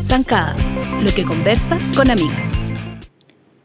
Zancada, 0.00 0.56
lo 1.00 1.10
que 1.14 1.24
conversas 1.24 1.90
con 1.96 2.10
amigas. 2.10 2.66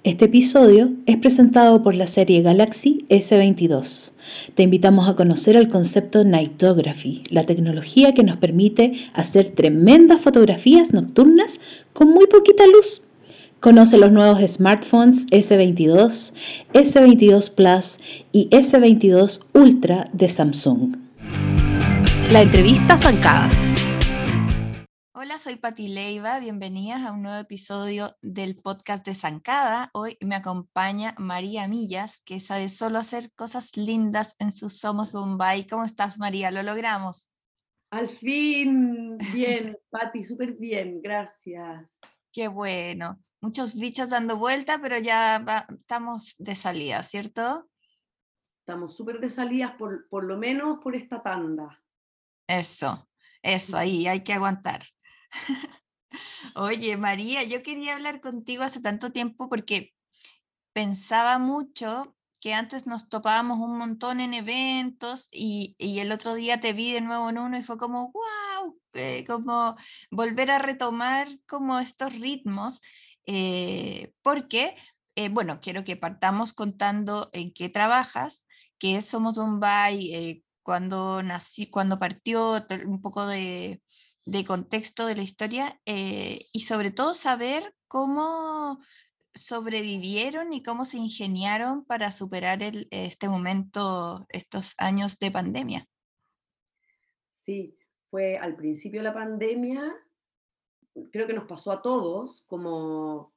Este 0.03 0.25
episodio 0.25 0.91
es 1.05 1.17
presentado 1.17 1.81
por 1.81 1.95
la 1.95 2.07
serie 2.07 2.41
Galaxy 2.41 3.05
S22. 3.09 4.11
Te 4.55 4.63
invitamos 4.63 5.09
a 5.09 5.15
conocer 5.15 5.55
el 5.55 5.67
concepto 5.67 6.23
Nightography, 6.23 7.23
la 7.29 7.45
tecnología 7.45 8.13
que 8.13 8.23
nos 8.23 8.37
permite 8.37 8.93
hacer 9.13 9.49
tremendas 9.49 10.21
fotografías 10.21 10.93
nocturnas 10.93 11.59
con 11.93 12.11
muy 12.11 12.27
poquita 12.27 12.67
luz. 12.67 13.06
Conoce 13.59 13.97
los 13.97 14.11
nuevos 14.11 14.39
smartphones 14.47 15.25
S22, 15.31 16.67
S22 16.73 17.55
Plus 17.55 17.97
y 18.31 18.49
S22 18.49 19.49
Ultra 19.55 20.05
de 20.13 20.29
Samsung. 20.29 20.95
La 22.31 22.43
entrevista 22.43 22.99
zancada. 22.99 23.49
Hola, 25.13 25.39
soy 25.39 25.55
Pati 25.55 25.87
Leiva, 25.87 26.39
bienvenidas 26.39 27.01
a 27.01 27.11
un 27.11 27.23
nuevo 27.23 27.39
episodio 27.39 28.15
del 28.21 28.57
podcast 28.57 29.03
de 29.03 29.15
Zancada. 29.15 29.89
Hoy 29.91 30.17
me 30.21 30.35
acompaña 30.35 31.15
María 31.17 31.67
Millas, 31.67 32.21
que 32.23 32.39
sabe 32.39 32.69
solo 32.69 32.99
hacer 32.99 33.31
cosas 33.33 33.75
lindas 33.75 34.35
en 34.37 34.53
su 34.53 34.69
Somos 34.69 35.13
Bombay. 35.13 35.65
¿Cómo 35.65 35.83
estás, 35.83 36.19
María? 36.19 36.51
¿Lo 36.51 36.61
logramos? 36.61 37.31
Al 37.89 38.07
fin, 38.19 39.17
bien, 39.33 39.75
Pati, 39.89 40.21
súper 40.21 40.53
bien, 40.53 41.01
gracias. 41.01 41.87
Qué 42.31 42.47
bueno 42.49 43.17
muchos 43.41 43.75
bichos 43.75 44.09
dando 44.09 44.37
vuelta, 44.37 44.79
pero 44.81 44.97
ya 44.97 45.67
estamos 45.69 46.35
de 46.37 46.55
salida, 46.55 47.03
¿cierto? 47.03 47.69
Estamos 48.59 48.95
súper 48.95 49.19
de 49.19 49.29
salida, 49.29 49.77
por, 49.77 50.07
por 50.09 50.23
lo 50.25 50.37
menos 50.37 50.79
por 50.83 50.95
esta 50.95 51.21
tanda. 51.21 51.81
Eso, 52.47 53.09
eso, 53.41 53.77
ahí 53.77 54.07
hay 54.07 54.23
que 54.23 54.33
aguantar. 54.33 54.83
Oye, 56.55 56.97
María, 56.97 57.43
yo 57.43 57.63
quería 57.63 57.95
hablar 57.95 58.21
contigo 58.21 58.63
hace 58.63 58.81
tanto 58.81 59.11
tiempo 59.11 59.49
porque 59.49 59.93
pensaba 60.73 61.39
mucho 61.39 62.15
que 62.39 62.53
antes 62.53 62.85
nos 62.85 63.09
topábamos 63.09 63.59
un 63.59 63.77
montón 63.77 64.19
en 64.19 64.33
eventos 64.33 65.27
y, 65.31 65.75
y 65.77 65.99
el 65.99 66.11
otro 66.11 66.35
día 66.35 66.59
te 66.59 66.73
vi 66.73 66.91
de 66.91 67.01
nuevo 67.01 67.29
en 67.29 67.37
uno 67.37 67.57
y 67.57 67.63
fue 67.63 67.77
como, 67.77 68.11
wow, 68.11 68.79
eh, 68.93 69.23
como 69.25 69.75
volver 70.11 70.51
a 70.51 70.59
retomar 70.59 71.27
como 71.47 71.79
estos 71.79 72.13
ritmos 72.13 72.81
eh, 73.27 74.13
porque, 74.23 74.75
eh, 75.15 75.29
bueno, 75.29 75.59
quiero 75.61 75.83
que 75.83 75.97
partamos 75.97 76.53
contando 76.53 77.29
en 77.33 77.53
qué 77.53 77.67
trabajas, 77.67 78.47
qué 78.79 79.01
Somos 79.01 79.35
Bombay, 79.35 80.13
eh, 80.13 80.43
cuando, 80.63 81.21
nací, 81.21 81.69
cuando 81.69 81.99
partió, 81.99 82.65
un 82.85 83.01
poco 83.01 83.27
de, 83.27 83.81
contexto 84.45 85.05
de 85.05 85.15
la 85.15 85.23
historia 85.23 85.79
y 85.85 86.61
sobre 86.61 86.91
todo 86.91 87.13
saber 87.13 87.73
cómo 87.87 88.81
sobrevivieron 89.33 90.51
y 90.51 90.63
cómo 90.63 90.83
se 90.83 90.97
ingeniaron 90.97 91.85
para 91.85 92.11
superar 92.11 92.59
este 92.91 93.29
momento, 93.29 94.25
estos 94.27 94.73
años 94.77 95.19
de 95.19 95.31
pandemia. 95.31 95.87
Sí, 97.37 97.77
fue 98.09 98.37
al 98.37 98.57
principio 98.57 98.99
de 98.99 99.05
la 99.05 99.13
pandemia, 99.13 99.95
creo 101.11 101.27
que 101.27 101.33
nos 101.33 101.45
pasó 101.45 101.71
a 101.71 101.81
todos, 101.81 102.43
como 102.47 103.33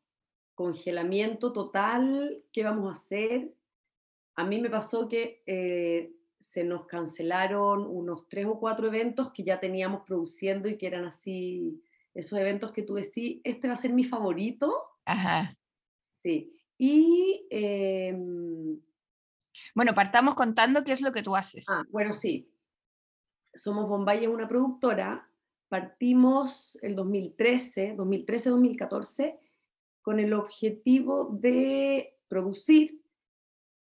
congelamiento 0.54 1.52
total, 1.52 2.42
¿qué 2.52 2.64
vamos 2.64 2.88
a 2.88 3.00
hacer? 3.00 3.54
A 4.34 4.44
mí 4.44 4.60
me 4.60 4.70
pasó 4.70 5.08
que 5.08 5.42
eh, 5.46 6.12
se 6.40 6.64
nos 6.64 6.86
cancelaron 6.86 7.86
unos 7.86 8.28
tres 8.28 8.46
o 8.46 8.58
cuatro 8.58 8.86
eventos 8.86 9.32
que 9.32 9.44
ya 9.44 9.60
teníamos 9.60 10.02
produciendo 10.02 10.68
y 10.68 10.76
que 10.76 10.86
eran 10.86 11.04
así, 11.04 11.82
esos 12.14 12.38
eventos 12.38 12.72
que 12.72 12.82
tú 12.82 12.94
decís, 12.94 13.40
este 13.44 13.68
va 13.68 13.74
a 13.74 13.78
ser 13.78 13.92
mi 13.92 14.04
favorito. 14.04 14.72
Ajá. 15.04 15.56
Sí. 16.18 16.52
Y... 16.76 17.46
Em, 17.50 18.80
bueno, 19.74 19.94
partamos 19.94 20.34
contando 20.34 20.84
qué 20.84 20.92
es 20.92 21.00
lo 21.00 21.12
que 21.12 21.22
tú 21.22 21.36
haces. 21.36 21.66
Ah, 21.68 21.84
bueno, 21.90 22.14
sí. 22.14 22.52
Somos 23.54 23.88
Bombay, 23.88 24.24
es 24.24 24.30
una 24.30 24.48
productora 24.48 25.29
partimos 25.70 26.76
el 26.82 26.96
2013, 26.96 27.96
2013-2014, 27.96 29.38
con 30.02 30.18
el 30.18 30.34
objetivo 30.34 31.30
de 31.40 32.18
producir 32.26 33.00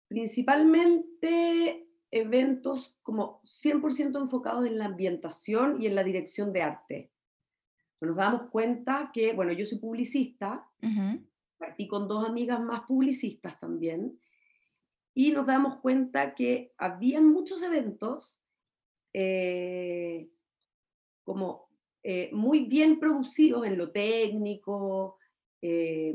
principalmente 0.07 1.89
eventos 2.11 2.99
como 3.03 3.41
100% 3.45 4.21
enfocados 4.21 4.67
en 4.67 4.77
la 4.77 4.85
ambientación 4.85 5.81
y 5.81 5.87
en 5.87 5.95
la 5.95 6.05
dirección 6.05 6.53
de 6.53 6.63
arte. 6.63 7.11
Nos 8.03 8.15
damos 8.17 8.51
cuenta 8.51 9.11
que, 9.15 9.33
bueno, 9.33 9.53
yo 9.53 9.65
soy 9.65 9.79
publicista, 9.79 10.69
partí 11.57 11.89
con 11.89 12.09
dos 12.09 12.27
amigas 12.27 12.61
más 12.61 12.83
publicistas 12.83 13.59
también, 13.59 14.21
y 15.15 15.33
nos 15.33 15.47
damos 15.47 15.79
cuenta 15.79 16.35
que 16.35 16.75
habían 16.77 17.27
muchos 17.27 17.63
eventos 17.63 18.39
eh, 19.15 20.29
como 21.25 21.70
eh, 22.03 22.31
muy 22.33 22.65
bien 22.65 22.99
producidos 22.99 23.67
en 23.67 23.77
lo 23.77 23.91
técnico, 23.91 25.19
eh, 25.61 26.15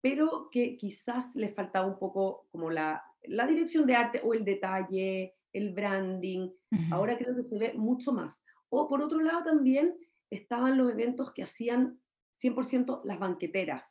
pero 0.00 0.48
que 0.50 0.78
quizás 0.78 1.34
les 1.36 1.54
faltaba 1.54 1.86
un 1.86 1.98
poco 1.98 2.46
como 2.50 2.70
la, 2.70 3.02
la, 3.24 3.46
dirección 3.46 3.86
de 3.86 3.96
arte 3.96 4.22
o 4.24 4.32
el 4.32 4.44
detalle, 4.44 5.34
el 5.52 5.74
branding. 5.74 6.50
Ahora 6.90 7.18
creo 7.18 7.36
que 7.36 7.42
se 7.42 7.58
ve 7.58 7.74
mucho 7.74 8.12
más. 8.12 8.40
O 8.70 8.88
por 8.88 9.02
otro 9.02 9.20
lado 9.20 9.44
también 9.44 9.94
estaban 10.30 10.78
los 10.78 10.90
eventos 10.90 11.32
que 11.32 11.42
hacían 11.42 12.00
100% 12.40 13.02
las 13.04 13.18
banqueteras. 13.18 13.84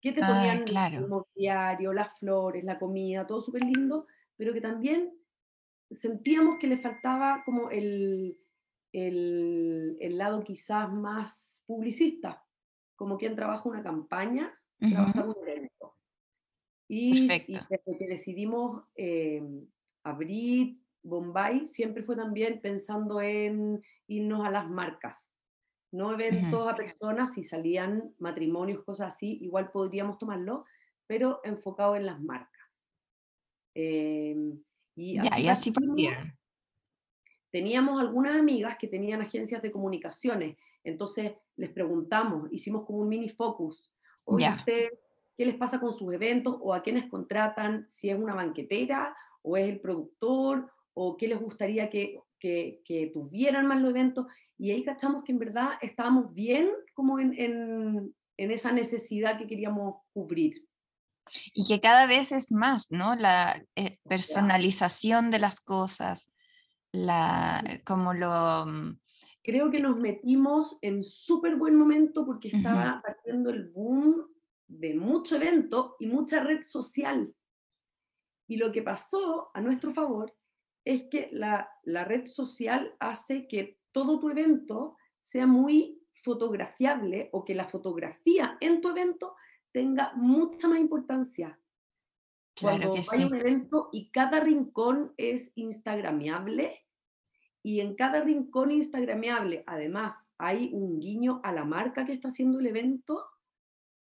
Que 0.00 0.12
te 0.12 0.20
ponían 0.20 0.64
el 0.94 1.08
mobiliario, 1.08 1.92
las 1.92 2.16
flores, 2.18 2.64
la 2.64 2.78
comida, 2.78 3.26
todo 3.26 3.42
súper 3.42 3.64
lindo, 3.64 4.06
pero 4.36 4.52
que 4.52 4.60
también 4.60 5.12
sentíamos 5.90 6.58
que 6.58 6.68
le 6.68 6.78
faltaba 6.78 7.42
como 7.44 7.70
el, 7.70 8.38
el, 8.92 10.18
lado 10.18 10.42
quizás 10.42 10.92
más 10.92 11.62
publicista, 11.66 12.44
como 12.96 13.16
quien 13.16 13.36
trabaja 13.36 13.68
una 13.68 13.82
campaña, 13.82 14.52
trabaja 14.78 15.24
un 15.24 15.48
evento. 15.48 15.96
Y, 16.88 17.28
desde 17.28 17.98
que 17.98 18.08
decidimos 18.08 18.84
eh, 18.96 19.42
abrir 20.04 20.80
Bombay, 21.02 21.66
siempre 21.66 22.02
fue 22.02 22.16
también 22.16 22.60
pensando 22.60 23.20
en 23.20 23.80
irnos 24.08 24.44
a 24.44 24.50
las 24.50 24.68
marcas, 24.68 25.16
no 25.92 26.12
eventos 26.12 26.68
a 26.68 26.74
personas, 26.74 27.34
si 27.34 27.42
salían 27.42 28.14
matrimonios, 28.18 28.84
cosas 28.84 29.14
así, 29.14 29.38
igual 29.40 29.70
podríamos 29.70 30.18
tomarlo, 30.18 30.64
pero 31.06 31.40
enfocado 31.44 31.96
en 31.96 32.06
las 32.06 32.20
marcas. 32.20 32.68
Eh, 33.74 34.36
y 34.96 35.18
así, 35.18 35.42
y 35.42 35.48
así 35.48 35.72
teníamos 37.50 38.00
algunas 38.00 38.36
amigas 38.36 38.76
que 38.78 38.88
tenían 38.88 39.20
agencias 39.20 39.62
de 39.62 39.70
comunicaciones, 39.70 40.56
entonces 40.84 41.32
les 41.56 41.70
preguntamos, 41.70 42.48
hicimos 42.52 42.84
como 42.84 43.00
un 43.00 43.08
mini 43.08 43.28
focus, 43.28 43.92
¿qué 44.66 45.46
les 45.46 45.56
pasa 45.56 45.80
con 45.80 45.92
sus 45.92 46.12
eventos 46.12 46.56
o 46.60 46.74
a 46.74 46.82
quiénes 46.82 47.08
contratan? 47.08 47.86
Si 47.88 48.10
es 48.10 48.18
una 48.18 48.34
banquetera 48.34 49.14
o 49.42 49.56
es 49.56 49.68
el 49.68 49.80
productor 49.80 50.70
o 50.94 51.16
qué 51.16 51.28
les 51.28 51.40
gustaría 51.40 51.88
que, 51.88 52.20
que, 52.38 53.10
tuvieran 53.12 53.66
más 53.66 53.80
los 53.80 53.90
eventos. 53.90 54.26
Y 54.58 54.70
ahí 54.70 54.84
cachamos 54.84 55.24
que 55.24 55.32
en 55.32 55.38
verdad 55.38 55.72
estábamos 55.80 56.34
bien 56.34 56.70
como 56.94 57.18
en, 57.18 57.34
en, 57.38 58.14
en 58.36 58.50
esa 58.50 58.72
necesidad 58.72 59.38
que 59.38 59.46
queríamos 59.46 59.96
cubrir. 60.12 60.66
Y 61.54 61.66
que 61.66 61.80
cada 61.80 62.06
vez 62.06 62.32
es 62.32 62.50
más, 62.50 62.90
¿no? 62.90 63.14
La 63.14 63.62
eh, 63.76 63.98
personalización 64.08 65.30
de 65.30 65.38
las 65.38 65.60
cosas, 65.60 66.29
la, 66.92 67.62
eh, 67.66 67.82
como 67.84 68.14
lo... 68.14 68.66
Mm, 68.66 68.98
Creo 69.42 69.70
que 69.70 69.80
nos 69.80 69.96
metimos 69.96 70.78
en 70.82 71.02
súper 71.02 71.56
buen 71.56 71.74
momento 71.74 72.26
porque 72.26 72.48
estaba 72.48 73.00
partiendo 73.02 73.48
el 73.48 73.70
boom 73.70 74.28
de 74.68 74.94
mucho 74.94 75.36
evento 75.36 75.96
y 75.98 76.06
mucha 76.06 76.40
red 76.40 76.62
social. 76.62 77.34
Y 78.46 78.58
lo 78.58 78.70
que 78.70 78.82
pasó 78.82 79.50
a 79.54 79.62
nuestro 79.62 79.94
favor 79.94 80.36
es 80.84 81.04
que 81.10 81.30
la, 81.32 81.70
la 81.84 82.04
red 82.04 82.26
social 82.26 82.94
hace 83.00 83.48
que 83.48 83.78
todo 83.92 84.20
tu 84.20 84.28
evento 84.28 84.96
sea 85.20 85.46
muy 85.46 86.02
fotografiable 86.22 87.30
o 87.32 87.44
que 87.44 87.54
la 87.54 87.66
fotografía 87.66 88.58
en 88.60 88.80
tu 88.80 88.90
evento 88.90 89.36
tenga 89.72 90.12
mucha 90.14 90.68
más 90.68 90.78
importancia. 90.78 91.58
Cuando 92.60 92.94
hay 93.12 93.24
un 93.24 93.34
evento 93.34 93.88
y 93.92 94.10
cada 94.10 94.40
rincón 94.40 95.12
es 95.16 95.50
instagramiable 95.54 96.84
y 97.62 97.80
en 97.80 97.94
cada 97.94 98.20
rincón 98.20 98.70
instagramiable, 98.70 99.64
además, 99.66 100.18
hay 100.38 100.70
un 100.72 100.98
guiño 100.98 101.40
a 101.44 101.52
la 101.52 101.64
marca 101.64 102.06
que 102.06 102.12
está 102.12 102.28
haciendo 102.28 102.60
el 102.60 102.66
evento, 102.66 103.24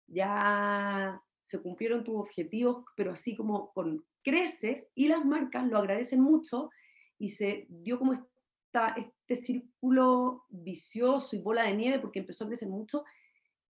ya 0.07 1.21
se 1.41 1.61
cumplieron 1.61 2.03
tus 2.03 2.15
objetivos, 2.15 2.83
pero 2.95 3.11
así 3.11 3.35
como 3.35 3.71
con, 3.73 4.05
creces 4.25 4.87
y 4.95 5.07
las 5.07 5.23
marcas 5.23 5.67
lo 5.67 5.77
agradecen 5.77 6.19
mucho 6.19 6.71
y 7.19 7.29
se 7.29 7.67
dio 7.69 7.99
como 7.99 8.13
esta, 8.13 8.95
este 8.97 9.35
círculo 9.35 10.45
vicioso 10.49 11.35
y 11.35 11.39
bola 11.39 11.63
de 11.63 11.75
nieve 11.75 11.99
porque 11.99 12.19
empezó 12.19 12.43
a 12.43 12.47
crecer 12.47 12.67
mucho 12.67 13.05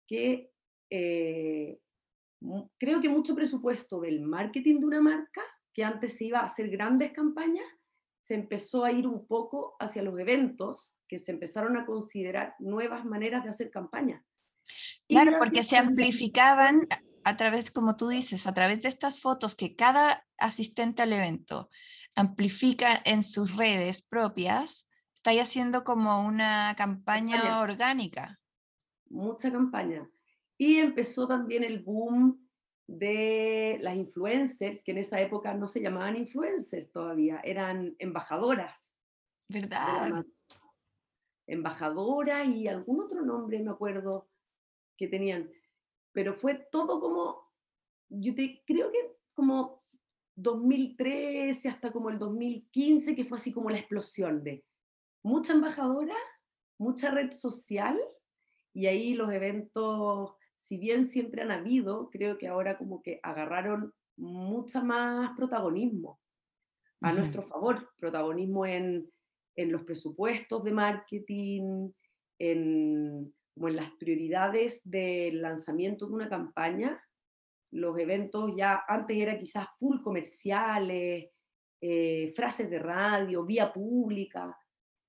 que 0.07 0.53
eh, 0.89 1.81
creo 2.79 3.01
que 3.01 3.09
mucho 3.09 3.35
presupuesto 3.35 4.01
del 4.01 4.21
marketing 4.21 4.81
de 4.81 4.87
una 4.87 5.01
marca, 5.01 5.43
que 5.73 5.85
antes 5.85 6.17
se 6.17 6.25
iba 6.27 6.41
a 6.41 6.45
hacer 6.45 6.71
grandes 6.71 7.13
campañas, 7.13 7.67
se 8.23 8.35
empezó 8.35 8.85
a 8.85 8.93
ir 8.93 9.07
un 9.07 9.27
poco 9.27 9.77
hacia 9.79 10.03
los 10.03 10.19
eventos, 10.19 10.95
que 11.09 11.19
se 11.19 11.33
empezaron 11.33 11.77
a 11.77 11.85
considerar 11.85 12.55
nuevas 12.59 13.05
maneras 13.05 13.45
de 13.45 13.51
hacer 13.51 13.71
campañas. 13.71 14.25
Claro, 15.09 15.37
porque 15.39 15.63
se 15.63 15.77
amplificaban 15.77 16.87
a 17.25 17.37
través, 17.37 17.71
como 17.71 17.97
tú 17.97 18.09
dices, 18.09 18.47
a 18.47 18.55
través 18.55 18.83
de 18.83 18.89
estas 18.89 19.21
fotos 19.21 19.55
que 19.55 19.77
cada 19.77 20.27
asistente 20.39 21.03
al 21.03 21.13
evento 21.13 21.69
amplifica 22.15 23.01
en 23.05 23.23
sus 23.23 23.57
redes 23.57 24.03
propias, 24.03 24.89
está 25.15 25.31
haciendo 25.41 25.85
como 25.85 26.25
una 26.27 26.75
campaña, 26.77 27.61
orgánica. 27.61 28.39
Mucha 29.09 29.51
campaña. 29.51 30.09
Y 30.59 30.79
empezó 30.79 31.27
también 31.27 31.65
el 31.65 31.83
boom 31.83 32.49
de 32.87 33.79
las 33.81 33.97
influencers, 33.97 34.83
que 34.83 34.93
en 34.93 34.99
esa 34.99 35.21
época 35.21 35.55
no 35.55 35.69
se 35.69 35.81
llamaban 35.81 36.17
influencers 36.17 36.91
todavía, 36.93 37.41
eran 37.43 37.95
embajadoras. 37.99 38.95
¿Verdad? 39.49 40.25
Embajadora 41.47 42.45
y 42.45 42.69
algún 42.69 43.01
otro 43.01 43.23
nombre, 43.23 43.63
me 43.63 43.71
acuerdo, 43.71 44.29
que 44.97 45.09
tenían. 45.09 45.51
Pero 46.13 46.35
fue 46.35 46.67
todo 46.71 47.01
como, 47.01 47.51
yo 48.09 48.35
te, 48.35 48.63
creo 48.67 48.91
que 48.91 49.17
como 49.35 49.85
2013 50.37 51.69
hasta 51.69 51.93
como 51.93 52.11
el 52.11 52.19
2015, 52.19 53.15
que 53.15 53.25
fue 53.25 53.39
así 53.39 53.53
como 53.53 53.71
la 53.71 53.79
explosión 53.79 54.43
de 54.43 54.65
mucha 55.23 55.53
embajadora, 55.53 56.17
mucha 56.79 57.11
red 57.11 57.33
social, 57.33 57.99
y 58.73 58.87
ahí 58.87 59.15
los 59.15 59.33
eventos 59.33 60.35
si 60.65 60.79
bien 60.79 61.07
siempre 61.07 61.43
han 61.43 61.51
habido, 61.51 62.09
creo 62.11 62.39
que 62.39 62.49
ahora 62.49 62.79
como 62.79 63.03
que 63.03 63.21
agarraron 63.23 63.93
mucha 64.17 64.83
más 64.83 65.37
protagonismo 65.37 66.19
a 67.03 67.13
nuestro 67.13 67.43
favor, 67.43 67.91
protagonismo 67.99 68.65
en, 68.65 69.11
en, 69.57 69.73
los 69.73 69.83
presupuestos 69.83 70.65
de 70.65 70.73
marketing, 70.73 71.91
en, 72.39 73.35
como 73.55 73.69
en 73.69 73.77
las 73.77 73.91
prioridades 73.93 74.81
del 74.85 75.43
lanzamiento 75.43 76.07
de 76.07 76.15
una 76.15 76.31
campaña. 76.31 76.99
Los 77.71 77.99
eventos 77.99 78.53
ya 78.57 78.85
antes 78.89 79.19
era 79.19 79.39
quizás 79.39 79.67
full 79.79 80.01
comerciales, 80.01 81.29
eh, 81.83 82.33
frases 82.35 82.71
de 82.71 82.79
radio, 82.79 83.45
vía 83.45 83.71
pública. 83.71 84.57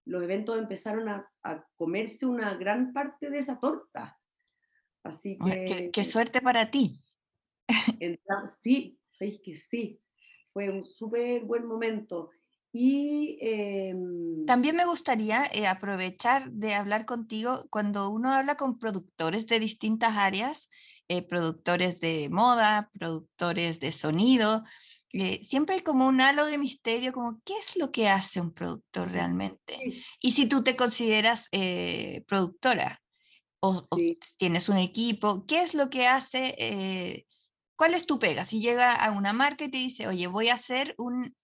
Los 0.06 0.22
eventos 0.22 0.58
empezaron 0.58 1.08
a, 1.08 1.32
a 1.44 1.66
comerse 1.78 2.26
una 2.26 2.56
gran 2.56 2.92
parte 2.92 3.30
de 3.30 3.38
esa 3.38 3.58
torta 3.58 4.20
Así 5.06 5.38
que... 5.38 5.92
Qué, 5.94 6.04
suerte 6.04 6.42
para 6.42 6.70
ti. 6.72 7.00
sí, 8.62 9.00
sabéis 9.18 9.40
que 9.44 9.56
sí. 9.56 10.02
Fue 10.52 10.70
un 10.70 10.84
súper 10.84 11.44
buen 11.44 11.66
momento. 11.66 12.32
Y 12.74 13.38
em, 13.40 14.46
también 14.46 14.76
me 14.76 14.86
gustaría 14.86 15.46
eh, 15.46 15.66
aprovechar 15.66 16.52
de 16.52 16.74
hablar 16.74 17.06
contigo 17.06 17.66
cuando 17.70 18.10
uno 18.10 18.34
habla 18.34 18.58
con 18.58 18.78
productores 18.80 19.48
de 19.48 19.60
distintas 19.60 20.18
áreas, 20.18 20.70
eh, 21.08 21.26
productores 21.26 22.02
de 22.02 22.28
moda, 22.30 22.90
productores 22.94 23.80
de 23.80 23.94
sonido, 23.94 24.64
eh, 25.14 25.40
siempre 25.42 25.76
hay 25.76 25.82
como 25.82 26.06
un 26.08 26.20
halo 26.20 26.46
de 26.48 26.58
misterio, 26.58 27.14
como 27.14 27.40
qué 27.46 27.54
es 27.58 27.78
lo 27.78 27.92
que 27.92 28.10
hace 28.10 28.42
un 28.42 28.54
productor 28.54 29.10
realmente. 29.10 29.78
Y 30.20 30.32
si 30.32 30.50
tú 30.50 30.62
te 30.62 30.76
consideras 30.76 31.48
productora, 32.28 33.02
o, 33.68 33.98
tienes 34.38 34.70
un 34.70 34.78
equipo, 34.78 35.46
¿qué 35.48 35.62
es 35.62 35.74
lo 35.74 35.90
que 35.90 36.08
hace? 36.08 36.56
Eh, 36.58 37.26
¿Cuál 37.76 37.94
es 37.94 38.06
tu 38.06 38.20
pega? 38.20 38.46
Si 38.46 38.62
llega 38.62 38.94
a 38.94 39.12
una 39.12 39.34
marca 39.34 39.66
y 39.66 39.72
te 39.72 39.78
dice, 39.78 40.08
oye, 40.08 40.28
voy 40.28 40.50
a 40.50 40.56
hacer 40.56 40.96
un, 40.98 41.36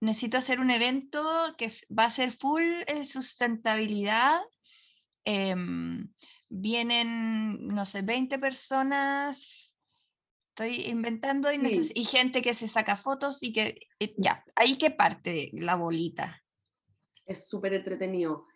necesito 0.00 0.38
hacer 0.38 0.60
un 0.60 0.70
evento 0.70 1.54
que 1.56 1.72
va 1.96 2.04
a 2.04 2.10
ser 2.10 2.32
full 2.32 2.62
eh, 2.86 3.04
sustentabilidad, 3.04 4.40
em, 5.24 6.12
vienen, 6.48 7.68
no 7.68 7.84
sé, 7.86 8.02
20 8.02 8.38
personas, 8.38 9.76
estoy 10.50 10.86
inventando 10.86 11.52
y, 11.52 11.60
y, 11.94 12.04
gente 12.04 12.42
que 12.42 12.54
se 12.54 12.66
saca 12.66 12.96
fotos 12.96 13.38
y 13.42 13.52
que, 13.52 13.78
ya, 14.16 14.44
ahí 14.56 14.76
que 14.76 14.90
parte 14.90 15.50
la 15.52 15.76
bolita. 15.76 16.42
Es 17.24 17.48
súper 17.48 17.74
entretenido. 17.74 18.46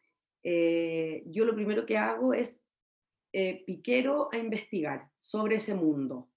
Eh, 0.43 1.23
yo 1.27 1.45
lo 1.45 1.55
primero 1.55 1.87
que 1.87 1.99
hago 1.99 2.35
es 2.35 2.57
eh, 3.35 3.65
piquero 3.65 4.29
a 4.31 4.37
investigar 4.37 5.09
sobre 5.19 5.57
ese 5.57 5.75
mundo 5.75 6.29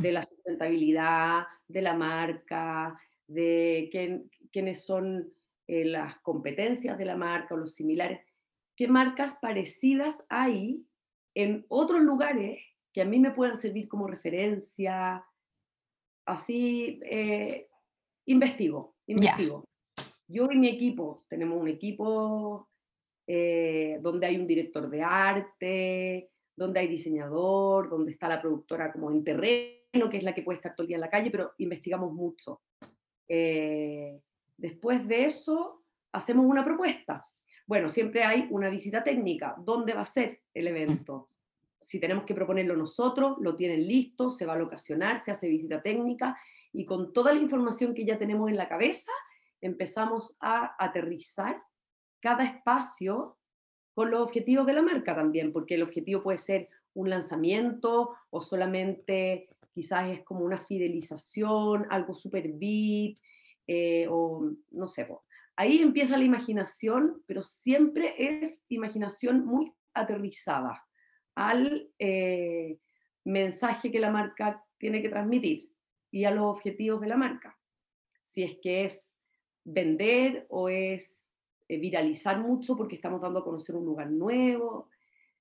de 0.00 0.12
la 0.12 0.22
sustentabilidad, 0.22 1.42
de 1.68 1.82
la 1.82 1.92
marca, 1.92 2.98
de 3.26 4.30
quiénes 4.50 4.82
son 4.82 5.30
eh, 5.66 5.84
las 5.84 6.18
competencias 6.20 6.96
de 6.96 7.04
la 7.04 7.16
marca 7.18 7.54
o 7.54 7.58
los 7.58 7.74
similares, 7.74 8.20
qué 8.76 8.88
marcas 8.88 9.34
parecidas 9.42 10.24
hay 10.30 10.86
en 11.34 11.66
otros 11.68 12.00
lugares 12.00 12.62
que 12.94 13.02
a 13.02 13.04
mí 13.04 13.18
me 13.18 13.32
puedan 13.32 13.58
servir 13.58 13.86
como 13.86 14.06
referencia. 14.06 15.22
Así 16.24 16.98
eh, 17.04 17.68
investigo, 18.24 18.96
investigo. 19.06 19.64
Yo 20.26 20.48
y 20.50 20.56
mi 20.56 20.68
equipo, 20.68 21.26
tenemos 21.28 21.60
un 21.60 21.68
equipo 21.68 22.70
donde 24.00 24.26
hay 24.26 24.38
un 24.38 24.46
director 24.46 24.88
de 24.88 25.02
arte, 25.02 26.30
donde 26.58 26.80
hay 26.80 26.88
diseñador, 26.88 27.88
donde 27.88 28.12
está 28.12 28.28
la 28.28 28.40
productora 28.40 28.92
como 28.92 29.10
en 29.10 29.22
terreno, 29.22 30.10
que 30.10 30.18
es 30.18 30.22
la 30.22 30.34
que 30.34 30.42
puede 30.42 30.56
estar 30.56 30.74
todo 30.74 30.84
el 30.84 30.88
día 30.88 30.96
en 30.96 31.02
la 31.02 31.10
calle, 31.10 31.30
pero 31.30 31.52
investigamos 31.58 32.12
mucho. 32.12 32.62
Eh, 33.28 34.20
después 34.56 35.06
de 35.06 35.24
eso, 35.24 35.84
hacemos 36.12 36.44
una 36.44 36.64
propuesta. 36.64 37.26
Bueno, 37.66 37.88
siempre 37.88 38.24
hay 38.24 38.48
una 38.50 38.68
visita 38.68 39.04
técnica. 39.04 39.54
¿Dónde 39.58 39.94
va 39.94 40.00
a 40.00 40.04
ser 40.04 40.40
el 40.52 40.66
evento? 40.66 41.30
Si 41.80 42.00
tenemos 42.00 42.24
que 42.24 42.34
proponerlo 42.34 42.76
nosotros, 42.76 43.36
lo 43.40 43.54
tienen 43.54 43.86
listo, 43.86 44.30
se 44.30 44.44
va 44.44 44.54
a 44.54 44.58
locacionar, 44.58 45.20
se 45.20 45.30
hace 45.30 45.48
visita 45.48 45.80
técnica 45.80 46.36
y 46.72 46.84
con 46.84 47.12
toda 47.12 47.32
la 47.32 47.40
información 47.40 47.94
que 47.94 48.04
ya 48.04 48.18
tenemos 48.18 48.50
en 48.50 48.56
la 48.56 48.68
cabeza, 48.68 49.12
empezamos 49.60 50.36
a 50.40 50.74
aterrizar 50.78 51.62
cada 52.20 52.44
espacio 52.44 53.37
con 53.98 54.12
los 54.12 54.20
objetivos 54.20 54.64
de 54.64 54.74
la 54.74 54.82
marca 54.82 55.12
también, 55.12 55.52
porque 55.52 55.74
el 55.74 55.82
objetivo 55.82 56.22
puede 56.22 56.38
ser 56.38 56.68
un 56.94 57.10
lanzamiento 57.10 58.14
o 58.30 58.40
solamente 58.40 59.48
quizás 59.74 60.08
es 60.10 60.22
como 60.22 60.44
una 60.44 60.64
fidelización, 60.64 61.84
algo 61.90 62.14
súper 62.14 62.46
VIP, 62.52 63.18
eh, 63.66 64.06
o 64.08 64.52
no 64.70 64.86
sé. 64.86 65.08
Ahí 65.56 65.82
empieza 65.82 66.16
la 66.16 66.22
imaginación, 66.22 67.24
pero 67.26 67.42
siempre 67.42 68.14
es 68.16 68.62
imaginación 68.68 69.44
muy 69.44 69.74
aterrizada 69.94 70.80
al 71.34 71.90
eh, 71.98 72.78
mensaje 73.24 73.90
que 73.90 73.98
la 73.98 74.12
marca 74.12 74.64
tiene 74.78 75.02
que 75.02 75.08
transmitir 75.08 75.72
y 76.12 76.22
a 76.22 76.30
los 76.30 76.44
objetivos 76.44 77.00
de 77.00 77.08
la 77.08 77.16
marca. 77.16 77.58
Si 78.20 78.44
es 78.44 78.58
que 78.62 78.84
es 78.84 79.12
vender 79.64 80.46
o 80.50 80.68
es 80.68 81.17
eh, 81.68 81.78
viralizar 81.78 82.38
mucho 82.38 82.76
porque 82.76 82.96
estamos 82.96 83.20
dando 83.20 83.40
a 83.40 83.44
conocer 83.44 83.76
un 83.76 83.84
lugar 83.84 84.10
nuevo, 84.10 84.88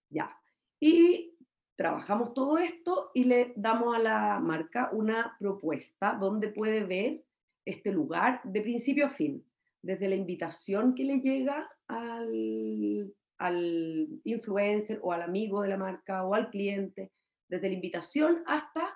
ya. 0.09 0.37
Y 0.79 1.35
trabajamos 1.75 2.33
todo 2.33 2.57
esto 2.57 3.11
y 3.13 3.23
le 3.23 3.53
damos 3.55 3.95
a 3.95 3.99
la 3.99 4.39
marca 4.39 4.89
una 4.91 5.35
propuesta 5.39 6.17
donde 6.19 6.49
puede 6.49 6.83
ver 6.83 7.23
este 7.65 7.91
lugar 7.91 8.41
de 8.43 8.61
principio 8.61 9.05
a 9.05 9.09
fin, 9.09 9.45
desde 9.81 10.09
la 10.09 10.15
invitación 10.15 10.95
que 10.95 11.03
le 11.03 11.19
llega 11.19 11.69
al, 11.87 13.13
al 13.37 14.07
influencer 14.23 14.99
o 15.01 15.13
al 15.13 15.21
amigo 15.21 15.61
de 15.61 15.69
la 15.69 15.77
marca 15.77 16.25
o 16.25 16.33
al 16.33 16.49
cliente, 16.49 17.11
desde 17.47 17.69
la 17.69 17.75
invitación 17.75 18.43
hasta 18.47 18.93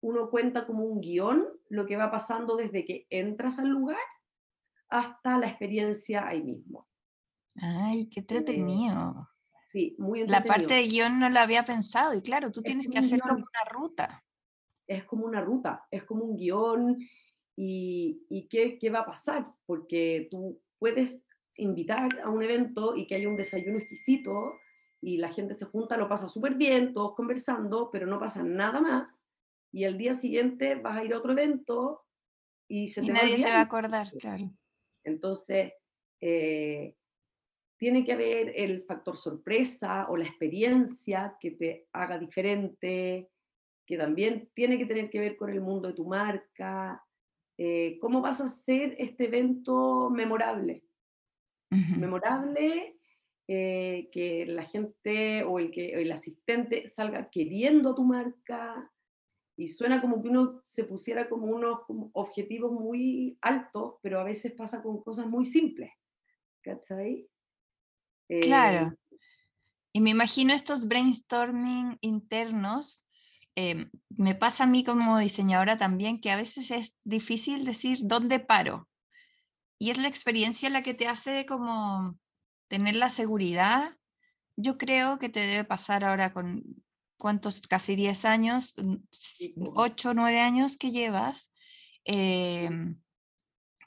uno 0.00 0.30
cuenta 0.30 0.66
como 0.66 0.84
un 0.84 1.00
guion 1.00 1.46
lo 1.68 1.86
que 1.86 1.96
va 1.96 2.10
pasando 2.10 2.56
desde 2.56 2.84
que 2.84 3.06
entras 3.10 3.58
al 3.58 3.68
lugar 3.68 3.98
hasta 4.88 5.38
la 5.38 5.48
experiencia 5.48 6.26
ahí 6.26 6.42
mismo. 6.42 6.88
Ay, 7.60 8.08
qué 8.08 8.20
eh, 8.20 8.22
entretenido. 8.22 9.28
sí, 9.70 9.96
muy 9.98 10.20
entretenido. 10.20 10.28
La 10.28 10.44
parte 10.44 10.74
de 10.74 10.82
guion 10.82 11.18
no 11.18 11.28
la 11.28 11.42
había 11.42 11.64
pensado 11.64 12.14
y 12.14 12.22
claro, 12.22 12.52
tú 12.52 12.62
tienes 12.62 12.88
que 12.88 12.98
hacer 12.98 13.20
como 13.20 13.34
una 13.36 13.70
ruta. 13.70 14.24
Es 14.86 15.04
como 15.04 15.26
una 15.26 15.40
ruta, 15.40 15.84
es 15.90 16.04
como 16.04 16.24
un 16.24 16.36
guion 16.36 16.98
y, 17.56 18.24
y 18.28 18.46
qué, 18.48 18.78
qué 18.78 18.90
va 18.90 19.00
a 19.00 19.06
pasar, 19.06 19.46
porque 19.64 20.28
tú 20.30 20.60
puedes 20.78 21.24
invitar 21.56 22.20
a 22.20 22.28
un 22.28 22.42
evento 22.42 22.94
y 22.94 23.06
que 23.06 23.16
haya 23.16 23.28
un 23.28 23.36
desayuno 23.36 23.78
exquisito 23.78 24.52
y 25.00 25.18
la 25.18 25.30
gente 25.30 25.54
se 25.54 25.64
junta, 25.64 25.96
lo 25.96 26.08
pasa 26.08 26.28
súper 26.28 26.54
bien, 26.54 26.92
todos 26.92 27.14
conversando, 27.14 27.90
pero 27.90 28.06
no 28.06 28.18
pasa 28.18 28.42
nada 28.42 28.80
más. 28.80 29.24
Y 29.72 29.84
el 29.84 29.98
día 29.98 30.14
siguiente 30.14 30.74
vas 30.76 30.98
a 30.98 31.04
ir 31.04 31.14
a 31.14 31.18
otro 31.18 31.32
evento 31.32 32.04
y 32.68 32.88
se 32.88 33.02
nadie 33.02 33.38
se 33.38 33.48
va 33.48 33.58
a 33.58 33.62
acordar, 33.62 34.10
claro. 34.18 34.50
Entonces, 35.06 35.72
eh, 36.20 36.94
tiene 37.78 38.04
que 38.04 38.12
haber 38.12 38.52
el 38.56 38.82
factor 38.82 39.16
sorpresa 39.16 40.06
o 40.08 40.16
la 40.16 40.24
experiencia 40.24 41.36
que 41.40 41.52
te 41.52 41.88
haga 41.92 42.18
diferente, 42.18 43.30
que 43.86 43.96
también 43.96 44.50
tiene 44.54 44.78
que 44.78 44.86
tener 44.86 45.10
que 45.10 45.20
ver 45.20 45.36
con 45.36 45.50
el 45.50 45.60
mundo 45.60 45.88
de 45.88 45.94
tu 45.94 46.06
marca. 46.06 47.02
Eh, 47.58 47.98
¿Cómo 48.00 48.20
vas 48.20 48.40
a 48.40 48.44
hacer 48.44 48.96
este 48.98 49.26
evento 49.26 50.10
memorable? 50.10 50.82
Memorable, 51.70 52.96
eh, 53.48 54.08
que 54.10 54.46
la 54.46 54.64
gente 54.64 55.44
o 55.44 55.58
el, 55.58 55.70
que, 55.70 55.92
el 55.92 56.10
asistente 56.12 56.88
salga 56.88 57.28
queriendo 57.30 57.94
tu 57.94 58.04
marca, 58.04 58.90
y 59.56 59.68
suena 59.68 60.00
como 60.00 60.22
que 60.22 60.28
uno 60.28 60.60
se 60.62 60.84
pusiera 60.84 61.28
como 61.28 61.46
unos 61.46 61.80
objetivos 62.12 62.72
muy 62.72 63.38
altos, 63.40 63.94
pero 64.02 64.20
a 64.20 64.24
veces 64.24 64.52
pasa 64.52 64.82
con 64.82 65.02
cosas 65.02 65.26
muy 65.26 65.46
simples. 65.46 65.90
¿Cachai? 66.60 67.28
Claro. 68.28 68.88
Eh, 68.88 69.18
y 69.94 70.00
me 70.00 70.10
imagino 70.10 70.52
estos 70.52 70.88
brainstorming 70.88 71.96
internos. 72.02 73.02
Em, 73.54 73.90
me 74.10 74.34
pasa 74.34 74.64
a 74.64 74.66
mí 74.66 74.84
como 74.84 75.18
diseñadora 75.18 75.78
también 75.78 76.20
que 76.20 76.30
a 76.30 76.36
veces 76.36 76.70
es 76.70 76.94
difícil 77.04 77.64
decir 77.64 78.00
dónde 78.02 78.40
paro. 78.40 78.88
Y 79.78 79.90
es 79.90 79.96
la 79.96 80.08
experiencia 80.08 80.68
la 80.68 80.82
que 80.82 80.92
te 80.92 81.08
hace 81.08 81.46
como 81.46 82.18
tener 82.68 82.96
la 82.96 83.08
seguridad. 83.08 83.96
Yo 84.56 84.76
creo 84.76 85.18
que 85.18 85.30
te 85.30 85.40
debe 85.40 85.64
pasar 85.64 86.04
ahora 86.04 86.32
con 86.32 86.62
cuántos, 87.16 87.60
casi 87.62 87.96
10 87.96 88.24
años, 88.24 88.74
8 89.56 90.10
o 90.10 90.14
9 90.14 90.40
años 90.40 90.76
que 90.76 90.90
llevas, 90.90 91.52
em, 92.04 93.00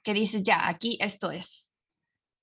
que 0.04 0.14
dices, 0.14 0.44
ya, 0.44 0.68
aquí 0.68 0.98
esto 1.02 1.32
es, 1.32 1.74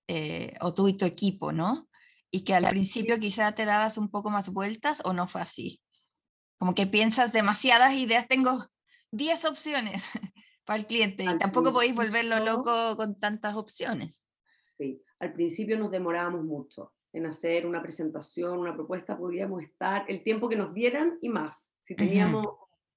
eh, 0.09 0.55
o 0.61 0.75
tú 0.75 0.88
y 0.88 0.97
tu 0.97 1.05
equipo, 1.05 1.52
¿no? 1.52 1.88
Y 2.31 2.43
que 2.43 2.55
al 2.55 2.69
principio 2.69 3.19
quizá 3.19 3.52
te 3.52 3.64
dabas 3.64 3.99
un 3.99 4.11
poco 4.11 4.31
más 4.31 4.49
vueltas 4.50 5.00
o 5.05 5.12
no 5.12 5.28
fue 5.28 5.40
así. 5.40 5.81
Como 6.59 6.75
que 6.75 6.87
piensas 6.87 7.33
demasiadas 7.33 7.95
ideas, 7.95 8.28
tengo 8.28 8.66
10 9.11 9.45
opciones 9.45 10.05
para 10.64 10.78
el 10.78 10.87
cliente 10.87 11.25
y 11.25 11.38
tampoco 11.38 11.73
podéis 11.73 11.95
volverlo 11.95 12.40
loco 12.40 12.97
con 12.97 13.19
tantas 13.19 13.55
opciones. 13.55 14.31
Sí, 14.76 15.02
al 15.19 15.33
principio 15.33 15.78
nos 15.78 15.90
demorábamos 15.90 16.45
mucho 16.45 16.96
en 17.17 17.25
hacer 17.25 17.67
una 17.67 17.83
presentación, 17.83 18.59
una 18.59 18.75
propuesta, 18.75 19.17
podíamos 19.17 19.63
estar 19.63 20.05
el 20.07 20.23
tiempo 20.23 20.51
que 20.51 20.57
nos 20.57 20.75
dieran 20.75 21.19
y 21.23 21.31
más. 21.31 21.67
Si 21.83 21.97
teníamos 21.97 22.47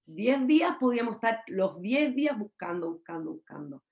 10 0.08 0.46
días, 0.46 0.76
podíamos 0.78 1.16
estar 1.16 1.42
los 1.48 1.80
10 1.80 2.16
días 2.16 2.38
buscando, 2.38 2.92
buscando, 2.92 3.32
buscando. 3.32 3.84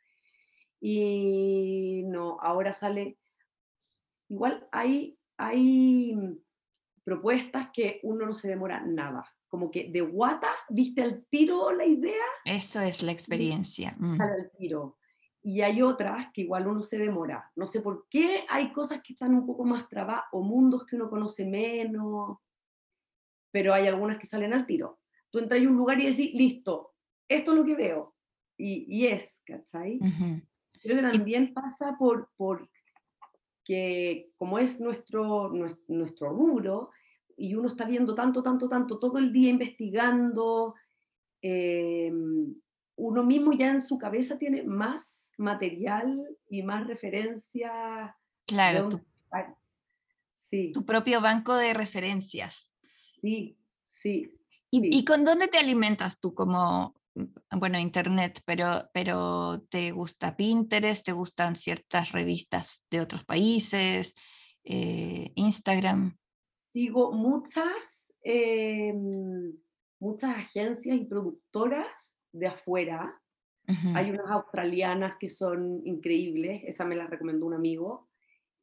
Y 0.81 2.03
no, 2.07 2.37
ahora 2.41 2.73
sale, 2.73 3.17
igual 4.27 4.67
hay, 4.73 5.17
hay 5.37 6.13
propuestas 7.05 7.69
que 7.71 8.01
uno 8.03 8.25
no 8.25 8.33
se 8.33 8.49
demora 8.49 8.81
nada. 8.81 9.25
Como 9.47 9.71
que 9.71 9.89
de 9.89 10.01
guata, 10.01 10.49
viste 10.67 11.03
al 11.03 11.25
tiro 11.29 11.71
la 11.71 11.85
idea. 11.85 12.25
Eso 12.43 12.81
es 12.81 13.01
la 13.01 13.13
experiencia. 13.13 13.95
Mm. 13.97 14.19
Al 14.19 14.51
tiro 14.57 14.97
y 15.47 15.61
hay 15.61 15.81
otras 15.81 16.27
que 16.33 16.41
igual 16.41 16.67
uno 16.67 16.81
se 16.81 16.97
demora. 16.97 17.49
No 17.55 17.67
sé 17.67 17.79
por 17.79 18.05
qué 18.09 18.43
hay 18.49 18.73
cosas 18.73 19.01
que 19.01 19.13
están 19.13 19.33
un 19.33 19.45
poco 19.45 19.63
más 19.63 19.87
trabadas 19.87 20.25
o 20.33 20.41
mundos 20.41 20.85
que 20.85 20.97
uno 20.97 21.09
conoce 21.09 21.45
menos, 21.45 22.39
pero 23.49 23.73
hay 23.73 23.87
algunas 23.87 24.17
que 24.17 24.25
salen 24.25 24.53
al 24.53 24.65
tiro. 24.65 24.99
Tú 25.29 25.39
entras 25.39 25.61
en 25.61 25.69
un 25.69 25.77
lugar 25.77 26.01
y 26.01 26.07
decís, 26.07 26.33
listo, 26.33 26.91
esto 27.29 27.51
es 27.53 27.57
lo 27.57 27.63
que 27.63 27.75
veo. 27.75 28.13
Y, 28.57 28.93
y 28.93 29.07
es, 29.07 29.41
¿cachai? 29.45 29.99
Creo 30.81 30.97
que 30.97 31.01
también 31.01 31.53
pasa 31.53 31.95
por, 31.97 32.29
por 32.35 32.69
que 33.63 34.31
como 34.35 34.59
es 34.59 34.81
nuestro, 34.81 35.49
nuestro, 35.87 36.27
rubro, 36.27 36.89
y 37.37 37.55
uno 37.55 37.69
está 37.69 37.85
viendo 37.85 38.13
tanto, 38.15 38.43
tanto, 38.43 38.67
tanto, 38.67 38.99
todo 38.99 39.17
el 39.17 39.31
día 39.31 39.51
investigando, 39.51 40.75
eh, 41.41 42.11
uno 42.97 43.23
mismo 43.23 43.53
ya 43.53 43.71
en 43.71 43.81
su 43.81 43.97
cabeza 43.97 44.37
tiene 44.37 44.63
más 44.63 45.26
material 45.37 46.27
y 46.49 46.63
más 46.63 46.87
referencia. 46.87 48.15
Claro, 48.45 48.89
tu, 48.89 49.01
sí. 50.43 50.71
tu 50.71 50.85
propio 50.85 51.21
banco 51.21 51.55
de 51.55 51.73
referencias. 51.73 52.73
Sí, 53.21 53.57
sí. 53.87 54.33
¿Y, 54.69 55.05
con 55.05 55.23
dónde 55.23 55.47
te 55.47 55.57
alimentas 55.57 56.19
tú 56.19 56.33
como, 56.33 56.93
bueno, 57.51 57.79
internet, 57.79 58.41
pero, 58.45 58.89
pero 58.93 59.61
te 59.69 59.91
gusta 59.91 60.35
Pinterest, 60.35 61.05
te 61.05 61.13
gustan 61.13 61.55
ciertas 61.55 62.11
revistas 62.11 62.85
de 62.91 62.99
otros 62.99 63.23
países, 63.23 64.13
eh, 64.65 65.31
Instagram? 65.35 66.17
Sigo 66.57 67.13
muchas, 67.13 68.11
em, 68.23 69.53
muchas 69.99 70.35
agencias 70.35 70.97
y 70.97 71.05
productoras 71.05 72.11
de 72.33 72.47
afuera 72.47 73.21
hay 73.67 74.11
unas 74.11 74.29
australianas 74.29 75.17
que 75.19 75.27
son 75.27 75.81
increíbles, 75.85 76.61
esa 76.65 76.85
me 76.85 76.95
la 76.95 77.05
recomendó 77.05 77.45
un 77.45 77.53
amigo, 77.53 78.09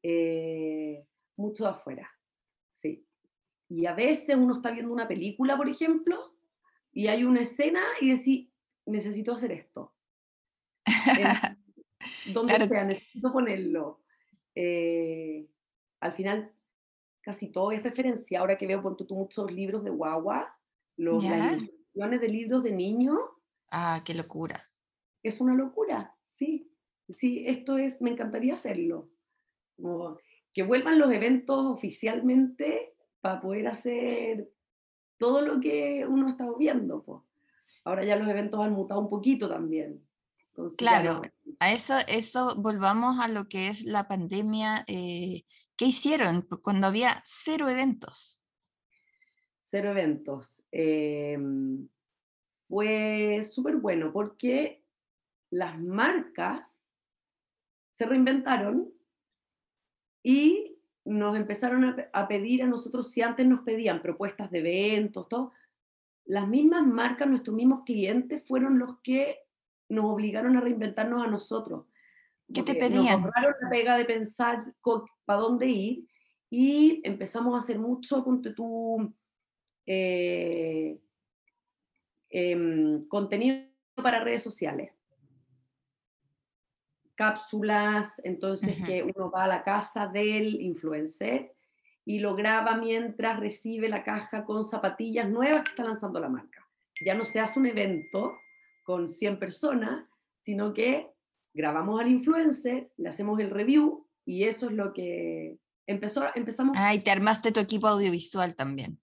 eh, 0.02 1.06
mucho 1.36 1.64
de 1.64 1.70
afuera, 1.70 2.10
sí. 2.74 3.06
Y 3.68 3.84
a 3.86 3.92
veces 3.92 4.36
uno 4.36 4.54
está 4.54 4.70
viendo 4.70 4.92
una 4.92 5.06
película, 5.06 5.56
por 5.56 5.68
ejemplo, 5.68 6.34
y 6.92 7.08
hay 7.08 7.24
una 7.24 7.42
escena 7.42 7.82
y 8.00 8.16
decís, 8.16 8.50
necesito 8.86 9.34
hacer 9.34 9.52
esto. 9.52 9.94
donde 12.32 12.68
sea, 12.68 12.84
necesito 12.84 13.32
ponerlo. 13.32 14.00
Eh, 14.54 15.46
al 16.00 16.12
final, 16.12 16.52
casi 17.20 17.50
todo 17.50 17.72
es 17.72 17.82
referencia. 17.82 18.40
Ahora 18.40 18.56
que 18.56 18.66
veo 18.66 18.82
por 18.82 18.96
tú 18.96 19.06
muchos 19.14 19.52
libros 19.52 19.84
de 19.84 19.90
guagua, 19.90 20.56
los, 20.96 21.24
las 21.24 21.56
ilustraciones 21.56 22.20
de 22.20 22.28
libros 22.28 22.62
de 22.62 22.72
niños. 22.72 23.18
Ah, 23.70 24.02
qué 24.04 24.14
locura 24.14 24.64
es 25.24 25.40
una 25.40 25.54
locura, 25.54 26.14
sí, 26.34 26.70
sí, 27.12 27.44
esto 27.46 27.78
es, 27.78 28.00
me 28.00 28.10
encantaría 28.10 28.54
hacerlo. 28.54 29.10
que 30.52 30.62
vuelvan 30.62 30.98
los 30.98 31.12
eventos 31.12 31.66
oficialmente 31.66 32.94
para 33.20 33.40
poder 33.40 33.66
hacer 33.66 34.50
todo 35.18 35.40
lo 35.40 35.60
que 35.60 36.06
uno 36.06 36.28
ha 36.28 36.30
estado 36.30 36.56
viendo. 36.56 37.02
Pues. 37.02 37.22
Ahora 37.84 38.04
ya 38.04 38.16
los 38.16 38.28
eventos 38.28 38.60
han 38.60 38.72
mutado 38.72 39.00
un 39.00 39.10
poquito 39.10 39.48
también. 39.48 40.06
claro, 40.76 41.22
a 41.58 41.72
eso, 41.72 41.94
eso 42.06 42.54
volvamos 42.56 43.18
a 43.18 43.28
lo 43.28 43.48
que 43.48 43.68
es 43.68 43.82
la 43.82 44.06
pandemia. 44.06 44.84
Eh, 44.86 45.44
¿Qué 45.76 45.86
hicieron 45.86 46.42
cuando 46.62 46.86
había 46.86 47.20
cero 47.24 47.68
eventos? 47.68 48.44
Cero 49.64 49.90
eventos. 49.90 50.62
Eh, 50.70 51.38
fue 52.68 53.42
súper 53.44 53.76
bueno 53.76 54.12
porque 54.12 54.83
las 55.54 55.78
marcas 55.78 56.76
se 57.92 58.06
reinventaron 58.06 58.92
y 60.20 60.76
nos 61.04 61.36
empezaron 61.36 61.96
a, 62.12 62.28
pedir 62.28 62.64
a 62.64 62.66
nosotros, 62.66 63.12
si 63.12 63.22
antes 63.22 63.46
nos 63.46 63.60
pedían 63.60 64.02
propuestas 64.02 64.50
de 64.50 64.58
eventos, 64.58 65.28
todo, 65.28 65.52
las 66.24 66.48
mismas 66.48 66.84
marcas, 66.84 67.28
nuestros 67.28 67.54
mismos 67.54 67.84
clientes 67.84 68.42
fueron 68.48 68.80
los 68.80 68.98
que 69.00 69.38
nos 69.88 70.06
obligaron 70.06 70.56
a 70.56 70.60
reinventarnos 70.60 71.22
a 71.22 71.30
nosotros. 71.30 71.86
¿Qué 72.52 72.64
te 72.64 72.74
pedían? 72.74 73.22
Nos 73.22 73.26
ahorraron 73.26 73.54
la 73.60 73.70
pega 73.70 73.96
de 73.96 74.06
pensar 74.06 74.74
para 75.24 75.38
dónde 75.38 75.66
ir 75.66 76.08
y 76.50 77.00
empezamos 77.04 77.54
a 77.54 77.58
hacer 77.58 77.78
mucho, 77.78 78.24
eh, 79.86 80.98
em, 82.30 83.06
contenido 83.06 83.68
para 84.02 84.24
redes 84.24 84.42
sociales 84.42 84.90
cápsulas, 87.14 88.20
entonces 88.24 88.76
que 88.84 89.02
uno 89.02 89.30
va 89.30 89.44
a 89.44 89.48
la 89.48 89.62
casa 89.62 90.06
del 90.06 90.60
influencer 90.60 91.52
y 92.04 92.18
lo 92.18 92.34
graba 92.34 92.76
mientras 92.76 93.40
recibe 93.40 93.88
la 93.88 94.04
caja 94.04 94.44
con 94.44 94.64
zapatillas 94.64 95.28
nuevas 95.28 95.64
que 95.64 95.70
está 95.70 95.84
lanzando 95.84 96.20
la 96.20 96.28
marca. 96.28 96.66
Ya 97.04 97.14
no 97.14 97.24
se 97.24 97.40
hace 97.40 97.58
un 97.58 97.66
evento 97.66 98.36
con 98.82 99.08
100 99.08 99.38
personas, 99.38 100.06
sino 100.42 100.74
que 100.74 101.10
grabamos 101.52 102.00
al 102.00 102.08
influencer, 102.08 102.90
le 102.96 103.08
hacemos 103.08 103.40
el 103.40 103.50
review 103.50 104.06
y 104.24 104.44
eso 104.44 104.66
es 104.66 104.72
lo 104.72 104.92
que 104.92 105.58
empezó, 105.86 106.24
empezamos. 106.34 106.76
Ah, 106.78 106.94
y 106.94 107.00
te 107.00 107.10
armaste 107.10 107.52
tu 107.52 107.60
equipo 107.60 107.86
audiovisual 107.86 108.54
también 108.54 108.98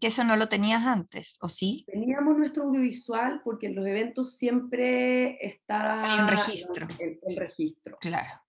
que 0.00 0.08
eso 0.08 0.24
no 0.24 0.36
lo 0.36 0.48
tenías 0.48 0.86
antes, 0.86 1.38
¿o 1.40 1.48
sí? 1.48 1.84
Teníamos 1.86 2.36
nuestro 2.36 2.64
audiovisual 2.64 3.40
porque 3.42 3.66
en 3.66 3.74
los 3.74 3.86
eventos 3.86 4.36
siempre 4.36 5.44
está 5.44 6.02
Hay 6.02 6.20
un 6.20 6.28
registro. 6.28 6.86
El, 6.98 7.36
registro. 7.36 7.96
Claro. 8.00 8.40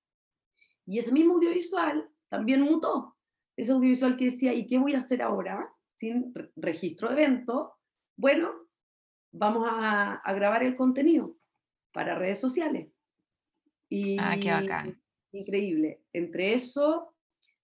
Y 0.85 0.99
ese 0.99 1.11
mismo 1.11 1.35
audiovisual 1.35 2.09
también 2.29 2.61
mutó. 2.61 3.15
Ese 3.55 3.71
audiovisual 3.71 4.17
que 4.17 4.31
decía, 4.31 4.53
¿y 4.53 4.67
qué 4.67 4.77
voy 4.77 4.93
a 4.93 4.99
hacer 4.99 5.21
ahora 5.21 5.67
sin 5.97 6.33
registro 6.55 7.09
de 7.09 7.23
evento? 7.23 7.73
Bueno, 8.15 8.51
vamos 9.31 9.67
a, 9.69 10.15
a 10.15 10.33
grabar 10.33 10.63
el 10.63 10.75
contenido. 10.75 11.35
para 11.91 12.15
redes 12.15 12.39
sociales. 12.39 12.89
Y 13.89 14.17
ah, 14.19 14.37
qué 14.39 14.51
bacán. 14.51 15.01
Increíble. 15.31 16.03
Entre 16.13 16.53
eso, 16.53 17.15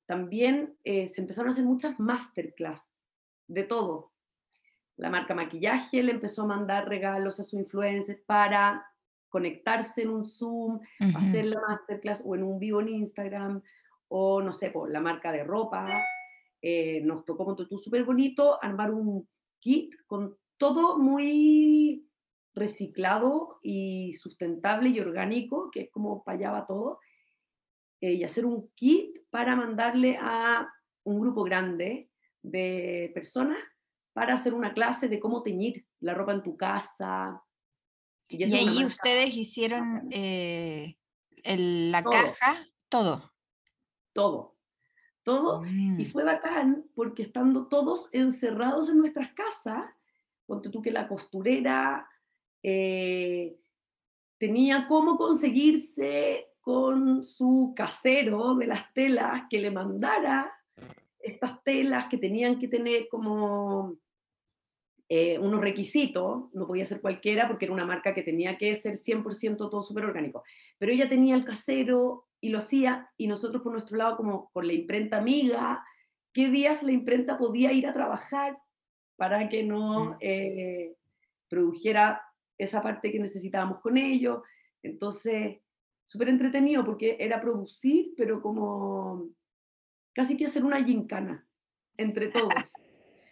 también 0.05 0.75
eh, 0.83 1.07
se 1.07 1.21
empezaron 1.21 1.49
a 1.49 1.51
hacer 1.51 1.63
muchas 1.63 1.99
masterclass 1.99 2.83
de 3.47 3.63
todo. 3.63 4.11
La 4.97 5.09
marca 5.09 5.35
maquillaje 5.35 6.01
le 6.03 6.11
empezó 6.11 6.43
a 6.43 6.47
mandar 6.47 6.87
regalos 6.87 7.39
a 7.39 7.43
sus 7.43 7.59
influencers 7.59 8.21
para 8.25 8.85
conectarse 9.29 10.03
en 10.03 10.09
un 10.09 10.23
Zoom, 10.23 10.79
hacer 11.15 11.45
la 11.47 11.59
masterclass 11.67 12.23
o 12.25 12.35
en 12.35 12.43
un 12.43 12.57
vivo 12.57 12.79
en 12.79 12.89
Instagram, 12.89 13.61
o 14.07 14.41
no 14.41 14.53
sé, 14.53 14.69
por 14.69 14.89
la 14.89 15.01
marca 15.01 15.31
de 15.33 15.43
ropa. 15.43 16.01
Eh, 16.61 17.01
nos 17.01 17.25
tocó 17.25 17.43
con 17.43 17.55
tú 17.55 17.77
súper 17.77 18.05
bonito 18.05 18.57
armar 18.63 18.91
un 18.91 19.27
kit 19.59 19.93
con 20.07 20.37
todo 20.57 20.97
muy 20.97 22.07
reciclado 22.53 23.59
y 23.61 24.13
sustentable 24.13 24.89
y 24.89 25.01
orgánico, 25.01 25.69
que 25.69 25.81
es 25.81 25.91
como 25.91 26.23
payaba 26.23 26.65
todo, 26.65 26.99
eh, 27.99 28.13
y 28.13 28.23
hacer 28.23 28.45
un 28.45 28.69
kit 28.75 29.17
para 29.29 29.55
mandarle 29.57 30.17
a 30.21 30.67
un 31.03 31.19
grupo 31.19 31.43
grande 31.43 32.09
de 32.49 33.11
personas 33.13 33.57
para 34.13 34.33
hacer 34.33 34.53
una 34.53 34.73
clase 34.73 35.07
de 35.07 35.19
cómo 35.19 35.43
teñir 35.43 35.85
la 35.99 36.13
ropa 36.13 36.31
en 36.31 36.43
tu 36.43 36.55
casa. 36.55 37.43
Y, 38.27 38.43
ahí 38.43 38.85
ustedes 38.85 39.35
hicieron 39.35 40.07
eh, 40.11 40.97
la 41.43 42.03
caja, 42.03 42.65
todo. 42.89 43.33
Todo, 44.13 44.55
todo. 45.23 45.65
Y 45.65 46.05
mm. 46.05 46.11
fue 46.11 46.23
bacán 46.23 46.85
porque 46.95 47.23
estando 47.23 47.67
todos 47.67 48.09
encerrados 48.13 48.89
en 48.89 48.99
nuestras 48.99 49.33
casas, 49.33 49.83
ponte 50.45 50.69
tú 50.69 50.81
que 50.81 50.91
la 50.91 51.07
costurera 51.07 52.07
eh, 52.63 53.59
tenía 54.37 54.87
cómo 54.87 55.17
conseguirse 55.17 56.47
con 56.61 57.23
su 57.25 57.73
casero 57.75 58.55
de 58.55 58.67
las 58.67 58.93
telas 58.93 59.43
que 59.49 59.59
le 59.59 59.71
mandara 59.71 60.54
estas 61.25 61.63
telas 61.63 62.07
que 62.09 62.17
tenían 62.17 62.59
que 62.59 62.67
tener 62.67 63.07
como 63.09 63.97
eh, 65.09 65.37
unos 65.37 65.61
requisitos, 65.61 66.53
no 66.53 66.65
podía 66.67 66.85
ser 66.85 67.01
cualquiera 67.01 67.47
porque 67.47 67.65
era 67.65 67.73
una 67.73 67.85
marca 67.85 68.13
que 68.13 68.23
tenía 68.23 68.57
que 68.57 68.75
ser 68.75 68.95
100% 68.95 69.57
todo 69.57 69.83
súper 69.83 70.05
orgánico, 70.05 70.43
pero 70.77 70.91
ella 70.91 71.07
tenía 71.07 71.35
el 71.35 71.45
casero 71.45 72.25
y 72.41 72.49
lo 72.49 72.59
hacía 72.59 73.09
y 73.17 73.27
nosotros 73.27 73.61
por 73.61 73.71
nuestro 73.71 73.97
lado 73.97 74.17
como 74.17 74.49
con 74.51 74.67
la 74.67 74.73
imprenta 74.73 75.17
amiga, 75.17 75.83
qué 76.33 76.49
días 76.49 76.83
la 76.83 76.91
imprenta 76.91 77.37
podía 77.37 77.71
ir 77.71 77.87
a 77.87 77.93
trabajar 77.93 78.57
para 79.15 79.47
que 79.47 79.63
no 79.63 80.05
mm. 80.05 80.17
eh, 80.21 80.95
produjera 81.47 82.21
esa 82.57 82.81
parte 82.81 83.11
que 83.11 83.19
necesitábamos 83.19 83.79
con 83.81 83.97
ellos. 83.97 84.41
Entonces, 84.81 85.57
súper 86.03 86.29
entretenido 86.29 86.83
porque 86.85 87.17
era 87.19 87.41
producir, 87.41 88.13
pero 88.17 88.41
como 88.41 89.29
casi 90.15 90.37
que 90.37 90.45
hacer 90.45 90.63
una 90.63 90.83
gincana 90.83 91.45
entre 91.97 92.29
todos. 92.29 92.49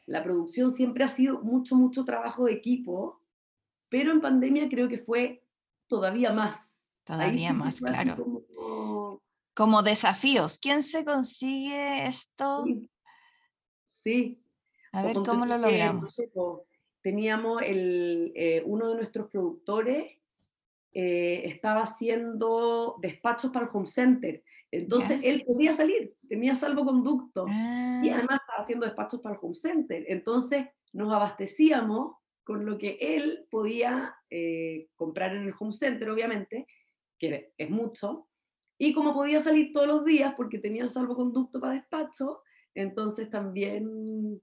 La 0.06 0.22
producción 0.22 0.70
siempre 0.70 1.06
ha 1.06 1.08
sido 1.08 1.40
mucho, 1.42 1.75
mucho 1.75 2.04
trabajo 2.04 2.46
de 2.46 2.54
equipo, 2.54 3.22
pero 3.90 4.12
en 4.12 4.20
pandemia 4.20 4.68
creo 4.70 4.90
que 4.90 5.00
fue 5.00 5.44
todavía 5.88 6.34
más. 6.34 6.78
Todavía 7.06 7.54
más, 7.54 7.80
claro. 7.80 8.44
Como... 9.56 9.82
desafíos. 9.82 10.60
¿Quién 10.60 10.84
se 10.84 11.06
consigue 11.06 12.06
esto? 12.06 12.66
Sí. 14.04 14.44
A 14.92 15.04
ver 15.04 15.16
cómo 15.25 15.46
lo 15.46 15.58
logramos. 15.58 16.18
teníamos 17.02 17.62
el, 17.62 18.34
eh, 18.36 18.62
uno 18.66 18.90
de 18.90 18.96
nuestros 18.96 19.30
productores 19.30 20.18
eh, 20.94 21.44
estaba 21.46 21.82
haciendo 21.82 22.98
despachos 23.02 23.52
para 23.52 23.66
el 23.66 23.72
home 23.74 23.88
center. 23.88 24.44
Entonces 24.72 25.20
él 25.24 25.44
podía 25.46 25.74
salir, 25.74 26.14
tenía 26.28 26.56
salvoconducto 26.56 27.46
y 27.48 27.52
ah. 27.52 28.16
además 28.16 28.42
estaba 28.42 28.62
haciendo 28.62 28.86
despachos 28.86 29.22
para 29.22 29.36
el 29.36 29.42
home 29.42 29.56
center. 29.56 30.06
Entonces 30.08 30.68
nos 30.92 31.12
abastecíamos 31.12 32.18
con 32.44 32.66
lo 32.66 32.77
que 32.77 32.98
él 33.00 33.48
podía 33.50 34.16
eh, 34.29 34.88
comprar 34.96 35.36
en 35.36 35.44
el 35.44 35.53
home 35.58 35.74
center, 35.74 36.10
obviamente, 36.10 36.68
que 37.18 37.53
es 37.58 37.70
mucho, 37.70 38.27
y 38.77 38.94
como 38.94 39.14
podía 39.14 39.40
salir 39.40 39.72
todos 39.74 39.88
los 39.88 40.06
días 40.06 40.34
porque 40.36 40.60
tenía 40.60 40.88
salvoconducto 40.88 41.60
para 41.60 41.74
despacho, 41.74 42.42
entonces 42.75 43.29
también... 43.29 44.42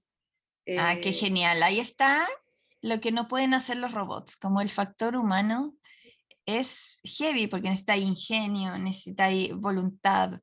ah, 0.79 0.95
qué 1.01 1.09
eh, 1.09 1.13
genial. 1.13 1.61
Ahí 1.61 1.79
está 1.79 2.27
lo 2.81 2.99
que 2.99 3.11
no 3.11 3.27
pueden 3.27 3.53
hacer 3.53 3.77
los 3.77 3.93
robots, 3.93 4.37
como 4.37 4.61
el 4.61 4.69
factor 4.69 5.15
humano 5.15 5.75
es 6.45 6.99
heavy 7.03 7.47
porque 7.47 7.69
necesita 7.69 7.97
ingenio, 7.97 8.77
necesita 8.77 9.29
voluntad, 9.55 10.39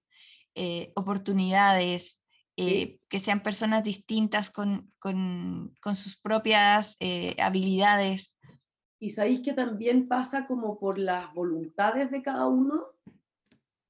eh, 0.55 0.93
oportunidades, 0.97 2.23
eh, 2.57 2.99
que 3.09 3.21
sean 3.21 3.43
personas 3.43 3.85
distintas 3.85 4.51
con, 4.51 4.93
sus 5.95 6.21
propias 6.21 6.97
eh, 7.01 7.37
habilidades. 7.39 8.37
Y 9.01 9.11
sabéis 9.11 9.41
que 9.41 9.53
también 9.53 10.09
pasa 10.09 10.47
como 10.47 10.79
por 10.79 10.99
las 10.99 11.33
voluntades 11.33 12.11
de 12.11 12.23
cada 12.23 12.49
uno, 12.49 12.87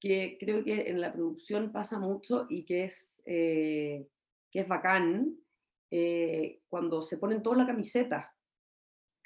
que 0.00 0.36
creo 0.38 0.62
que 0.62 0.90
en 0.90 1.00
la 1.00 1.12
producción 1.12 1.72
pasa 1.72 1.98
mucho 1.98 2.46
y 2.50 2.64
que 2.64 2.84
es, 2.84 3.14
que 3.24 4.06
es 4.52 4.68
bacán, 4.68 5.34
cuando 6.68 7.00
se 7.00 7.16
ponen 7.16 7.42
todos 7.42 7.56
la 7.56 7.66
camiseta 7.66 8.34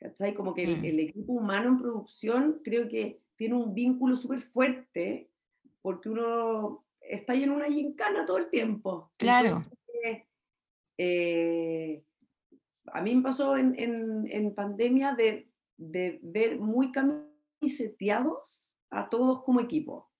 ¿cachai? 0.02 0.34
Como 0.34 0.54
que 0.54 0.66
mm. 0.66 0.84
el, 0.84 1.00
equipo 1.00 1.32
humano 1.32 1.68
en 1.68 1.78
producción 1.78 2.60
creo 2.64 2.88
que 2.88 3.20
tiene 3.36 3.54
un 3.54 3.72
vínculo 3.72 4.16
súper 4.16 4.42
fuerte 4.42 5.30
porque 5.80 6.08
uno 6.08 6.84
está 7.00 7.32
ahí 7.32 7.44
en 7.44 7.50
una 7.50 7.66
gincana 7.66 8.26
todo 8.26 8.38
el 8.38 8.50
tiempo. 8.50 9.12
Claro. 9.16 9.58
Eh, 10.98 12.02
a 12.86 13.00
mí 13.00 13.14
me 13.14 13.22
pasó 13.22 13.56
en, 13.56 13.74
en, 13.78 14.54
pandemia 14.54 15.14
de, 15.14 15.48
de, 15.76 16.20
ver 16.22 16.58
muy 16.58 16.92
camiseteados 16.92 18.76
a 18.90 19.08
todos 19.08 19.42
como 19.42 19.60
equipo, 19.60 20.10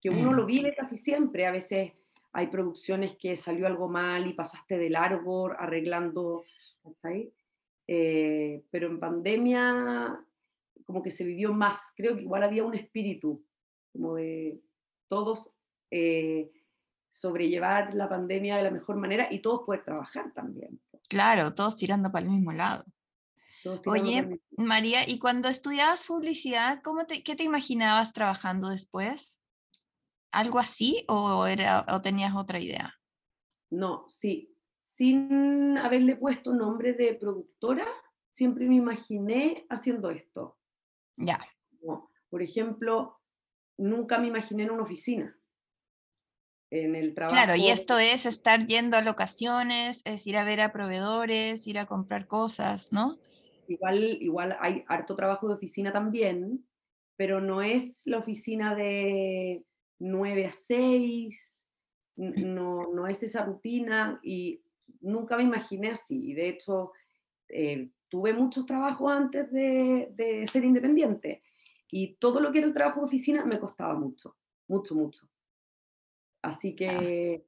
que 0.00 0.08
uno 0.08 0.32
lo 0.32 0.44
mm. 0.44 0.46
vive 0.46 0.74
casi 0.74 0.96
siempre, 0.96 1.46
a 1.46 1.52
veces 1.52 1.92
hay 2.32 2.46
producciones 2.46 3.16
que 3.16 3.36
salió 3.36 3.66
algo 3.66 3.88
mal 3.88 4.26
y 4.26 4.34
pasaste 4.34 4.78
de 4.78 4.88
largo 4.88 5.50
arreglando, 5.50 6.44
¿cachai? 6.82 7.32
Eh, 7.92 8.62
pero 8.70 8.86
en 8.86 9.00
pandemia 9.00 10.24
como 10.84 11.02
que 11.02 11.10
se 11.10 11.24
vivió 11.24 11.52
más, 11.52 11.80
creo 11.96 12.14
que 12.14 12.22
igual 12.22 12.44
había 12.44 12.62
un 12.62 12.74
espíritu 12.74 13.44
como 13.92 14.14
de 14.14 14.60
todos 15.08 15.50
eh, 15.90 16.52
sobrellevar 17.08 17.94
la 17.94 18.08
pandemia 18.08 18.58
de 18.58 18.62
la 18.62 18.70
mejor 18.70 18.94
manera 18.94 19.26
y 19.28 19.40
todos 19.42 19.62
poder 19.66 19.84
trabajar 19.84 20.32
también. 20.32 20.80
Claro, 21.08 21.52
todos 21.52 21.76
tirando 21.76 22.12
para 22.12 22.26
el 22.26 22.30
mismo 22.30 22.52
lado. 22.52 22.84
Oye, 23.86 24.40
María, 24.56 25.08
¿y 25.08 25.18
cuando 25.18 25.48
estudiabas 25.48 26.04
publicidad, 26.04 26.82
cómo 26.84 27.06
te, 27.06 27.24
qué 27.24 27.34
te 27.34 27.42
imaginabas 27.42 28.12
trabajando 28.12 28.68
después? 28.68 29.42
¿Algo 30.30 30.60
así 30.60 31.04
o, 31.08 31.44
era, 31.44 31.84
o 31.88 32.00
tenías 32.00 32.36
otra 32.36 32.60
idea? 32.60 32.94
No, 33.68 34.06
sí, 34.08 34.49
sin 35.00 35.78
haberle 35.78 36.14
puesto 36.14 36.52
nombre 36.52 36.92
de 36.92 37.14
productora, 37.14 37.86
siempre 38.28 38.66
me 38.66 38.74
imaginé 38.74 39.64
haciendo 39.70 40.10
esto. 40.10 40.58
Ya. 41.16 41.40
por 42.28 42.42
ejemplo, 42.42 43.18
nunca 43.78 44.18
me 44.18 44.26
imaginé 44.26 44.64
en 44.64 44.72
una 44.72 44.82
oficina. 44.82 45.34
En 46.70 46.94
el 46.94 47.14
trabajo. 47.14 47.34
Claro, 47.34 47.56
y 47.56 47.68
esto 47.68 47.98
es 47.98 48.26
estar 48.26 48.66
yendo 48.66 48.98
a 48.98 49.00
locaciones, 49.00 50.02
es 50.04 50.26
ir 50.26 50.36
a 50.36 50.44
ver 50.44 50.60
a 50.60 50.70
proveedores, 50.70 51.66
ir 51.66 51.78
a 51.78 51.86
comprar 51.86 52.26
cosas, 52.26 52.92
¿no? 52.92 53.18
Igual, 53.68 54.18
igual 54.20 54.58
hay 54.60 54.84
harto 54.86 55.16
trabajo 55.16 55.48
de 55.48 55.54
oficina 55.54 55.92
también, 55.94 56.68
pero 57.16 57.40
no 57.40 57.62
es 57.62 58.02
la 58.04 58.18
oficina 58.18 58.74
de 58.74 59.64
9 59.98 60.46
a 60.46 60.52
6, 60.52 61.64
no, 62.16 62.92
no 62.92 63.06
es 63.06 63.22
esa 63.22 63.46
rutina 63.46 64.20
y 64.22 64.62
nunca 65.00 65.36
me 65.36 65.42
imaginé 65.42 65.90
así. 65.90 66.30
Y 66.30 66.34
de 66.34 66.48
hecho, 66.48 66.92
eh, 67.48 67.90
tuve 68.08 68.34
muchos 68.34 68.66
trabajos 68.66 69.10
antes 69.10 69.50
de, 69.52 70.48
ser 70.50 70.64
independiente. 70.64 71.42
Y 71.90 72.14
todo 72.14 72.40
lo 72.40 72.52
que 72.52 72.58
era 72.58 72.66
el 72.66 72.74
trabajo 72.74 73.00
de 73.00 73.06
oficina 73.06 73.44
me 73.44 73.58
costaba 73.58 73.94
mucho, 73.94 74.36
mucho, 74.68 74.94
mucho. 74.94 75.28
Así 76.42 76.74
que 76.74 77.44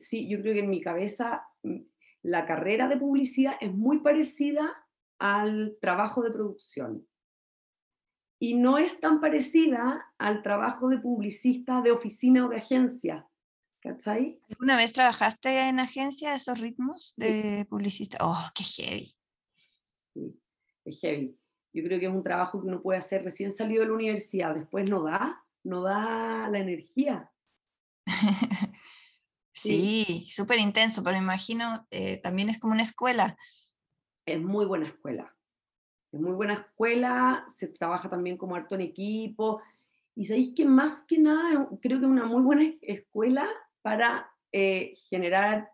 sí, 0.00 0.28
yo 0.28 0.40
creo 0.40 0.54
que 0.54 0.60
en 0.60 0.70
mi 0.70 0.80
cabeza 0.80 1.42
mm, 1.62 1.80
la 2.22 2.46
carrera 2.46 2.88
de 2.88 2.96
publicidad 2.96 3.54
es 3.60 3.72
muy 3.74 4.00
parecida 4.00 4.86
al 5.18 5.76
trabajo 5.80 6.22
de 6.22 6.30
producción. 6.30 7.06
Y 8.40 8.54
no 8.54 8.78
es 8.78 9.00
tan 9.00 9.20
parecida 9.20 10.12
al 10.16 10.42
trabajo 10.42 10.88
de 10.88 10.98
publicista 10.98 11.82
de 11.82 11.90
oficina 11.90 12.46
o 12.46 12.48
de 12.48 12.58
agencia, 12.58 13.26
¿Cachai? 13.80 14.40
¿Alguna 14.50 14.76
vez 14.76 14.92
trabajaste 14.92 15.68
en 15.68 15.78
agencia 15.78 16.34
esos 16.34 16.58
ritmos 16.58 17.14
de 17.16 17.64
publicista? 17.70 18.18
Oh, 18.20 18.50
qué 18.54 18.64
heavy. 18.64 19.14
Sí, 20.14 20.40
es 20.84 21.00
heavy. 21.00 21.38
yo 21.72 21.84
creo 21.84 22.00
que 22.00 22.06
es 22.06 22.12
un 22.12 22.24
trabajo 22.24 22.60
que 22.60 22.66
uno 22.66 22.82
puede 22.82 22.98
hacer 22.98 23.22
recién 23.22 23.52
salido 23.52 23.82
de 23.82 23.88
la 23.88 23.94
universidad, 23.94 24.54
después 24.54 24.90
no 24.90 25.04
da, 25.04 25.44
no 25.62 25.82
da 25.82 26.48
la 26.48 26.58
energía. 26.58 27.30
sí, 29.52 30.26
súper 30.28 30.58
intenso, 30.58 31.04
pero 31.04 31.16
imagino 31.16 31.86
eh, 31.90 32.20
también 32.20 32.48
es 32.48 32.58
como 32.58 32.72
una 32.72 32.82
escuela. 32.82 33.36
Es 34.26 34.40
muy 34.40 34.66
buena 34.66 34.88
escuela. 34.88 35.32
Es 36.10 36.20
muy 36.20 36.32
buena 36.32 36.54
escuela, 36.54 37.46
se 37.54 37.68
trabaja 37.68 38.10
también 38.10 38.38
como 38.38 38.56
harto 38.56 38.74
en 38.74 38.80
equipo. 38.80 39.62
Y 40.16 40.24
sabéis 40.24 40.52
que 40.56 40.64
más 40.64 41.04
que 41.06 41.18
nada 41.18 41.68
creo 41.80 42.00
que 42.00 42.06
es 42.06 42.10
una 42.10 42.24
muy 42.24 42.42
buena 42.42 42.64
escuela 42.82 43.48
para 43.88 44.30
eh, 44.52 44.92
generar 45.08 45.70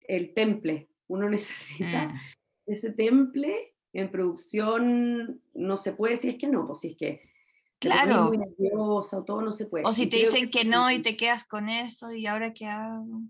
el 0.00 0.32
temple. 0.32 0.88
Uno 1.06 1.28
necesita 1.36 2.08
mm. 2.08 2.20
ese 2.66 2.92
temple 2.92 3.74
en 3.92 4.10
producción, 4.10 5.42
no 5.52 5.76
se 5.76 5.92
puede 5.92 6.16
si 6.16 6.30
es 6.30 6.38
que 6.38 6.48
no, 6.48 6.66
pues 6.66 6.80
si 6.80 6.88
es 6.88 6.96
que 6.96 7.34
Claro. 7.78 8.28
Muy 8.28 8.38
nerviosa 8.38 9.18
o 9.18 9.24
todo 9.24 9.42
no 9.42 9.52
se 9.52 9.66
puede. 9.66 9.84
O 9.84 9.92
si 9.92 10.08
te 10.08 10.16
dicen 10.16 10.50
que, 10.50 10.64
no 10.64 10.90
y 10.90 11.02
te 11.02 11.18
quedas 11.18 11.44
con 11.44 11.68
eso 11.68 12.12
y 12.12 12.26
ahora 12.26 12.54
qué 12.54 12.64
hago. 12.64 13.20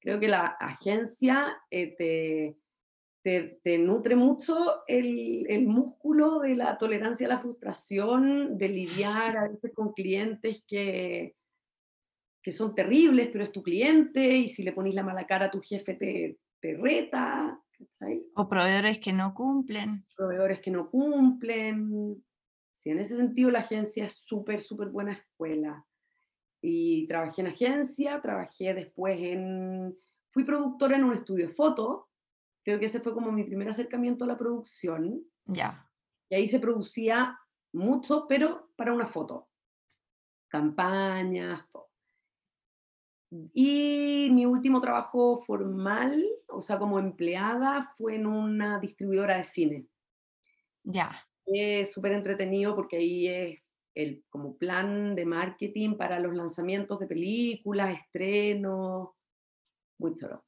Creo 0.00 0.18
que 0.18 0.28
la 0.28 0.46
agencia 0.46 1.54
eh, 1.70 1.94
te, 1.98 2.56
te, 3.22 3.60
te, 3.62 3.76
nutre 3.76 4.16
mucho 4.16 4.86
el, 4.86 5.44
el, 5.50 5.66
músculo 5.66 6.38
de 6.38 6.56
la 6.56 6.78
tolerancia 6.78 7.26
a 7.26 7.30
la 7.30 7.40
frustración, 7.40 8.56
de 8.56 8.68
lidiar 8.70 9.36
a 9.36 9.48
veces 9.48 9.72
con 9.74 9.92
clientes 9.92 10.64
que, 10.66 11.36
que 12.48 12.52
son 12.52 12.74
terribles, 12.74 13.28
pero 13.30 13.44
es 13.44 13.52
tu 13.52 13.62
cliente 13.62 14.26
y 14.26 14.48
si 14.48 14.62
le 14.62 14.72
pones 14.72 14.94
la 14.94 15.02
mala 15.02 15.26
cara 15.26 15.46
a 15.46 15.50
tu 15.50 15.60
jefe 15.60 15.92
te, 15.92 16.38
te 16.62 16.78
reta. 16.78 17.60
O 18.36 18.48
proveedores 18.48 18.98
que 19.00 19.12
no 19.12 19.34
cumplen. 19.34 20.06
Proveedores 20.16 20.60
que 20.60 20.70
no 20.70 20.88
cumplen. 20.88 22.24
Sí, 22.78 22.88
en 22.88 23.00
ese 23.00 23.16
sentido 23.16 23.50
la 23.50 23.58
agencia 23.58 24.06
es 24.06 24.14
súper, 24.24 24.62
súper 24.62 24.88
buena 24.88 25.12
escuela. 25.12 25.84
Y 26.62 27.06
trabajé 27.06 27.42
en 27.42 27.48
agencia, 27.48 28.18
trabajé 28.22 28.72
después 28.72 29.20
en... 29.20 29.94
Fui 30.30 30.44
productora 30.44 30.96
en 30.96 31.04
un 31.04 31.12
estudio 31.12 31.48
de 31.48 31.52
foto. 31.52 32.08
Creo 32.64 32.78
que 32.78 32.86
ese 32.86 33.00
fue 33.00 33.12
como 33.12 33.30
mi 33.30 33.44
primer 33.44 33.68
acercamiento 33.68 34.24
a 34.24 34.28
la 34.28 34.38
producción. 34.38 35.22
Ya. 35.44 35.86
Y 36.30 36.36
ahí 36.36 36.46
se 36.46 36.60
producía 36.60 37.38
mucho, 37.74 38.24
pero 38.26 38.70
para 38.74 38.94
una 38.94 39.06
foto. 39.06 39.50
Campañas, 40.48 41.68
todo. 41.68 41.87
Y 43.30 44.28
mi 44.30 44.46
último 44.46 44.80
trabajo 44.80 45.42
formal, 45.46 46.24
o 46.46 46.62
sea, 46.62 46.78
como 46.78 46.98
empleada, 46.98 47.92
fue 47.96 48.16
en 48.16 48.26
una 48.26 48.78
distribuidora 48.80 49.36
de 49.36 49.44
cine. 49.44 49.86
Ya. 50.82 51.10
Es 51.44 51.92
súper 51.92 52.12
entretenido 52.12 52.74
porque 52.74 52.96
ahí 52.96 53.26
es 53.28 53.58
el 53.94 54.24
como 54.30 54.56
plan 54.56 55.14
de 55.14 55.26
marketing 55.26 55.96
para 55.96 56.20
los 56.20 56.34
lanzamientos 56.34 57.00
de 57.00 57.06
películas, 57.06 57.98
estrenos, 57.98 59.10
muy 59.98 60.14
chulo. 60.14 60.44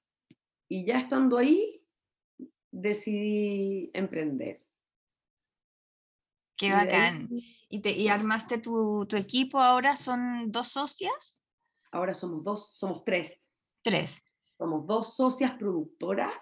Y 0.68 0.84
ya 0.86 1.00
estando 1.00 1.36
ahí, 1.36 1.82
decidí 2.70 3.90
emprender. 3.92 4.64
Qué 6.56 6.70
bacán. 6.72 7.28
¿Y, 7.68 7.80
te, 7.80 7.92
y 7.92 8.08
armaste 8.08 8.58
tu, 8.58 9.06
tu 9.06 9.16
equipo 9.16 9.58
ahora? 9.58 9.96
¿Son 9.96 10.52
dos 10.52 10.68
socias? 10.68 11.39
Ahora 11.90 12.14
somos 12.14 12.44
dos, 12.44 12.70
somos 12.74 13.04
tres. 13.04 13.38
Tres. 13.82 14.24
Somos 14.58 14.86
dos 14.86 15.14
socias 15.14 15.52
productoras. 15.52 16.34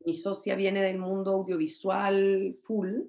Mi 0.00 0.14
socia 0.14 0.54
viene 0.54 0.80
del 0.80 0.98
mundo 0.98 1.32
audiovisual 1.32 2.56
full 2.62 3.00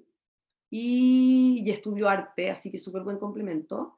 y, 0.70 1.62
y 1.64 1.70
estudió 1.70 2.08
arte, 2.08 2.50
así 2.50 2.70
que 2.70 2.78
súper 2.78 3.02
buen 3.02 3.18
complemento. 3.18 3.94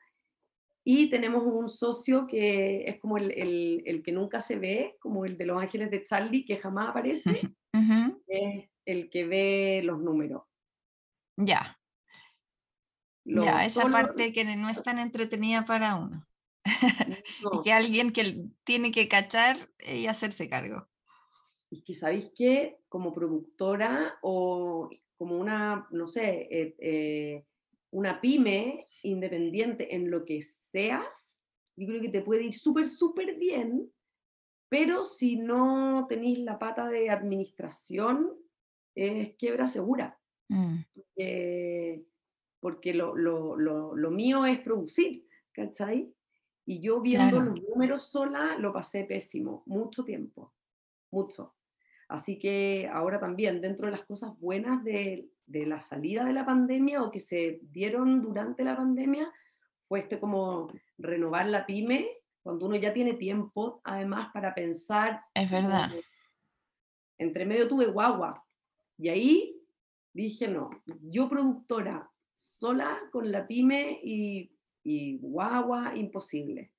Y 0.84 1.08
tenemos 1.10 1.44
un 1.44 1.70
socio 1.70 2.26
que 2.26 2.88
es 2.88 2.98
como 2.98 3.16
el, 3.16 3.30
el, 3.30 3.82
el, 3.86 4.02
que 4.02 4.10
nunca 4.10 4.40
se 4.40 4.58
ve, 4.58 4.96
como 5.00 5.24
el 5.24 5.38
de 5.38 5.46
Los 5.46 5.62
Ángeles 5.62 5.90
de 5.90 6.04
Charlie, 6.04 6.44
que 6.44 6.58
jamás 6.58 6.88
aparece, 6.88 7.40
es 8.26 8.68
el 8.84 9.08
que 9.08 9.24
ve 9.24 9.82
los 9.84 10.00
números. 10.00 10.42
Ya. 11.36 11.78
ya, 13.24 13.64
esa 13.64 13.88
parte 13.88 14.32
que 14.32 14.44
no 14.56 14.68
es 14.68 14.82
tan 14.82 14.98
entretenida 14.98 15.64
para 15.64 15.96
uno. 15.96 16.26
y 17.52 17.62
que 17.62 17.72
alguien 17.72 18.12
que 18.12 18.44
tiene 18.64 18.92
que 18.92 19.08
cachar 19.08 19.56
y 19.78 20.06
hacerse 20.06 20.48
cargo. 20.48 20.88
Y 21.70 21.82
que 21.82 21.94
sabéis 21.94 22.30
que 22.36 22.78
como 22.88 23.12
productora 23.12 24.18
o 24.22 24.90
como 25.16 25.38
una, 25.38 25.86
no 25.90 26.08
sé, 26.08 26.48
eh, 26.50 26.76
eh, 26.78 27.46
una 27.90 28.20
pyme 28.20 28.88
independiente 29.02 29.94
en 29.94 30.10
lo 30.10 30.24
que 30.24 30.42
seas, 30.42 31.38
yo 31.76 31.86
creo 31.86 32.02
que 32.02 32.08
te 32.08 32.22
puede 32.22 32.44
ir 32.44 32.54
súper, 32.54 32.88
súper 32.88 33.36
bien, 33.36 33.90
pero 34.68 35.04
si 35.04 35.36
no 35.36 36.06
tenéis 36.08 36.40
la 36.40 36.58
pata 36.58 36.88
de 36.88 37.10
administración, 37.10 38.32
es 38.94 39.34
quiebra 39.36 39.66
segura. 39.66 40.18
Mm. 40.48 40.80
porque 42.60 42.92
lo, 42.92 43.16
lo, 43.16 43.56
lo, 43.56 43.96
lo, 43.96 44.10
mío 44.10 44.44
es 44.44 44.58
producir, 44.58 45.26
¿cachai? 45.52 46.12
Y 46.64 46.80
yo 46.80 47.00
viendo 47.00 47.40
los 47.40 47.60
números 47.60 48.06
sola 48.10 48.56
lo 48.58 48.72
pasé 48.72 49.04
pésimo, 49.04 49.62
mucho 49.66 50.04
tiempo, 50.04 50.52
mucho. 51.10 51.54
Así 52.08 52.38
que 52.38 52.88
ahora 52.92 53.18
también, 53.18 53.60
dentro 53.60 53.86
de 53.86 53.92
las 53.92 54.04
cosas 54.04 54.38
buenas 54.38 54.84
de, 54.84 55.28
de 55.46 55.66
la 55.66 55.80
salida 55.80 56.24
de 56.24 56.32
la 56.32 56.46
pandemia 56.46 57.02
o 57.02 57.10
que 57.10 57.20
se 57.20 57.60
dieron 57.62 58.22
durante 58.22 58.64
la 58.64 58.76
pandemia, 58.76 59.32
fue 59.88 60.00
este 60.00 60.20
como 60.20 60.68
renovar 60.98 61.46
la 61.48 61.66
pyme, 61.66 62.08
cuando 62.42 62.66
uno 62.66 62.76
ya 62.76 62.92
tiene 62.92 63.14
tiempo, 63.14 63.80
además, 63.84 64.30
para 64.32 64.54
pensar. 64.54 65.22
Es 65.34 65.50
verdad. 65.50 65.90
Entre 67.18 67.44
medio 67.44 67.68
tuve 67.68 67.86
guagua. 67.86 68.44
Y 68.98 69.08
ahí 69.08 69.62
dije, 70.12 70.48
no, 70.48 70.70
yo 71.02 71.28
productora, 71.28 72.10
sola 72.34 72.98
con 73.10 73.30
la 73.30 73.46
pyme 73.46 74.00
y 74.02 74.50
y 74.84 75.18
guagua, 75.18 75.96
imposible. 75.96 76.72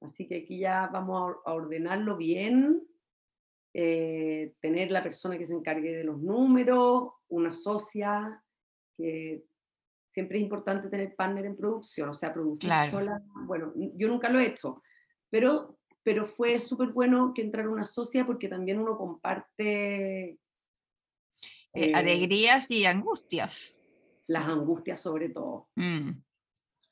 Así 0.00 0.26
que 0.26 0.38
aquí 0.38 0.58
ya 0.58 0.88
vamos 0.92 1.36
a 1.44 1.52
ordenarlo 1.52 2.16
bien, 2.16 2.82
eh, 3.74 4.54
tener 4.60 4.90
la 4.90 5.02
persona 5.02 5.36
que 5.36 5.44
se 5.44 5.54
encargue 5.54 5.92
de 5.92 6.04
los 6.04 6.18
números, 6.18 7.12
una 7.28 7.52
socia, 7.52 8.42
que 8.96 9.44
siempre 10.08 10.38
es 10.38 10.42
importante 10.42 10.88
tener 10.88 11.14
partner 11.14 11.46
en 11.46 11.56
producción, 11.56 12.08
o 12.08 12.14
sea, 12.14 12.32
producir 12.32 12.70
sola. 12.90 13.22
Bueno, 13.46 13.72
yo 13.76 14.08
nunca 14.08 14.28
lo 14.28 14.40
he 14.40 14.48
hecho, 14.48 14.82
pero, 15.28 15.78
pero 16.02 16.26
fue 16.26 16.58
súper 16.60 16.88
bueno 16.88 17.32
que 17.34 17.42
entrara 17.42 17.68
una 17.68 17.86
socia 17.86 18.26
porque 18.26 18.48
también 18.48 18.78
uno 18.78 18.96
comparte... 18.96 20.38
Eh, 21.72 21.92
alegrías 21.94 22.70
y 22.72 22.84
angustias. 22.86 23.78
Las 24.26 24.48
angustias 24.48 25.00
sobre 25.00 25.28
todo. 25.28 25.68
Mm. 25.76 26.10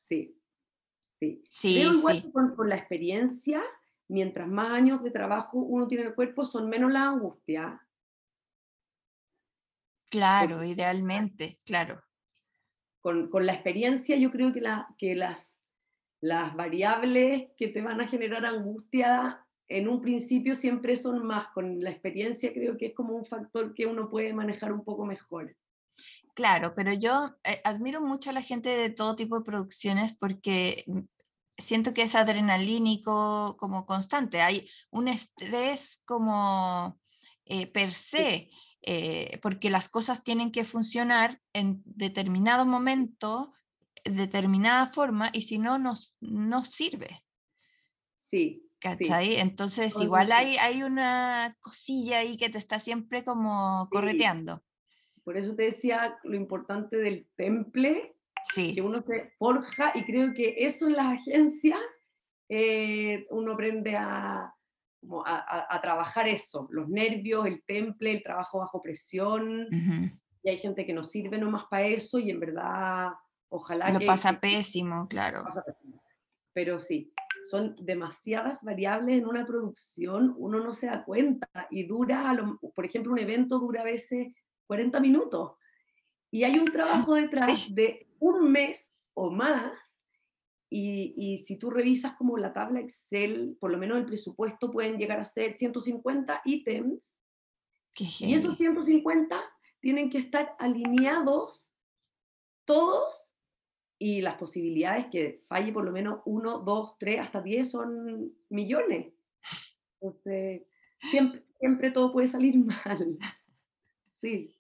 Sí, 0.05 0.38
Sí. 1.21 1.43
sí 1.49 1.81
Pero 1.83 1.97
igual 1.97 2.33
Con, 2.33 2.69
la 2.69 2.77
experiencia, 2.77 3.63
mientras 4.09 4.49
más 4.49 4.71
años 4.71 5.03
de 5.03 5.11
trabajo 5.11 5.59
uno 5.59 5.87
tiene 5.87 6.03
en 6.03 6.09
el 6.11 6.15
cuerpo, 6.15 6.45
son 6.45 6.69
menos 6.69 6.93
la 6.93 7.09
angustia. 7.09 7.81
Claro, 10.11 10.65
idealmente, 10.65 11.61
claro. 11.65 12.03
Con, 13.01 13.31
con, 13.31 13.47
la 13.47 13.53
experiencia 13.53 14.17
yo 14.17 14.31
creo 14.31 14.53
que, 14.53 14.61
la, 14.61 14.89
que 14.97 15.15
las, 15.15 15.59
las 16.21 16.55
variables 16.55 17.51
que 17.57 17.69
te 17.69 17.83
van 17.83 18.01
a 18.01 18.09
generar 18.09 18.45
angustia 18.47 19.45
en 19.69 19.89
un 19.89 20.01
principio 20.01 20.55
siempre 20.55 20.97
son 20.97 21.27
más. 21.27 21.49
Con 21.49 21.81
la 21.81 21.91
experiencia 21.91 22.53
creo 22.53 22.77
que 22.77 22.87
es 22.87 22.95
como 22.95 23.15
un 23.15 23.27
factor 23.27 23.75
que 23.75 23.87
uno 23.87 24.09
puede 24.09 24.33
manejar 24.33 24.73
un 24.73 24.85
poco 24.85 25.05
mejor. 25.05 25.55
Claro, 26.39 26.73
pero 26.73 26.93
yo 26.93 27.35
eh, 27.43 27.61
admiro 27.65 28.01
mucho 28.01 28.31
a 28.31 28.33
la 28.33 28.43
gente 28.43 28.69
de 28.69 28.91
todo 28.91 29.17
tipo 29.17 29.37
de 29.37 29.45
producciones 29.45 30.17
porque 30.17 30.85
mm, 30.87 31.01
siento 31.57 31.93
que 31.93 32.03
es 32.03 32.15
adrenalínico 32.15 33.57
como 33.59 33.85
constante. 33.87 34.41
Hay 34.41 34.71
un 34.93 35.09
estrés 35.09 36.01
como 36.05 36.97
eh, 37.45 37.67
per 37.67 37.91
se, 37.91 38.51
eh, 38.83 39.41
porque 39.43 39.69
las 39.69 39.89
cosas 39.89 40.23
tienen 40.23 40.53
que 40.53 40.65
funcionar 40.65 41.41
en 41.53 41.83
determinado 41.85 42.65
momento, 42.65 43.53
determinada 44.05 44.93
forma, 44.93 45.31
y 45.33 45.43
si 45.43 45.59
no, 45.59 45.77
nos, 45.77 46.17
no 46.21 46.65
sirve. 46.65 47.25
Sí. 48.15 48.63
¿Cachai? 48.79 49.41
Entonces, 49.41 49.97
igual 50.01 50.31
hay, 50.31 50.57
hay 50.59 50.85
una 50.85 51.57
cosilla 51.59 52.19
ahí 52.19 52.37
que 52.37 52.49
te 52.49 52.59
está 52.59 52.79
siempre 52.79 53.25
como 53.25 53.89
correteando. 53.91 54.63
Por 55.29 55.37
eso 55.37 55.55
te 55.55 55.65
decía 55.65 56.19
lo 56.25 56.37
importante 56.37 56.97
del 56.97 57.27
temple, 57.37 58.15
sí. 58.55 58.75
que 58.75 58.81
uno 58.81 59.03
se 59.03 59.31
forja 59.39 59.93
y 59.95 60.03
creo 60.05 60.33
que 60.33 60.55
eso 60.57 60.87
en 60.87 60.95
las 60.95 61.19
agencias 61.19 61.79
eh, 62.49 63.27
uno 63.29 63.53
aprende 63.53 63.95
a, 63.95 64.51
a, 65.27 65.81
trabajar 65.83 66.29
eso, 66.29 66.67
los 66.71 66.89
nervios, 66.89 67.45
el 67.45 67.63
temple, 67.65 68.13
el 68.13 68.23
trabajo 68.23 68.61
bajo 68.61 68.81
presión. 68.81 69.69
Y 69.71 70.13
y 70.43 70.49
hay 70.49 70.57
gente 70.57 70.87
que 70.87 70.95
no 70.95 71.05
sirve 71.05 71.37
nomás 71.37 71.67
para 71.69 71.87
eso 71.87 72.19
y 72.19 72.31
en 72.31 72.41
verdad, 72.41 73.11
ojalá 73.51 73.93
Lo 73.93 74.07
pasa 74.07 74.41
pésimo, 74.41 75.09
claro. 75.09 75.45
Pero 76.55 76.79
sí, 76.79 77.13
son 77.51 77.77
demasiadas 77.83 78.63
variables 78.63 79.19
en 79.19 79.27
una 79.27 79.47
producción, 79.47 80.35
uno 80.39 80.61
no 80.61 80.73
se 80.73 80.87
da 80.87 81.05
cuenta 81.05 81.49
y 81.71 81.87
dura, 81.87 82.35
por 82.75 82.87
ejemplo, 82.87 83.13
un 83.13 83.19
evento 83.19 83.59
dura 83.59 83.83
a 83.83 83.85
veces 83.85 84.29
40 84.69 85.01
minutos 85.01 85.57
y 86.31 86.45
hay 86.45 86.59
un 86.59 86.67
trabajo 86.67 87.15
detrás 87.15 87.75
de 87.75 88.07
un 88.21 88.53
mes 88.53 88.95
o 89.15 89.31
más 89.31 89.99
y, 90.71 91.15
y, 91.17 91.39
si 91.39 91.57
tú 91.57 91.71
revisas 91.71 92.15
como 92.17 92.37
la 92.37 92.53
tabla 92.53 92.81
Excel, 92.81 93.57
por 93.59 93.71
lo 93.71 93.79
menos 93.79 93.97
el 93.97 94.05
presupuesto 94.05 94.71
pueden 94.71 94.99
llegar 94.99 95.19
a 95.19 95.25
ser 95.25 95.55
150 95.55 96.43
ítems. 96.45 97.01
y 98.21 98.35
esos 98.35 98.59
150 98.59 99.41
tienen 99.81 100.11
que 100.11 100.19
estar 100.19 100.55
alineados 100.59 101.73
todos 102.67 103.35
y 103.99 104.21
las 104.21 104.37
posibilidades 104.37 105.07
que 105.07 105.43
falle 105.49 105.73
por 105.73 105.85
lo 105.85 105.91
menos 105.91 106.21
uno, 106.27 106.59
dos, 106.59 106.97
tres, 106.99 107.21
hasta 107.21 107.41
diez 107.41 107.71
son 107.71 108.33
millones. 108.51 109.13
Entonces, 110.01 110.63
siempre, 111.11 111.43
siempre 111.59 111.91
todo 111.91 112.13
puede 112.13 112.29
salir 112.29 112.57
mal. 112.65 113.19
Sí. 114.21 114.58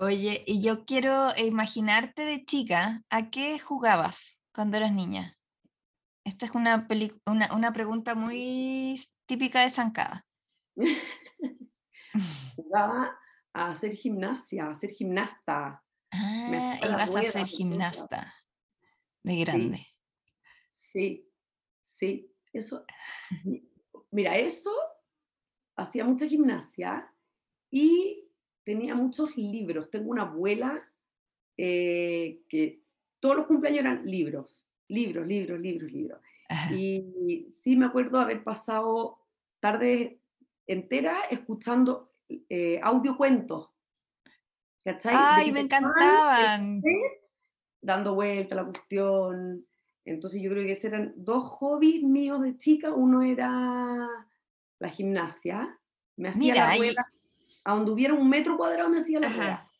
Oye, 0.00 0.44
y 0.46 0.62
yo 0.62 0.84
quiero 0.84 1.30
imaginarte 1.36 2.24
de 2.24 2.44
chica, 2.44 3.02
¿a 3.10 3.30
qué 3.30 3.58
jugabas 3.58 4.38
cuando 4.54 4.76
eras 4.76 4.92
niña? 4.92 5.36
Esta 6.24 6.46
es 6.46 6.52
una, 6.52 6.86
una, 7.26 7.52
una 7.52 7.72
pregunta 7.72 8.14
muy 8.14 9.00
típica 9.26 9.62
de 9.62 9.70
Zancada. 9.70 10.24
Jugaba 12.54 13.18
a 13.52 13.70
hacer 13.70 13.92
gimnasia, 13.92 14.66
a 14.66 14.70
hacer 14.70 14.90
gimnasta. 14.90 15.84
Ah, 16.12 16.78
ibas 16.80 17.16
a 17.16 17.22
ser 17.22 17.46
gimnasta 17.46 18.32
de 19.24 19.36
grande. 19.40 19.84
Sí, 20.92 21.28
sí, 21.88 22.32
eso. 22.52 22.84
Mira, 24.12 24.38
eso 24.38 24.70
hacía 25.74 26.04
mucha 26.04 26.28
gimnasia 26.28 27.12
y 27.68 28.27
tenía 28.68 28.94
muchos 28.94 29.34
libros. 29.38 29.90
Tengo 29.90 30.10
una 30.10 30.24
abuela 30.24 30.86
eh, 31.56 32.42
que 32.50 32.82
todos 33.18 33.34
los 33.34 33.46
cumpleaños 33.46 33.80
eran 33.80 34.04
libros, 34.04 34.66
libros, 34.88 35.26
libros, 35.26 35.58
libros, 35.58 35.90
libros. 35.90 36.20
Y 36.70 37.46
sí 37.54 37.76
me 37.76 37.86
acuerdo 37.86 38.20
haber 38.20 38.44
pasado 38.44 39.20
tarde 39.58 40.20
entera 40.66 41.22
escuchando 41.30 42.12
eh, 42.28 42.78
audiocuentos. 42.82 43.70
¿Cachai? 44.84 45.14
¡Ay, 45.16 45.50
me 45.50 45.60
encantaban! 45.60 46.82
Dando 47.80 48.14
vuelta 48.16 48.54
la 48.54 48.64
cuestión. 48.64 49.66
Entonces 50.04 50.42
yo 50.42 50.50
creo 50.50 50.66
que 50.66 50.72
esos 50.72 50.84
eran 50.84 51.14
dos 51.16 51.42
hobbies 51.42 52.02
míos 52.02 52.42
de 52.42 52.58
chica. 52.58 52.92
Uno 52.92 53.22
era 53.22 54.08
la 54.78 54.88
gimnasia. 54.90 55.80
Me 56.16 56.28
hacía 56.28 56.54
la 56.54 56.76
rueda, 56.76 57.06
a 57.68 57.74
donde 57.74 57.90
hubiera 57.90 58.14
un 58.14 58.30
metro 58.30 58.56
cuadrado 58.56 58.88
me 58.88 58.96
hacía 58.96 59.20
la 59.20 59.28
rueda. 59.28 59.70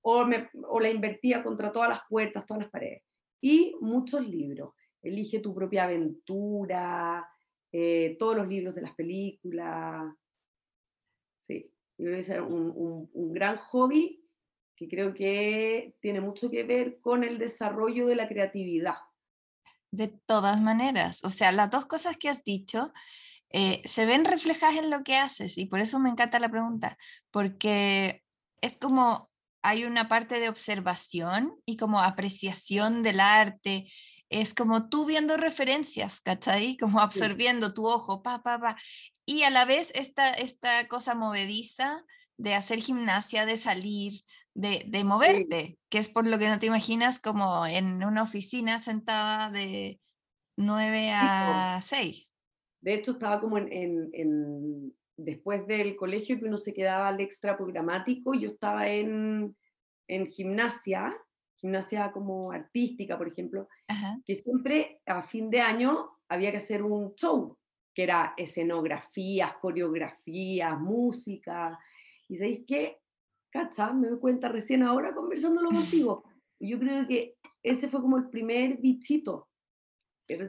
O, 0.00 0.24
me, 0.24 0.48
o 0.66 0.80
la 0.80 0.88
invertía 0.88 1.42
contra 1.42 1.70
todas 1.70 1.90
las 1.90 2.00
puertas, 2.08 2.46
todas 2.46 2.62
las 2.62 2.70
paredes. 2.70 3.02
Y 3.42 3.76
muchos 3.82 4.26
libros. 4.26 4.72
Elige 5.02 5.40
tu 5.40 5.54
propia 5.54 5.84
aventura, 5.84 7.28
eh, 7.70 8.16
todos 8.18 8.36
los 8.36 8.48
libros 8.48 8.74
de 8.74 8.80
las 8.80 8.94
películas. 8.94 10.10
Sí, 11.40 11.70
yo 11.98 12.06
creo 12.06 12.24
que 12.24 12.40
un, 12.40 12.72
un, 12.74 13.10
un 13.12 13.32
gran 13.34 13.58
hobby 13.58 14.24
que 14.74 14.88
creo 14.88 15.12
que 15.12 15.96
tiene 16.00 16.22
mucho 16.22 16.50
que 16.50 16.62
ver 16.62 16.98
con 17.00 17.24
el 17.24 17.36
desarrollo 17.36 18.06
de 18.06 18.16
la 18.16 18.26
creatividad. 18.26 18.96
De 19.90 20.08
todas 20.08 20.62
maneras, 20.62 21.22
o 21.22 21.28
sea, 21.28 21.52
las 21.52 21.70
dos 21.70 21.84
cosas 21.84 22.16
que 22.16 22.30
has 22.30 22.42
dicho 22.42 22.90
eh, 23.50 23.82
se 23.84 24.06
ven 24.06 24.24
reflejadas 24.24 24.76
en 24.76 24.90
lo 24.90 25.02
que 25.04 25.16
haces 25.16 25.56
y 25.58 25.66
por 25.66 25.80
eso 25.80 25.98
me 25.98 26.10
encanta 26.10 26.38
la 26.38 26.50
pregunta, 26.50 26.96
porque 27.30 28.22
es 28.60 28.76
como 28.76 29.30
hay 29.62 29.84
una 29.84 30.08
parte 30.08 30.40
de 30.40 30.48
observación 30.48 31.54
y 31.64 31.76
como 31.76 32.00
apreciación 32.00 33.02
del 33.02 33.20
arte, 33.20 33.90
es 34.28 34.52
como 34.52 34.88
tú 34.88 35.06
viendo 35.06 35.36
referencias, 35.36 36.20
¿cachai? 36.20 36.76
Como 36.76 37.00
absorbiendo 37.00 37.72
tu 37.72 37.86
ojo, 37.86 38.22
pa, 38.22 38.42
pa, 38.42 38.60
pa. 38.60 38.76
Y 39.24 39.44
a 39.44 39.50
la 39.50 39.64
vez 39.64 39.90
esta, 39.94 40.30
esta 40.32 40.86
cosa 40.88 41.14
movediza 41.14 42.04
de 42.36 42.54
hacer 42.54 42.80
gimnasia, 42.80 43.46
de 43.46 43.56
salir, 43.56 44.22
de, 44.54 45.04
moverte, 45.04 45.78
que 45.88 45.98
es 45.98 46.08
por 46.08 46.26
lo 46.26 46.38
que 46.38 46.48
no 46.48 46.58
te 46.58 46.66
imaginas 46.66 47.18
como 47.18 47.66
en 47.66 48.04
una 48.04 48.22
oficina 48.22 48.78
sentada 48.80 49.50
de 49.50 50.00
9 50.56 51.10
a 51.12 51.80
6. 51.82 52.23
De 52.84 52.92
hecho, 52.92 53.12
estaba 53.12 53.40
como 53.40 53.56
en, 53.56 54.92
después 55.16 55.66
del 55.66 55.96
colegio 55.96 56.38
que 56.38 56.44
uno 56.44 56.58
se 56.58 56.74
quedaba 56.74 57.08
al 57.08 57.18
extra 57.18 57.56
programático, 57.56 58.34
yo 58.34 58.50
estaba 58.50 58.86
en, 58.90 59.56
gimnasia, 60.06 61.16
gimnasia 61.56 62.12
como 62.12 62.52
artística, 62.52 63.16
por 63.16 63.28
ejemplo, 63.28 63.68
que 64.26 64.34
siempre 64.34 65.00
a 65.06 65.22
fin 65.22 65.48
de 65.48 65.62
año 65.62 66.10
había 66.28 66.50
que 66.50 66.58
hacer 66.58 66.82
un 66.82 67.14
show, 67.14 67.56
que 67.94 68.02
era 68.02 68.34
escenografías, 68.36 69.54
coreografías, 69.62 70.78
música. 70.78 71.78
Y 72.28 72.36
sabéis 72.36 72.64
qué, 72.66 72.98
¿Cacha? 73.50 73.94
Me 73.94 74.08
doy 74.08 74.18
cuenta 74.18 74.48
recién 74.48 74.82
ahora 74.82 75.14
conversándolo 75.14 75.70
contigo. 75.70 76.24
Yo 76.60 76.78
creo 76.78 77.06
que 77.06 77.38
ese 77.62 77.88
fue 77.88 78.02
como 78.02 78.18
el 78.18 78.28
primer 78.28 78.76
bichito. 78.76 79.48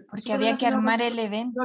Porque 0.09 0.33
había 0.33 0.57
que 0.57 0.67
armar 0.67 1.01
el 1.01 1.17
evento. 1.17 1.61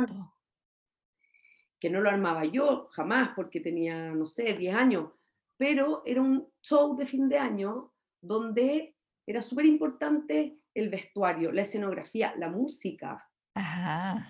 Que 1.81 1.91
no 1.91 2.01
lo 2.01 2.11
armaba 2.11 2.45
yo 2.45 2.89
jamás 2.93 3.31
porque 3.35 3.61
tenía, 3.61 4.13
no 4.13 4.27
sé, 4.27 4.55
10 4.55 4.75
años. 4.75 5.11
Pero 5.57 6.03
era 6.05 6.21
un 6.21 6.47
show 6.63 6.97
de 6.97 7.07
fin 7.07 7.29
de 7.29 7.39
año 7.39 7.93
donde 8.21 8.95
era 9.27 9.43
súper 9.43 9.67
importante 9.67 10.59
el 10.75 10.89
vestuario, 10.89 11.51
la 11.53 11.63
escenografía, 11.63 12.35
la 12.37 12.49
música, 12.49 13.27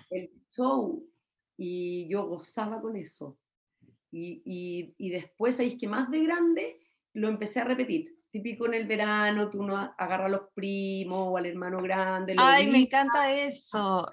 el 0.09 0.31
show. 0.51 1.07
Y 1.57 2.07
yo 2.09 2.25
gozaba 2.25 2.81
con 2.81 2.95
eso. 2.95 3.37
Y, 4.11 4.41
y, 4.45 4.95
y 4.97 5.09
después, 5.09 5.55
¿sabéis 5.55 5.77
que 5.77 5.87
más 5.87 6.09
de 6.09 6.23
grande? 6.23 6.81
lo 7.13 7.29
empecé 7.29 7.59
a 7.59 7.65
repetir. 7.65 8.17
Típico 8.31 8.65
en 8.65 8.75
el 8.75 8.87
verano, 8.87 9.49
tú 9.49 9.63
no 9.63 9.75
agarras 9.97 10.27
a 10.27 10.29
los 10.29 10.41
primos 10.53 11.27
o 11.27 11.37
al 11.37 11.45
hermano 11.45 11.81
grande. 11.81 12.35
Ay, 12.37 12.69
me 12.69 12.79
encanta 12.79 13.33
eso. 13.33 14.07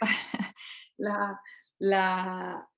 La, 1.01 1.41
la, 1.79 2.69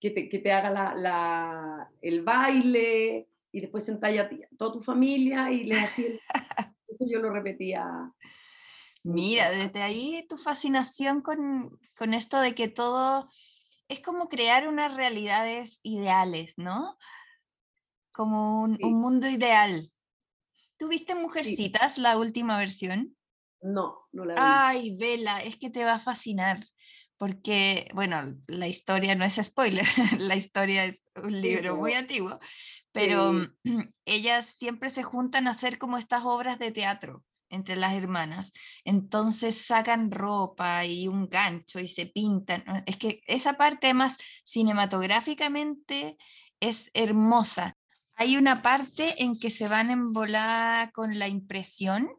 que, 0.00 0.10
te, 0.10 0.28
que 0.28 0.38
te 0.38 0.52
haga 0.52 0.70
la, 0.70 0.94
la, 0.94 1.90
el 2.00 2.22
baile 2.22 3.28
y 3.52 3.60
después 3.60 3.84
sentáis 3.84 4.20
a 4.20 4.30
toda 4.56 4.72
tu 4.72 4.82
familia 4.82 5.50
y 5.50 5.64
le 5.64 5.80
hacía. 5.80 6.08
eso 6.88 7.04
yo 7.10 7.18
lo 7.20 7.30
repetía. 7.30 7.84
Mira, 9.02 9.50
desde 9.50 9.82
ahí 9.82 10.26
tu 10.28 10.36
fascinación 10.36 11.22
con, 11.22 11.78
con 11.96 12.14
esto 12.14 12.40
de 12.40 12.54
que 12.54 12.68
todo 12.68 13.28
es 13.88 14.00
como 14.00 14.28
crear 14.28 14.68
unas 14.68 14.94
realidades 14.94 15.80
ideales, 15.82 16.54
¿no? 16.58 16.96
como 18.12 18.62
un, 18.62 19.00
mundo 19.00 19.28
ideal. 19.28 19.90
¿Tuviste 20.76 21.14
Mujercitas, 21.14 21.98
la 21.98 22.18
última 22.18 22.58
versión? 22.58 23.16
No, 23.62 24.08
no 24.12 24.24
la 24.24 24.34
vi. 24.34 24.40
Ay, 24.42 24.96
Vela, 24.96 25.38
es 25.38 25.56
que 25.56 25.70
te 25.70 25.84
va 25.84 25.94
a 25.94 26.00
fascinar, 26.00 26.66
porque, 27.20 27.86
bueno, 27.92 28.34
la 28.46 28.66
historia 28.66 29.14
no 29.14 29.26
es 29.26 29.34
spoiler, 29.34 29.84
la 30.18 30.36
historia 30.36 30.86
es 30.86 31.02
un 31.22 31.38
libro 31.38 31.76
muy 31.76 31.92
antiguo, 31.92 32.40
pero 32.92 33.32
ellas 34.06 34.46
siempre 34.46 34.88
se 34.88 35.02
juntan 35.02 35.46
a 35.46 35.50
hacer 35.50 35.76
como 35.76 35.98
estas 35.98 36.24
obras 36.24 36.58
de 36.58 36.72
teatro 36.72 37.22
entre 37.50 37.76
las 37.76 37.92
hermanas. 37.92 38.52
Entonces 38.84 39.66
sacan 39.66 40.10
ropa 40.10 40.86
y 40.86 41.08
un 41.08 41.28
gancho 41.28 41.78
y 41.78 41.88
se 41.88 42.06
pintan. 42.06 42.64
Es 42.86 42.96
que 42.96 43.20
esa 43.26 43.58
parte 43.58 43.92
más 43.92 44.16
cinematográficamente 44.42 46.16
es 46.58 46.90
hermosa 46.94 47.76
hay 48.20 48.36
una 48.36 48.60
parte 48.60 49.22
en 49.22 49.38
que 49.38 49.48
se 49.48 49.66
van 49.66 49.90
en 49.90 50.12
volar 50.12 50.92
con 50.92 51.18
la 51.18 51.26
impresión 51.26 52.10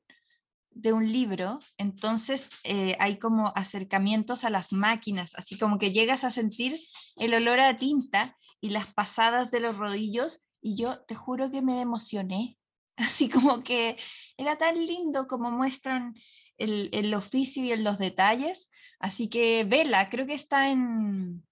de 0.73 0.93
un 0.93 1.11
libro, 1.11 1.59
entonces 1.77 2.49
eh, 2.63 2.95
hay 2.99 3.19
como 3.19 3.51
acercamientos 3.55 4.43
a 4.43 4.49
las 4.49 4.73
máquinas, 4.73 5.35
así 5.35 5.57
como 5.57 5.77
que 5.77 5.91
llegas 5.91 6.23
a 6.23 6.31
sentir 6.31 6.79
el 7.17 7.33
olor 7.33 7.59
a 7.59 7.75
tinta 7.75 8.37
y 8.61 8.69
las 8.69 8.93
pasadas 8.93 9.51
de 9.51 9.59
los 9.59 9.77
rodillos 9.77 10.45
y 10.61 10.77
yo 10.77 11.01
te 11.01 11.15
juro 11.15 11.51
que 11.51 11.61
me 11.61 11.81
emocioné, 11.81 12.57
así 12.97 13.29
como 13.29 13.63
que 13.63 13.97
era 14.37 14.57
tan 14.57 14.75
lindo 14.75 15.27
como 15.27 15.51
muestran 15.51 16.15
el, 16.57 16.89
el 16.93 17.13
oficio 17.13 17.63
y 17.63 17.71
en 17.71 17.83
los 17.83 17.97
detalles, 17.97 18.69
así 18.99 19.29
que 19.29 19.63
vela, 19.65 20.09
creo 20.09 20.25
que 20.25 20.33
está 20.33 20.69
en 20.69 21.43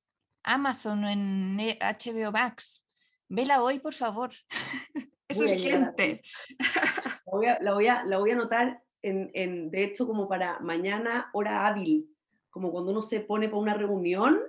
Amazon 0.43 1.03
o 1.03 1.09
en 1.09 1.57
HBO 1.57 2.31
Max. 2.31 2.85
Vela 3.27 3.61
hoy, 3.61 3.79
por 3.79 3.93
favor. 3.93 4.31
Es 5.27 5.37
urgente. 5.37 6.23
La 6.57 7.21
voy, 7.31 7.45
a, 7.45 7.59
la, 7.61 7.73
voy 7.75 7.87
a, 7.87 8.03
la 8.03 8.17
voy 8.17 8.31
a 8.31 8.33
anotar, 8.33 8.81
en, 9.01 9.31
en, 9.33 9.71
de 9.71 9.83
hecho, 9.83 10.07
como 10.07 10.27
para 10.27 10.59
mañana, 10.59 11.29
hora 11.33 11.67
hábil, 11.67 12.09
como 12.49 12.71
cuando 12.71 12.91
uno 12.91 13.01
se 13.01 13.21
pone 13.21 13.47
para 13.47 13.61
una 13.61 13.73
reunión, 13.73 14.39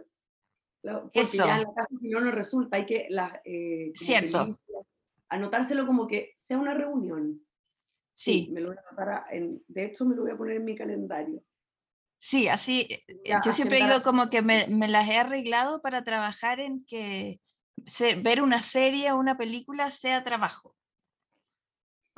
porque 0.83 1.21
Eso. 1.21 1.37
ya 1.37 1.59
en 1.59 1.65
la 1.65 1.75
casa 1.75 1.89
no, 2.01 2.31
resulta, 2.31 2.77
hay 2.77 2.87
que... 2.87 3.07
La, 3.11 3.41
eh, 3.45 3.93
Cierto. 3.95 4.59
anotárselo 5.29 5.87
como 5.87 6.07
que 6.07 6.35
sea 6.39 6.59
una 6.59 6.75
reunión. 6.75 7.41
Sí. 8.13 8.51
me 8.53 8.61
lo 8.61 8.69
voy 8.69 8.77
a 8.77 8.89
anotar 8.89 9.25
en, 9.31 9.63
de 9.69 9.85
hecho, 9.85 10.05
me 10.05 10.15
lo 10.15 10.23
voy 10.23 10.33
a 10.33 10.37
poner 10.37 10.57
en 10.57 10.65
mi 10.65 10.75
calendario. 10.75 11.43
Sí, 12.19 12.49
así, 12.49 12.87
eh, 12.91 13.35
yo 13.43 13.53
siempre 13.53 13.83
digo 13.83 14.03
como 14.03 14.29
que 14.29 14.43
me, 14.43 14.67
me, 14.69 14.89
las 14.89 15.09
he 15.09 15.17
arreglado 15.17 15.81
para 15.81 16.05
trabajar 16.05 16.61
en 16.61 16.85
que 16.85 17.41
ver 18.23 18.43
una 18.43 18.63
serie 18.63 19.11
o 19.11 19.19
una 19.19 19.39
película 19.39 19.91
sea 19.91 20.23
trabajo. 20.23 20.75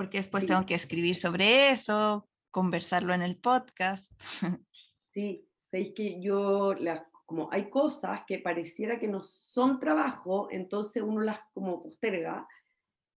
Porque 0.02 0.18
después 0.18 0.46
tengo 0.46 0.66
que 0.66 0.74
escribir 0.74 1.14
sobre 1.14 1.70
eso, 1.70 2.28
conversarlo 2.50 3.14
en 3.14 3.22
el 3.22 3.36
podcast. 3.36 4.12
Sí, 5.04 5.46
sabéis 5.70 5.92
que 5.94 6.22
yo, 6.22 6.72
las, 6.72 7.06
como 7.26 7.52
hay 7.52 7.68
cosas 7.68 8.22
que 8.26 8.38
pareciera 8.38 8.98
que 8.98 9.08
no 9.08 9.22
son 9.22 9.78
trabajo, 9.78 10.48
entonces 10.50 11.02
uno 11.02 11.20
las 11.20 11.40
como 11.52 11.82
posterga. 11.82 12.48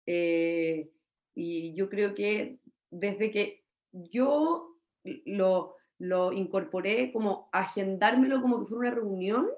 Eh, 0.08 0.90
y 1.36 1.76
yo 1.76 1.90
creo 1.90 2.16
que 2.16 2.58
desde 2.90 3.30
que 3.30 3.64
yo 3.92 4.76
lo, 5.04 5.78
lo 6.00 6.34
incorporé 6.34 7.14
como 7.14 7.48
agendármelo 7.52 8.42
como 8.42 8.60
que 8.60 8.66
fuera 8.66 8.90
una 8.90 8.96
reunión, 9.00 9.50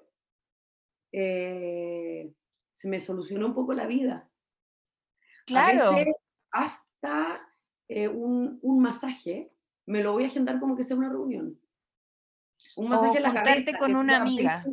eh, 1.14 2.34
se 2.74 2.90
me 2.90 3.00
solucionó 3.00 3.46
un 3.48 3.56
poco 3.56 3.74
la 3.74 3.88
vida. 3.88 4.30
Claro. 5.46 5.92
Eh, 7.88 8.08
un, 8.08 8.60
un, 8.62 8.82
masaje, 8.82 9.52
me 9.86 10.04
lo 10.04 10.14
voy 10.14 10.24
a 10.24 10.28
agendar 10.28 10.60
como 10.60 10.76
que 10.76 10.84
sea 10.84 10.98
una 10.98 11.10
reunión. 11.10 11.60
Un 12.76 12.90
masaje 12.90 13.14
o 13.14 13.18
en 13.18 13.24
la 13.24 13.34
cabeza, 13.34 13.78
con 13.78 13.96
una 13.96 14.18
amiga. 14.18 14.66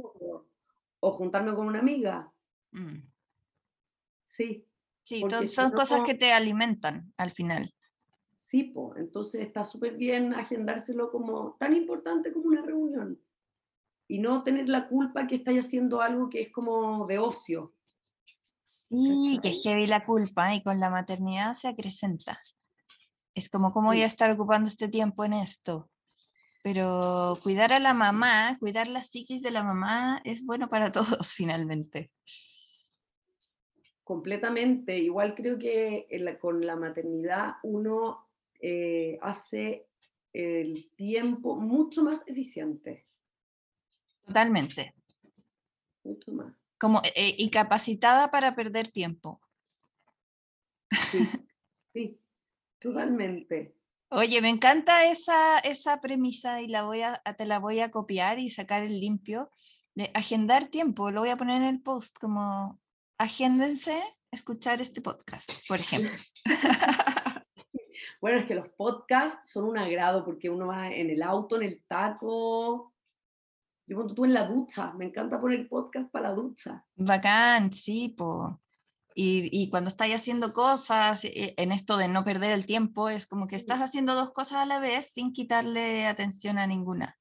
O 1.01 1.13
juntarme 1.13 1.55
con 1.55 1.67
una 1.67 1.81
amiga. 1.81 2.33
Mm. 2.71 2.99
Sí. 4.29 4.67
Sí, 5.03 5.25
son 5.47 5.73
cosas 5.73 6.03
que 6.03 6.15
te 6.15 6.33
alimentan 6.33 7.13
al 7.17 7.33
final. 7.33 7.75
Sí, 8.53 8.65
pues, 8.65 8.99
entonces 8.99 9.41
está 9.41 9.65
súper 9.65 9.97
bien 9.97 10.35
agendárselo 10.35 11.11
como 11.11 11.55
tan 11.55 11.75
importante 11.75 12.33
como 12.33 12.49
una 12.49 12.63
reunión. 12.63 13.19
Y 14.09 14.19
no 14.19 14.43
tener 14.43 14.69
la 14.69 14.89
culpa 14.89 15.27
que 15.27 15.37
estáis 15.37 15.65
haciendo 15.65 16.03
algo 16.03 16.29
que 16.29 16.43
es 16.43 16.53
como 16.53 17.07
de 17.07 17.19
ocio. 17.19 17.73
Sí, 18.73 19.39
que 19.43 19.53
heavy 19.53 19.87
la 19.87 20.03
culpa 20.03 20.55
y 20.55 20.63
con 20.63 20.81
la 20.81 20.89
maternidad 20.89 21.53
se 21.53 21.69
acrecenta. 21.69 22.41
Es 23.35 23.51
como, 23.51 23.71
¿cómo 23.71 23.89
voy 23.89 24.01
a 24.01 24.07
estar 24.07 24.31
ocupando 24.31 24.67
este 24.67 24.89
tiempo 24.89 25.27
en 25.27 25.35
esto? 25.35 25.91
Pero 26.63 27.37
cuidar 27.43 27.75
a 27.75 27.81
la 27.81 27.93
mamá, 27.93 28.57
cuidar 28.61 28.89
la 28.89 29.05
psiquis 29.05 29.43
de 29.43 29.51
la 29.51 29.63
mamá 29.63 30.23
es 30.25 30.47
bueno 30.47 30.71
para 30.71 30.91
todos 30.93 31.35
finalmente. 31.35 32.09
Completamente. 34.05 34.97
Igual 34.97 35.35
creo 35.35 35.59
que 35.59 36.07
con 36.41 36.65
la 36.65 36.75
maternidad 36.75 37.57
uno 37.65 38.27
eh, 38.59 39.19
hace 39.21 39.87
el 40.33 40.87
tiempo 40.97 41.57
mucho 41.57 42.03
más 42.03 42.23
eficiente. 42.27 43.05
Totalmente. 44.25 44.95
Mucho 46.05 46.33
más 46.33 46.62
como 46.83 47.01
eh, 47.15 47.37
y 47.39 47.49
capacitada 47.49 48.33
para 48.33 48.57
perder 48.57 48.91
tiempo. 48.91 49.41
Sí, 51.13 51.19
sí, 51.95 52.21
totalmente. 52.81 53.77
Oye, 54.09 54.43
me 54.43 54.49
encanta 54.49 55.05
esa, 55.05 55.61
esa 55.61 56.01
premisa 56.01 56.61
y 56.61 56.67
la 56.67 56.83
voy 56.83 57.03
a, 57.03 57.23
te 57.39 57.47
la 57.47 57.61
voy 57.61 57.79
a 57.79 57.93
copiar 57.93 58.41
y 58.41 58.51
sacar 58.51 58.83
el 58.83 58.99
limpio 58.99 59.49
de 59.95 60.11
agendar 60.13 60.67
tiempo. 60.67 61.13
Lo 61.13 61.21
voy 61.21 61.31
a 61.31 61.37
poner 61.37 61.63
en 61.63 61.69
el 61.69 61.83
post 61.83 62.19
como 62.19 62.81
agéndense 63.17 64.03
escuchar 64.33 64.81
este 64.81 65.03
podcast, 65.03 65.53
por 65.69 65.79
ejemplo. 65.79 66.19
Bueno, 68.21 68.39
es 68.39 68.47
que 68.47 68.55
los 68.55 68.69
podcasts 68.69 69.51
son 69.51 69.65
un 69.65 69.79
agrado 69.79 70.25
porque 70.25 70.49
uno 70.49 70.69
va 70.69 70.93
en 70.93 71.11
el 71.11 71.23
auto, 71.23 71.57
en 71.57 71.63
el 71.65 71.83
taco, 71.89 72.92
yo 73.87 73.97
cuando 73.97 74.15
tú 74.15 74.25
en 74.25 74.35
la 74.35 74.47
ducha, 74.47 74.93
me 74.95 75.07
encanta 75.07 75.41
poner 75.41 75.69
podcast 75.69 76.11
para 76.11 76.29
la 76.29 76.35
ducha. 76.35 76.85
Bacán, 76.97 77.73
sí, 77.73 78.11
po. 78.11 78.61
Y, 79.15 79.49
y, 79.53 79.69
cuando 79.69 79.89
estás 79.89 80.09
haciendo 80.11 80.55
cosas, 80.55 81.25
eh, 81.25 81.55
en 81.59 81.71
esto 81.71 81.99
de 81.99 82.09
no 82.09 82.25
perder 82.25 82.53
el 82.53 82.65
tiempo, 82.65 83.11
es 83.11 83.27
como 83.27 83.47
que 83.47 83.57
estás 83.57 83.81
haciendo 83.81 84.15
dos 84.15 84.31
cosas 84.33 84.59
a 84.59 84.67
la 84.67 84.81
vez 84.81 85.13
sin 85.13 85.33
quitarle 85.33 86.07
atención 86.07 86.57
a 86.57 86.67
ninguna. 86.67 87.19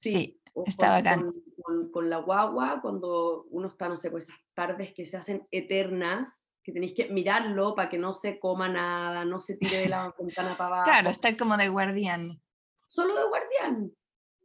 Sí, 0.00 0.40
está 0.66 0.90
bacán. 0.90 1.32
Con, 1.60 1.90
con, 1.90 2.08
la 2.08 2.18
guagua, 2.18 2.80
cuando 2.80 3.46
uno 3.50 3.66
está, 3.66 3.88
no 3.88 3.96
sé, 3.96 4.10
pues 4.12 4.24
esas 4.24 4.38
tardes 4.54 4.94
que 4.94 5.04
se 5.04 5.16
hacen 5.16 5.48
eternas, 5.50 6.38
que 6.62 6.72
tenéis 6.72 6.94
que 6.94 7.08
mirarlo 7.08 7.74
para 7.74 7.88
que 7.88 7.98
no 7.98 8.14
se 8.14 8.38
coma 8.38 8.68
nada, 8.68 9.24
no 9.24 9.40
se 9.40 9.56
tire 9.56 9.78
de 9.78 9.88
la 9.88 10.14
ventana 10.18 10.56
para 10.56 10.76
abajo. 10.76 10.90
Claro, 10.90 11.10
está 11.10 11.36
como 11.36 11.56
de 11.56 11.68
guardián. 11.68 12.40
Solo 12.86 13.16
de 13.16 13.24
guardián. 13.24 13.92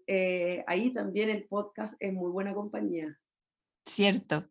Eh, 0.07 0.63
ahí 0.67 0.93
también 0.93 1.29
el 1.29 1.45
podcast 1.45 1.95
es 1.99 2.13
muy 2.13 2.31
buena 2.31 2.53
compañía. 2.53 3.17
Cierto. 3.85 4.49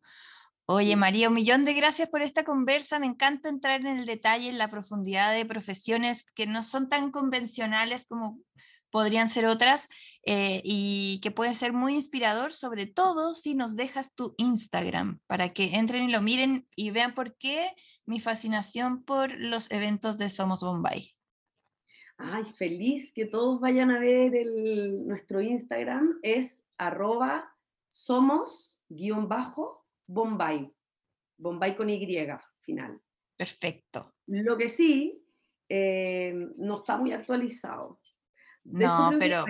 Oye, 0.67 0.95
María, 0.97 1.29
un 1.29 1.35
millón 1.35 1.65
de 1.65 1.75
gracias 1.75 2.09
por 2.09 2.23
esta 2.23 2.45
conversa. 2.45 2.99
Me 2.99 3.07
encanta 3.07 3.49
entrar 3.49 3.81
en 3.81 3.99
el 3.99 4.07
detalle, 4.07 4.49
en 4.49 4.59
la 4.59 4.69
profundidad 4.69 5.35
de 5.35 5.45
profesiones 5.45 6.25
que 6.33 6.47
no 6.47 6.63
son 6.63 6.89
tan 6.89 7.11
convencionales 7.11 8.07
como 8.07 8.37
podrían 8.91 9.29
ser 9.29 9.47
otras 9.47 9.89
eh, 10.25 10.61
y 10.65 11.19
que 11.23 11.31
puede 11.33 11.55
ser 11.57 11.73
muy 11.73 11.95
inspirador, 11.95 12.53
sobre 12.53 12.87
todo 12.87 13.35
si 13.35 13.55
nos 13.55 13.75
dejas 13.75 14.15
tu 14.15 14.35
Instagram 14.37 15.19
para 15.27 15.53
que 15.53 15.75
entren 15.75 16.05
y 16.05 16.13
lo 16.13 16.21
miren 16.21 16.69
y 16.77 16.91
vean 16.91 17.15
por 17.15 17.37
qué 17.37 17.71
mi 18.07 18.21
fascinación 18.21 19.03
por 19.03 19.33
los 19.41 19.69
eventos 19.71 20.19
de 20.19 20.31
Somos 20.31 20.61
Bombay. 20.61 21.17
Ay, 22.25 22.45
feliz 22.45 23.13
que 23.13 23.27
todos 23.27 23.61
vayan 23.61 23.91
a 23.91 23.99
ver 23.99 24.35
el, 24.37 25.07
nuestro 25.07 25.41
Instagram, 25.41 26.21
es 26.23 26.65
arroba 26.79 27.53
somos 27.89 28.81
guion 28.89 29.29
bajo 29.29 29.85
Bombay, 30.07 30.73
Bombay 31.37 31.77
con 31.77 31.91
Y 31.91 32.27
final. 32.61 33.01
Perfecto. 33.37 34.15
Lo 34.27 34.57
que 34.57 34.69
sí, 34.69 35.25
eh, 35.69 36.33
no 36.57 36.77
está 36.77 36.97
muy 36.97 37.13
actualizado. 37.13 38.01
no, 38.65 39.11
pero... 39.19 39.45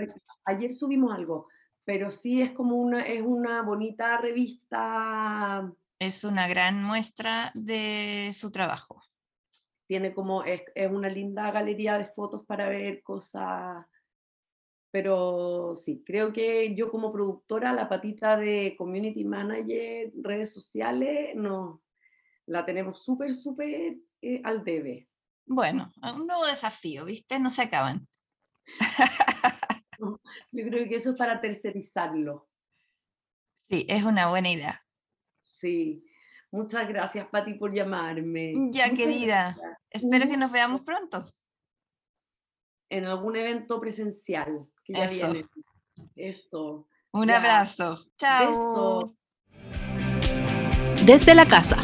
Ayer 0.46 0.72
subimos 0.72 1.12
algo, 1.12 1.48
pero 1.84 2.10
sí 2.10 2.40
es 2.40 2.52
como 2.52 2.76
una, 2.76 3.02
es 3.02 3.22
una 3.22 3.62
bonita 3.62 4.16
revista. 4.16 5.70
Es 5.98 6.24
una 6.24 6.48
gran 6.48 6.82
muestra 6.82 7.52
de 7.54 8.32
su 8.34 8.50
trabajo 8.50 9.02
tiene 9.92 10.14
como, 10.14 10.42
es, 10.42 10.62
es, 10.74 10.90
una 10.90 11.10
linda 11.10 11.50
galería 11.50 11.98
de 11.98 12.06
fotos 12.06 12.46
para 12.46 12.66
ver 12.66 13.02
cosas, 13.02 13.84
pero 14.90 15.74
sí, 15.74 16.02
creo 16.02 16.32
que 16.32 16.74
yo 16.74 16.90
como 16.90 17.12
productora, 17.12 17.74
la 17.74 17.90
patita 17.90 18.38
de 18.38 18.74
community 18.78 19.22
manager, 19.22 20.10
redes 20.22 20.54
sociales, 20.54 21.34
no, 21.34 21.82
la 22.46 22.64
tenemos 22.64 23.04
súper, 23.04 23.34
súper 23.34 23.98
eh, 24.22 24.40
al 24.44 24.64
debe. 24.64 25.10
Bueno, 25.44 25.92
un 26.14 26.26
nuevo 26.26 26.46
desafío, 26.46 27.04
¿viste? 27.04 27.38
No 27.38 27.50
se 27.50 27.60
acaban. 27.60 28.08
yo 29.98 30.70
creo 30.70 30.88
que 30.88 30.94
eso 30.94 31.10
es 31.10 31.16
para 31.18 31.38
tercerizarlo. 31.38 32.48
Sí, 33.68 33.84
es 33.90 34.04
una 34.04 34.30
buena 34.30 34.48
idea. 34.48 34.82
Sí. 35.42 36.02
Muchas 36.52 36.86
gracias, 36.86 37.26
Pati, 37.28 37.54
por 37.54 37.72
llamarme. 37.74 38.52
Ya, 38.70 38.92
querida. 38.94 39.56
Espero 39.90 40.28
que 40.28 40.36
nos 40.36 40.52
veamos 40.52 40.82
pronto. 40.82 41.24
En 42.90 43.06
algún 43.06 43.36
evento 43.36 43.80
presencial 43.80 44.66
que 44.84 44.92
ya 44.92 45.04
Eso. 45.06 45.32
viene. 45.32 45.48
Eso. 46.14 46.86
Un 47.12 47.28
Ya. 47.28 47.38
abrazo. 47.38 48.06
Chao. 48.18 48.46
Beso. 48.46 49.16
Desde 51.06 51.34
la 51.34 51.46
casa. 51.46 51.78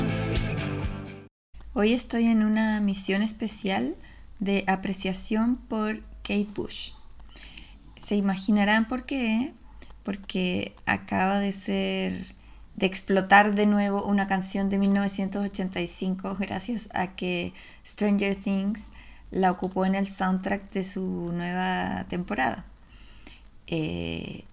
Hoy 1.73 1.93
estoy 1.95 2.27
en 2.27 2.45
una 2.45 2.81
misión 2.81 3.23
especial 3.23 3.97
de 4.39 4.65
apreciación 4.67 5.57
por 5.57 6.03
Kate 6.23 6.49
Bush. 6.55 6.93
Se 7.99 8.17
imaginarán 8.17 8.87
por 8.87 9.07
qué, 9.07 9.55
porque 10.03 10.75
acaba 10.87 11.39
de 11.39 11.53
ser, 11.53 12.13
de 12.79 12.87
explotar 12.87 13.57
de 13.57 13.67
nuevo 13.67 14.05
una 14.05 14.29
canción 14.29 14.71
de 14.71 14.79
1985 14.79 16.37
gracias 16.39 16.89
a 16.95 17.17
que 17.17 17.53
Stranger 17.85 18.37
Things 18.37 18.93
la 19.33 19.51
ocupó 19.51 19.85
en 19.85 19.97
el 19.97 20.09
soundtrack 20.09 20.71
de 20.71 20.85
su 20.85 21.33
nueva 21.33 22.05
temporada. 22.09 22.65
Eh, 23.67 24.45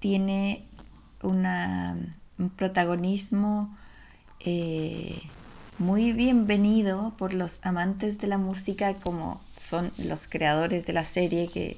tiene 0.00 0.64
un 1.22 2.52
protagonismo 2.56 3.76
eh, 4.40 5.20
muy 5.78 6.10
bienvenido 6.10 7.14
por 7.16 7.34
los 7.34 7.60
amantes 7.62 8.18
de 8.18 8.26
la 8.26 8.38
música 8.38 8.94
como 8.94 9.40
son 9.54 9.92
los 9.98 10.26
creadores 10.26 10.86
de 10.86 10.92
la 10.92 11.04
serie 11.04 11.48
que 11.48 11.76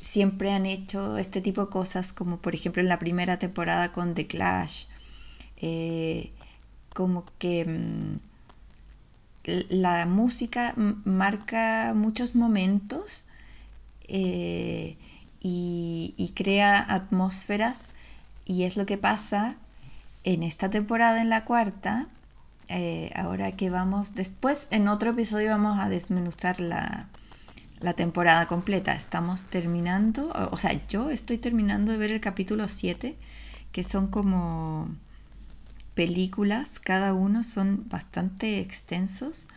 siempre 0.00 0.50
han 0.50 0.64
hecho 0.64 1.18
este 1.18 1.42
tipo 1.42 1.66
de 1.66 1.70
cosas, 1.70 2.14
como 2.14 2.38
por 2.38 2.54
ejemplo 2.54 2.80
en 2.80 2.88
la 2.88 2.98
primera 2.98 3.38
temporada 3.38 3.92
con 3.92 4.14
The 4.14 4.26
Clash, 4.26 4.86
eh, 5.56 6.32
como 6.92 7.24
que 7.38 7.64
mm, 7.64 8.18
la 9.68 10.06
música 10.06 10.74
marca 10.76 11.92
muchos 11.94 12.34
momentos 12.34 13.24
eh, 14.08 14.96
y, 15.40 16.32
crea 16.34 16.84
atmósferas 16.88 17.90
y 18.44 18.64
es 18.64 18.76
lo 18.76 18.86
que 18.86 18.98
pasa 18.98 19.56
en 20.24 20.42
esta 20.42 20.70
temporada, 20.70 21.20
en 21.20 21.28
la 21.28 21.44
cuarta. 21.44 22.08
Eh, 22.68 23.10
ahora 23.14 23.52
que 23.52 23.70
vamos, 23.70 24.14
después 24.14 24.68
en 24.70 24.88
otro 24.88 25.10
episodio 25.10 25.50
vamos 25.50 25.78
a 25.78 25.88
desmenuzar 25.88 26.60
la, 26.60 27.08
la 27.80 27.92
temporada 27.92 28.46
completa. 28.46 28.94
Estamos 28.94 29.44
terminando, 29.44 30.32
o 30.50 30.56
sea, 30.56 30.72
yo 30.88 31.10
estoy 31.10 31.38
terminando 31.38 31.92
de 31.92 31.98
ver 31.98 32.12
el 32.12 32.20
capítulo 32.20 32.66
7, 32.66 33.16
que 33.70 33.82
son 33.82 34.08
como 34.08 34.88
películas, 35.94 36.78
cada 36.80 37.14
uno 37.14 37.42
son 37.42 37.88
bastante 37.88 38.60
extensos. 38.60 39.48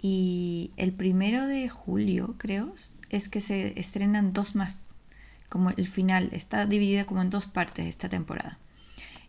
Y 0.00 0.70
el 0.76 0.92
primero 0.92 1.46
de 1.46 1.68
julio, 1.68 2.34
creo, 2.38 2.74
es 3.10 3.28
que 3.28 3.40
se 3.40 3.78
estrenan 3.80 4.32
dos 4.32 4.54
más 4.54 4.84
como 5.54 5.70
el 5.70 5.86
final, 5.86 6.30
está 6.32 6.66
dividida 6.66 7.04
como 7.04 7.22
en 7.22 7.30
dos 7.30 7.46
partes 7.46 7.86
esta 7.86 8.08
temporada. 8.08 8.58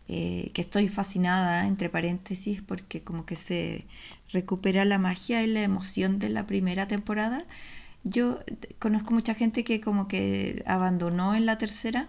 Eh, 0.08 0.50
que 0.54 0.60
estoy 0.60 0.88
fascinada, 0.88 1.68
entre 1.68 1.88
paréntesis, 1.88 2.62
porque 2.62 3.02
como 3.02 3.26
que 3.26 3.36
se 3.36 3.84
recupera 4.32 4.84
la 4.84 4.98
magia 4.98 5.44
y 5.44 5.46
la 5.46 5.62
emoción 5.62 6.18
de 6.18 6.28
la 6.28 6.44
primera 6.44 6.88
temporada. 6.88 7.44
Yo 8.02 8.40
conozco 8.80 9.14
mucha 9.14 9.34
gente 9.34 9.62
que 9.62 9.80
como 9.80 10.08
que 10.08 10.64
abandonó 10.66 11.36
en 11.36 11.46
la 11.46 11.58
tercera 11.58 12.08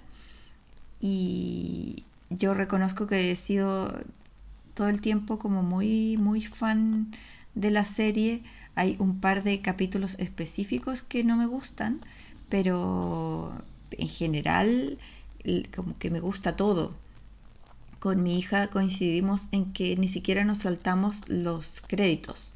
y 0.99 2.03
yo 2.31 2.55
reconozco 2.55 3.05
que 3.05 3.31
he 3.31 3.35
sido 3.35 3.99
todo 4.77 4.89
el 4.89 5.01
tiempo 5.01 5.39
como 5.39 5.63
muy, 5.63 6.17
muy 6.17 6.45
fan 6.45 7.11
de 7.55 7.71
la 7.71 7.83
serie. 7.83 8.43
Hay 8.75 8.95
un 8.99 9.19
par 9.19 9.43
de 9.43 9.59
capítulos 9.61 10.15
específicos 10.19 11.01
que 11.01 11.23
no 11.23 11.35
me 11.35 11.47
gustan, 11.47 11.99
pero 12.47 13.59
en 13.91 14.07
general 14.07 14.99
como 15.75 15.97
que 15.97 16.11
me 16.11 16.19
gusta 16.19 16.55
todo. 16.55 16.93
Con 17.99 18.21
mi 18.21 18.37
hija 18.37 18.67
coincidimos 18.67 19.47
en 19.51 19.73
que 19.73 19.97
ni 19.97 20.07
siquiera 20.07 20.45
nos 20.45 20.59
saltamos 20.59 21.27
los 21.27 21.81
créditos, 21.81 22.53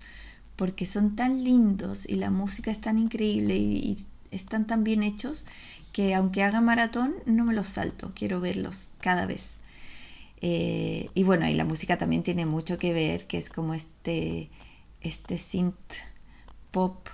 porque 0.56 0.86
son 0.86 1.16
tan 1.16 1.44
lindos 1.44 2.08
y 2.08 2.16
la 2.16 2.30
música 2.30 2.70
es 2.70 2.82
tan 2.82 3.00
increíble 3.00 3.58
y, 3.58 4.06
están 4.30 4.66
tan 4.66 4.86
bien 4.86 5.04
hechos 5.04 5.44
que 5.92 6.16
aunque 6.16 6.44
haga 6.44 6.62
maratón 6.62 7.16
no 7.26 7.44
me 7.44 7.54
los 7.54 7.68
salto, 7.68 8.14
quiero 8.16 8.40
verlos 8.40 8.88
cada 9.02 9.26
vez. 9.26 9.58
Eh, 10.42 11.10
y 11.14 11.24
bueno, 11.24 11.48
y 11.48 11.54
la 11.54 11.66
música 11.66 11.98
también 11.98 12.24
tiene 12.24 12.46
mucho 12.46 12.80
que 12.80 12.94
ver, 12.94 13.28
que 13.28 13.38
es 13.38 13.50
como 13.50 13.74
este, 13.74 14.50
este 15.02 15.38
synth 15.38 15.94
pop 16.72 17.08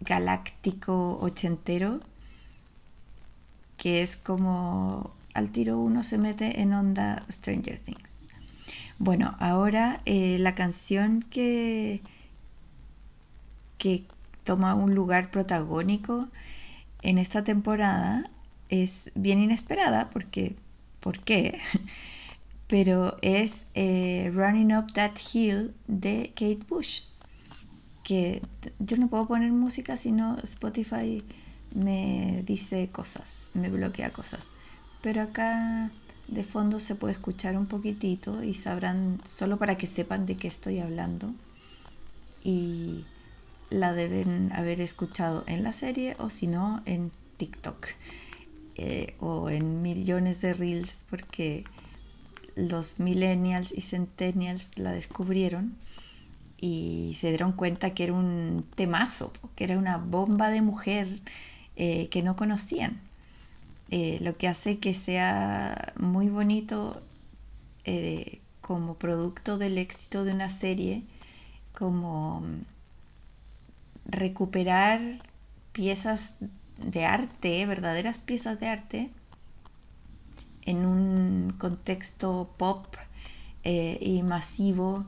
galáctico 0.00 1.18
ochentero 1.20 2.00
que 3.76 4.02
es 4.02 4.16
como 4.16 5.14
al 5.34 5.50
tiro 5.50 5.78
uno 5.78 6.02
se 6.02 6.18
mete 6.18 6.60
en 6.60 6.72
onda 6.72 7.24
Stranger 7.30 7.78
Things. 7.78 8.26
Bueno, 8.98 9.36
ahora 9.38 9.98
eh, 10.06 10.38
la 10.38 10.54
canción 10.54 11.20
que, 11.22 12.00
que 13.78 14.04
toma 14.44 14.74
un 14.74 14.94
lugar 14.94 15.30
protagónico 15.30 16.28
en 17.02 17.18
esta 17.18 17.44
temporada 17.44 18.30
es 18.70 19.12
bien 19.14 19.38
inesperada 19.38 20.08
porque, 20.10 20.56
¿por 21.06 21.20
qué? 21.20 21.60
Pero 22.66 23.16
es 23.22 23.68
eh, 23.74 24.28
Running 24.34 24.76
Up 24.76 24.92
That 24.92 25.12
Hill 25.32 25.72
de 25.86 26.32
Kate 26.34 26.66
Bush, 26.68 27.02
que 28.02 28.42
yo 28.80 28.96
no 28.96 29.06
puedo 29.06 29.28
poner 29.28 29.52
música 29.52 29.96
sino 29.96 30.36
Spotify 30.42 31.22
me 31.72 32.42
dice 32.44 32.88
cosas, 32.90 33.52
me 33.54 33.70
bloquea 33.70 34.12
cosas. 34.12 34.50
Pero 35.00 35.22
acá 35.22 35.92
de 36.26 36.42
fondo 36.42 36.80
se 36.80 36.96
puede 36.96 37.12
escuchar 37.12 37.56
un 37.56 37.66
poquitito 37.66 38.42
y 38.42 38.54
sabrán, 38.54 39.20
solo 39.24 39.58
para 39.58 39.76
que 39.76 39.86
sepan 39.86 40.26
de 40.26 40.36
qué 40.36 40.48
estoy 40.48 40.80
hablando. 40.80 41.32
Y 42.42 43.04
la 43.70 43.92
deben 43.92 44.50
haber 44.52 44.80
escuchado 44.80 45.44
en 45.46 45.62
la 45.62 45.72
serie 45.72 46.16
o 46.18 46.30
si 46.30 46.48
no 46.48 46.82
en 46.84 47.12
TikTok 47.36 47.86
eh, 48.78 49.14
o 49.20 49.48
en 49.50 49.82
millones 49.82 50.40
de 50.42 50.54
reels 50.54 51.04
porque 51.08 51.64
los 52.54 53.00
millennials 53.00 53.72
y 53.72 53.80
centennials 53.80 54.78
la 54.78 54.92
descubrieron 54.92 55.74
y 56.60 57.14
se 57.14 57.28
dieron 57.28 57.52
cuenta 57.52 57.94
que 57.94 58.04
era 58.04 58.12
un 58.12 58.66
temazo, 58.74 59.32
que 59.56 59.64
era 59.64 59.78
una 59.78 59.98
bomba 59.98 60.50
de 60.50 60.62
mujer 60.62 61.08
eh, 61.76 62.08
que 62.08 62.22
no 62.22 62.36
conocían. 62.36 63.00
Eh, 63.90 64.18
lo 64.20 64.36
que 64.36 64.48
hace 64.48 64.78
que 64.78 64.94
sea 64.94 65.94
muy 65.98 66.28
bonito 66.28 67.00
como 68.60 68.94
producto 68.94 69.58
del 69.58 69.78
éxito 69.78 70.24
de 70.24 70.32
una 70.32 70.48
serie, 70.48 71.04
como 71.72 72.42
recuperar 74.06 75.00
piezas 75.72 76.34
de 76.78 77.04
arte, 77.04 77.66
verdaderas 77.66 78.20
piezas 78.20 78.60
de 78.60 78.68
arte, 78.68 79.10
en 80.64 80.84
un 80.84 81.54
contexto 81.58 82.50
pop 82.56 82.86
y 83.64 84.22
masivo 84.22 85.06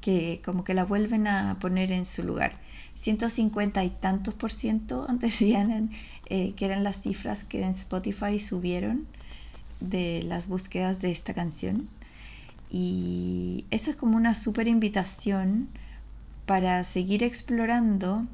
que 0.00 0.40
como 0.44 0.62
que 0.64 0.74
la 0.74 0.84
vuelven 0.84 1.26
a 1.26 1.58
poner 1.60 1.92
en 1.92 2.04
su 2.04 2.22
lugar. 2.22 2.52
150 2.94 3.84
y 3.84 3.90
tantos 3.90 4.34
por 4.34 4.50
ciento 4.50 5.06
antes 5.08 5.38
decían 5.38 5.90
eh, 6.26 6.52
que 6.56 6.64
eran 6.64 6.84
las 6.84 7.00
cifras 7.00 7.44
que 7.44 7.62
en 7.62 7.70
Spotify 7.70 8.38
subieron 8.38 9.06
de 9.80 10.22
las 10.24 10.48
búsquedas 10.48 11.00
de 11.00 11.10
esta 11.10 11.34
canción. 11.34 11.88
Y 12.70 13.64
eso 13.70 13.90
es 13.90 13.96
como 13.96 14.16
una 14.16 14.34
súper 14.34 14.68
invitación 14.68 15.68
para 16.44 16.84
seguir 16.84 17.22
explorando 17.22 18.26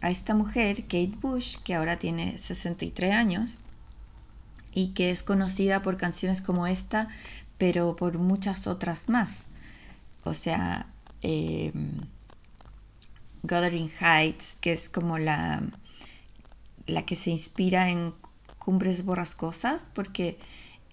a 0.00 0.10
esta 0.10 0.34
mujer, 0.34 0.82
Kate 0.84 1.12
Bush, 1.20 1.56
que 1.62 1.74
ahora 1.74 1.96
tiene 1.96 2.38
63 2.38 3.12
años 3.12 3.58
y 4.72 4.88
que 4.88 5.10
es 5.10 5.22
conocida 5.22 5.82
por 5.82 5.96
canciones 5.96 6.40
como 6.40 6.66
esta, 6.66 7.08
pero 7.58 7.96
por 7.96 8.18
muchas 8.18 8.66
otras 8.66 9.08
más. 9.08 9.46
O 10.24 10.34
sea, 10.34 10.86
eh, 11.22 11.72
Gathering 13.42 13.90
Heights, 14.00 14.56
que 14.60 14.72
es 14.72 14.88
como 14.88 15.18
la, 15.18 15.62
la 16.86 17.04
que 17.04 17.16
se 17.16 17.30
inspira 17.30 17.90
en 17.90 18.14
Cumbres 18.58 19.04
Borrascosas, 19.04 19.90
porque 19.94 20.38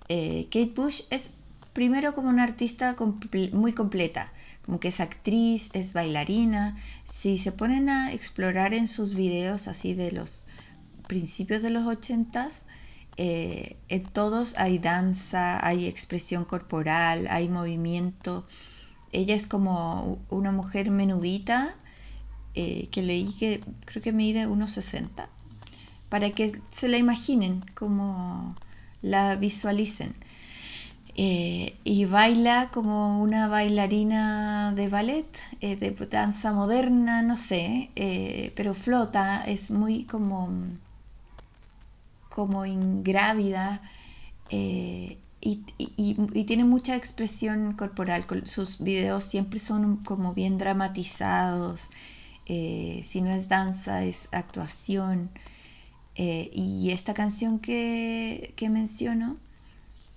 eh, 0.10 0.46
Kate 0.46 0.74
Bush 0.76 1.02
es 1.10 1.32
primero 1.74 2.16
como 2.16 2.30
una 2.30 2.44
artista 2.44 2.96
muy 3.54 3.74
completa, 3.74 4.32
como 4.68 4.82
que 4.82 4.90
es 4.90 5.00
actriz, 5.00 5.70
es 5.72 5.94
bailarina. 5.94 6.76
Si 7.06 7.38
se 7.38 7.54
ponen 7.54 7.88
a 7.88 8.12
explorar 8.12 8.74
en 8.74 8.90
sus 8.90 9.16
videos 9.16 9.70
así 9.70 9.94
de 9.94 10.12
los 10.12 10.44
principios 11.08 11.62
de 11.62 11.70
los 11.70 11.88
ochentas, 11.88 12.66
eh, 13.16 13.78
en 13.88 14.04
todos 14.04 14.56
hay 14.58 14.78
danza, 14.78 15.66
hay 15.66 15.86
expresión 15.86 16.44
corporal, 16.44 17.28
hay 17.30 17.48
movimiento. 17.48 18.46
Ella 19.14 19.36
es 19.36 19.48
como 19.48 20.20
una 20.30 20.52
mujer 20.52 20.92
menudita, 20.92 21.74
eh, 22.54 22.90
que 22.92 23.02
leí 23.04 23.34
que 23.40 23.64
creo 23.86 24.04
que 24.04 24.12
mide 24.12 24.48
unos 24.48 24.74
60, 24.74 25.30
para 26.10 26.32
que 26.32 26.60
se 26.72 26.90
la 26.90 26.98
imaginen, 26.98 27.64
como 27.74 28.58
la 29.02 29.38
visualicen. 29.38 30.14
Eh, 31.20 31.76
y 31.84 32.06
baila 32.06 32.70
como 32.72 33.22
una 33.22 33.48
bailarina 33.48 34.74
de 34.76 34.88
ballet, 34.88 35.28
eh, 35.62 35.76
de 35.76 35.92
danza 35.92 36.54
moderna, 36.54 37.24
no 37.24 37.38
sé, 37.38 37.90
pero 38.56 38.74
flota, 38.76 39.44
es 39.46 39.72
muy 39.72 40.06
como, 40.06 40.50
como 42.30 42.66
ingrávida 42.66 43.82
y, 44.50 45.18
y, 45.42 46.44
tiene 46.46 46.66
mucha 46.66 46.96
expresión 46.96 47.74
corporal. 47.74 48.26
Sus 48.46 48.80
videos 48.80 49.24
siempre 49.24 49.60
son 49.60 49.98
como 49.98 50.34
bien 50.34 50.58
dramatizados 50.58 51.90
eh, 52.50 53.02
si 53.04 53.22
no 53.22 53.32
es 53.32 53.50
danza, 53.50 54.04
es 54.04 54.30
actuación. 54.32 55.30
Eh, 56.16 56.50
y 56.54 56.92
esta 56.92 57.14
canción 57.14 57.60
que, 57.60 58.54
menciono, 58.70 59.38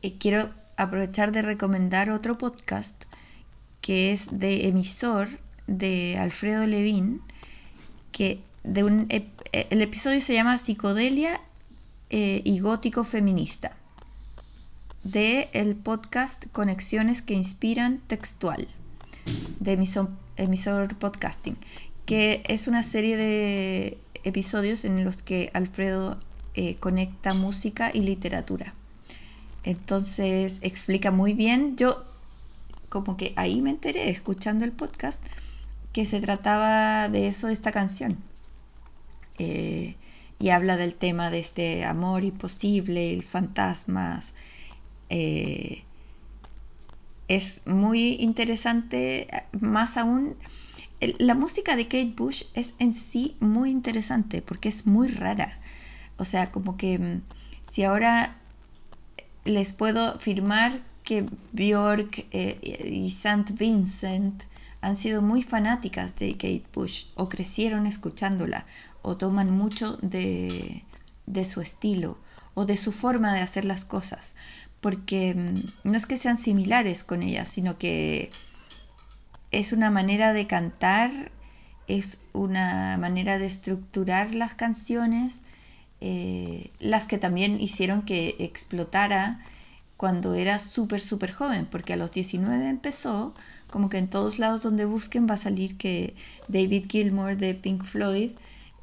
eh, 0.03 0.17
quiero 0.19 0.51
aprovechar 0.83 1.33
de 1.33 1.43
recomendar 1.43 2.11
otro 2.11 2.39
podcast 2.39 3.05
que 3.81 4.13
es 4.13 4.29
de 4.33 4.69
emisor 4.69 5.29
de 5.67 6.17
Alfredo 6.19 6.67
Levin, 6.67 7.21
que 8.13 8.41
de 8.65 8.85
un, 8.85 9.07
el 9.53 9.83
episodio 9.83 10.21
se 10.21 10.35
llama 10.35 10.59
Psicodelia 10.59 11.41
eh, 12.11 12.43
y 12.45 12.61
Gótico 12.61 13.05
Feminista, 13.05 13.77
de 15.05 15.49
el 15.53 15.77
podcast 15.77 16.47
Conexiones 16.53 17.23
que 17.23 17.35
Inspiran 17.35 17.99
Textual, 18.07 18.67
de 19.61 19.73
emisor, 19.73 20.11
emisor 20.37 20.97
Podcasting, 20.97 21.57
que 22.07 22.43
es 22.49 22.69
una 22.69 22.83
serie 22.83 23.17
de 23.17 23.99
episodios 24.25 24.85
en 24.85 25.05
los 25.05 25.23
que 25.23 25.51
Alfredo 25.53 26.19
eh, 26.55 26.77
conecta 26.77 27.35
música 27.35 27.91
y 27.95 28.01
literatura. 28.01 28.75
Entonces 29.65 30.61
explica 30.63 31.11
muy 31.11 31.35
bien, 31.35 31.77
yo 31.77 32.05
como 32.89 33.17
que 33.17 33.33
ahí 33.37 33.61
me 33.63 33.71
enteré 33.71 34.11
escuchando 34.11 34.65
el 34.65 34.73
podcast 34.73 35.23
que 35.93 36.07
se 36.07 36.21
trataba 36.21 37.09
de 37.09 37.29
eso, 37.29 37.49
esta 37.49 37.73
canción. 37.73 38.17
Eh, 39.39 39.97
y 40.39 40.51
habla 40.51 40.77
del 40.77 40.95
tema 40.95 41.31
de 41.31 41.39
este 41.39 41.85
amor 41.85 42.25
imposible, 42.25 43.23
fantasmas. 43.23 44.35
Eh, 45.09 45.85
es 47.29 47.63
muy 47.67 48.15
interesante, 48.15 49.29
más 49.61 49.97
aún, 49.97 50.37
la 51.01 51.35
música 51.35 51.77
de 51.77 51.85
Kate 51.85 52.13
Bush 52.17 52.45
es 52.55 52.75
en 52.79 52.93
sí 52.93 53.37
muy 53.41 53.71
interesante 53.71 54.43
porque 54.43 54.69
es 54.69 54.87
muy 54.87 55.09
rara. 55.09 55.59
O 56.19 56.25
sea, 56.25 56.51
como 56.51 56.77
que 56.77 56.99
mm, 56.99 57.23
si 57.63 57.85
ahora 57.85 58.40
les 59.45 59.73
puedo 59.73 60.03
afirmar 60.15 60.83
que 61.03 61.27
Björk 61.53 62.27
eh, 62.31 62.85
y 62.85 63.09
St. 63.09 63.53
Vincent 63.55 64.45
han 64.81 64.97
sido 64.97 65.23
muy 65.23 65.43
fanáticas 65.43 66.17
de 66.17 66.33
Kate 66.33 66.65
Bush 66.73 67.07
o 67.17 67.29
crecieron 67.29 67.87
escuchándola 67.87 68.67
o 69.03 69.17
toman 69.17 69.51
mucho 69.51 69.99
de, 70.03 70.85
su 71.45 71.61
estilo 71.61 72.19
o 72.55 72.65
de 72.65 72.77
su 72.77 72.93
forma 72.93 73.35
de 73.35 73.41
hacer 73.41 73.65
las 73.65 73.85
cosas. 73.85 74.35
Porque 74.81 75.35
mm, 75.35 75.89
no 75.91 75.97
es 75.97 76.07
que 76.07 76.17
sean 76.17 76.39
similares 76.39 77.05
con 77.05 77.23
ella, 77.23 77.45
sino 77.45 77.79
que 77.79 78.31
es 79.51 79.73
una 79.73 79.91
manera 79.91 80.33
de 80.33 80.47
cantar, 80.47 81.33
es 81.87 82.23
una 82.33 82.97
manera 82.99 83.39
de 83.39 83.47
estructurar 83.47 84.35
las 84.35 84.55
canciones, 84.55 85.43
eh, 86.01 86.71
las 86.79 87.07
que 87.07 87.19
también 87.19 87.61
hicieron 87.61 88.03
que 88.03 88.37
explotara 88.39 89.41
cuando 89.97 90.35
era 90.35 90.59
súper, 90.59 91.01
súper 91.01 91.31
joven, 91.33 91.67
porque 91.71 91.93
a 91.93 91.97
los 91.97 92.11
19 92.13 92.69
empezó, 92.69 93.35
como 93.69 93.91
que 93.91 93.99
en 93.99 94.09
todos 94.09 94.39
lados 94.39 94.63
donde 94.63 94.87
busquen 94.87 95.27
va 95.29 95.35
a 95.35 95.37
salir 95.37 95.77
que 95.77 96.15
David 96.49 96.87
Gilmour 96.89 97.37
de 97.37 97.55
Pink 97.55 97.85
Floyd 97.85 98.33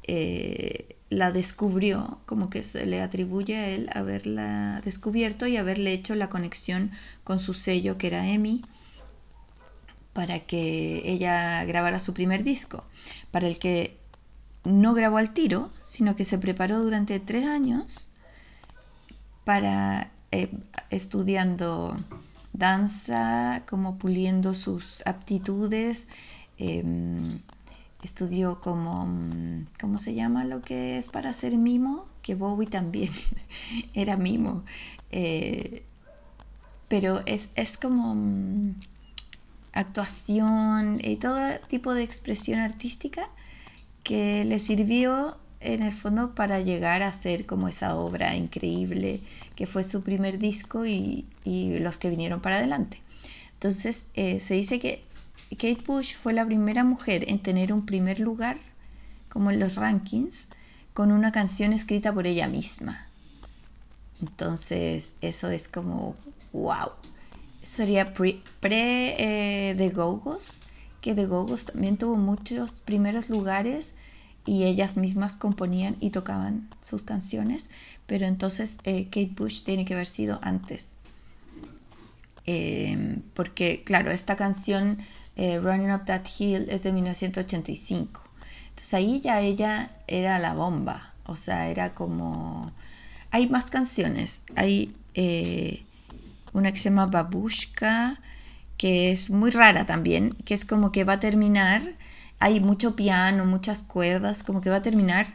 eh, 0.04 0.96
la 1.10 1.32
descubrió, 1.32 2.20
como 2.26 2.50
que 2.50 2.62
se 2.62 2.86
le 2.86 3.00
atribuye 3.00 3.56
a 3.56 3.68
él 3.68 3.90
haberla 3.94 4.80
descubierto 4.84 5.46
y 5.46 5.56
haberle 5.56 5.92
hecho 5.92 6.14
la 6.14 6.28
conexión 6.28 6.92
con 7.24 7.38
su 7.38 7.52
sello 7.52 7.98
que 7.98 8.08
era 8.08 8.28
EMI 8.28 8.62
para 10.12 10.40
que 10.40 11.02
ella 11.04 11.64
grabara 11.64 11.98
su 11.98 12.14
primer 12.14 12.42
disco, 12.42 12.84
para 13.30 13.48
el 13.48 13.58
que 13.58 13.96
no 14.64 14.94
grabó 14.94 15.18
al 15.18 15.32
tiro, 15.32 15.70
sino 15.82 16.16
que 16.16 16.24
se 16.24 16.38
preparó 16.38 16.80
durante 16.82 17.20
tres 17.20 17.46
años 17.46 18.08
para 19.44 20.10
eh, 20.30 20.50
estudiando 20.90 21.96
danza, 22.52 23.62
como 23.68 23.96
puliendo 23.98 24.52
sus 24.52 25.06
aptitudes, 25.06 26.08
em, 26.58 27.40
estudió 28.02 28.60
como, 28.60 29.06
mm, 29.06 29.66
¿cómo 29.80 29.98
se 29.98 30.14
llama 30.14 30.44
lo 30.44 30.62
que 30.62 30.98
es 30.98 31.08
para 31.08 31.32
ser 31.32 31.56
mimo? 31.56 32.06
Que 32.22 32.34
Bowie 32.34 32.68
también 32.68 33.10
era 33.94 34.16
mimo. 34.16 34.64
Eh, 35.10 35.84
pero 36.88 37.22
es, 37.26 37.48
como 37.78 38.14
mm, 38.14 38.74
actuación 39.72 41.00
y 41.02 41.16
todo 41.16 41.38
tipo 41.68 41.94
de 41.94 42.02
expresión 42.02 42.60
artística 42.60 43.28
que 44.08 44.46
le 44.46 44.58
sirvió 44.58 45.36
en 45.60 45.82
el 45.82 45.92
fondo 45.92 46.34
para 46.34 46.60
llegar 46.60 47.02
a 47.02 47.12
ser 47.12 47.44
como 47.44 47.68
esa 47.68 47.94
obra 47.94 48.34
increíble 48.36 49.20
que 49.54 49.66
fue 49.66 49.82
su 49.82 50.02
primer 50.02 50.38
disco 50.38 50.86
y, 50.86 51.26
los 51.44 51.98
que 51.98 52.08
vinieron 52.08 52.40
para 52.40 52.56
adelante. 52.56 53.02
Entonces 53.52 54.06
eh, 54.14 54.40
se 54.40 54.54
dice 54.54 54.80
que 54.80 55.02
Kate 55.50 55.82
Bush 55.86 56.14
fue 56.14 56.32
la 56.32 56.46
primera 56.46 56.84
mujer 56.84 57.26
en 57.28 57.38
tener 57.40 57.70
un 57.70 57.84
primer 57.84 58.18
lugar, 58.18 58.56
como 59.28 59.50
en 59.50 59.60
los 59.60 59.74
rankings, 59.74 60.48
con 60.94 61.12
una 61.12 61.30
canción 61.30 61.74
escrita 61.74 62.10
por 62.10 62.26
ella 62.26 62.48
misma. 62.48 63.08
Entonces, 64.22 65.16
eso 65.20 65.50
es 65.50 65.68
como, 65.68 66.16
wow. 66.54 66.92
Sería 67.62 68.14
pre, 68.14 68.40
pre 68.60 69.16
eh, 69.70 69.90
Gogos, 69.90 70.64
que 71.00 71.14
The 71.14 71.26
Gogos 71.26 71.66
también 71.66 71.96
tuvo 71.96 72.16
muchos 72.16 72.72
primeros 72.72 73.30
lugares 73.30 73.94
y 74.44 74.64
ellas 74.64 74.96
mismas 74.96 75.36
componían 75.36 75.96
y 76.00 76.10
tocaban 76.10 76.68
sus 76.80 77.02
canciones, 77.02 77.70
pero 78.06 78.26
entonces 78.26 78.78
eh, 78.84 79.04
Kate 79.04 79.32
Bush 79.36 79.62
tiene 79.62 79.84
que 79.84 79.94
haber 79.94 80.06
sido 80.06 80.40
antes. 80.42 80.96
Eh, 82.46 83.18
porque, 83.34 83.82
claro, 83.84 84.10
esta 84.10 84.34
canción 84.36 84.98
eh, 85.36 85.60
Running 85.60 85.92
Up 85.92 86.04
That 86.06 86.24
Hill 86.38 86.66
es 86.68 86.82
de 86.82 86.92
1985. 86.92 88.22
Entonces 88.70 88.94
ahí 88.94 89.20
ya 89.20 89.40
ella 89.40 89.90
era 90.06 90.38
la 90.38 90.54
bomba, 90.54 91.14
o 91.26 91.36
sea, 91.36 91.68
era 91.68 91.94
como... 91.94 92.72
Hay 93.30 93.48
más 93.48 93.70
canciones, 93.70 94.44
hay 94.56 94.96
eh, 95.14 95.84
una 96.54 96.72
que 96.72 96.78
se 96.78 96.88
llama 96.88 97.06
Babushka, 97.06 98.18
que 98.78 99.10
es 99.10 99.30
muy 99.30 99.50
rara 99.50 99.84
también, 99.84 100.34
que 100.44 100.54
es 100.54 100.64
como 100.64 100.92
que 100.92 101.04
va 101.04 101.14
a 101.14 101.20
terminar, 101.20 101.82
hay 102.38 102.60
mucho 102.60 102.96
piano, 102.96 103.44
muchas 103.44 103.82
cuerdas, 103.82 104.42
como 104.42 104.60
que 104.60 104.70
va 104.70 104.76
a 104.76 104.82
terminar 104.82 105.26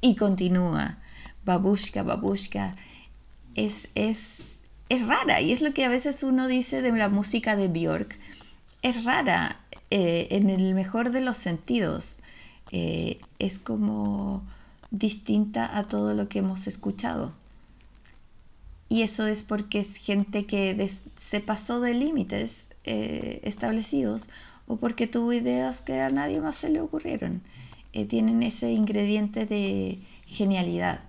y 0.00 0.16
continúa. 0.16 0.98
Babushka, 1.44 2.02
babushka, 2.02 2.76
es, 3.54 3.88
es, 3.94 4.58
es 4.88 5.06
rara 5.06 5.40
y 5.40 5.52
es 5.52 5.62
lo 5.62 5.72
que 5.72 5.84
a 5.84 5.88
veces 5.88 6.22
uno 6.22 6.48
dice 6.48 6.82
de 6.82 6.92
la 6.92 7.08
música 7.08 7.56
de 7.56 7.68
Björk 7.68 8.18
es 8.82 9.04
rara 9.04 9.60
eh, 9.90 10.28
en 10.30 10.50
el 10.50 10.74
mejor 10.74 11.10
de 11.10 11.20
los 11.20 11.38
sentidos. 11.38 12.18
Eh, 12.70 13.20
es 13.38 13.58
como 13.58 14.42
distinta 14.90 15.76
a 15.76 15.88
todo 15.88 16.14
lo 16.14 16.28
que 16.28 16.40
hemos 16.40 16.66
escuchado. 16.66 17.32
Y 18.88 19.02
eso 19.02 19.26
es 19.26 19.42
porque 19.42 19.80
es 19.80 19.96
gente 19.96 20.46
que 20.46 20.90
se 21.16 21.40
pasó 21.40 21.80
de 21.80 21.94
límites 21.94 22.67
eh, 22.88 23.40
establecidos 23.44 24.30
o 24.66 24.76
porque 24.76 25.06
tuvo 25.06 25.32
ideas 25.32 25.82
que 25.82 26.00
a 26.00 26.10
nadie 26.10 26.40
más 26.40 26.56
se 26.56 26.68
le 26.70 26.80
ocurrieron. 26.80 27.42
tienen 28.08 28.42
ese 28.42 28.72
ingrediente 28.72 29.46
de 29.46 29.98
genialidad. 30.26 31.00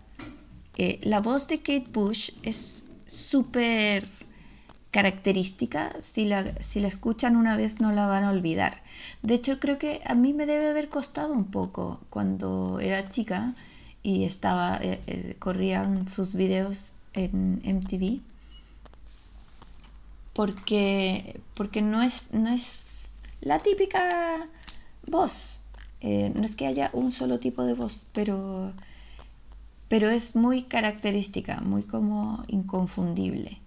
la 1.02 1.20
voz 1.20 1.48
de 1.48 1.58
Kate 1.58 1.88
Bush 1.92 2.32
es 2.44 2.86
súper 3.06 4.08
característica, 4.92 5.94
si 6.00 6.26
la, 6.26 6.44
si 6.62 6.80
la 6.80 6.88
escuchan 6.88 7.36
una 7.36 7.58
vez 7.58 7.80
no 7.80 7.92
la 7.92 8.08
van 8.08 8.24
a 8.24 8.32
olvidar. 8.32 8.82
De 9.22 9.36
hecho, 9.36 9.60
creo 9.60 9.78
que 9.78 10.02
a 10.06 10.16
mí 10.16 10.34
me 10.34 10.46
debe 10.46 10.70
haber 10.70 10.90
costado 10.90 11.34
un 11.34 11.46
poco 11.46 12.00
cuando 12.10 12.80
era 12.80 13.10
chica 13.10 13.56
y 14.02 14.24
estaba, 14.24 14.80
eh, 14.82 15.00
eh, 15.08 15.36
corrían 15.38 16.08
sus 16.08 16.34
videos 16.34 16.94
en 17.14 17.62
MTV. 17.64 18.22
Porque, 20.40 21.42
porque 21.54 21.82
no, 21.82 22.02
es, 22.02 22.32
no 22.32 22.48
es 22.48 23.12
la 23.42 23.60
típica 23.60 24.48
voz. 25.06 25.60
Eh, 26.00 26.32
no 26.34 26.46
es 26.46 26.56
que 26.56 26.66
haya 26.66 26.90
un 26.94 27.12
solo 27.12 27.42
tipo 27.42 27.66
de 27.66 27.74
voz, 27.74 28.08
pero, 28.14 28.72
pero 29.90 30.10
es 30.10 30.38
muy 30.38 30.62
característica, 30.62 31.60
muy 31.60 31.84
como 31.84 32.42
inconfundible. 32.48 33.60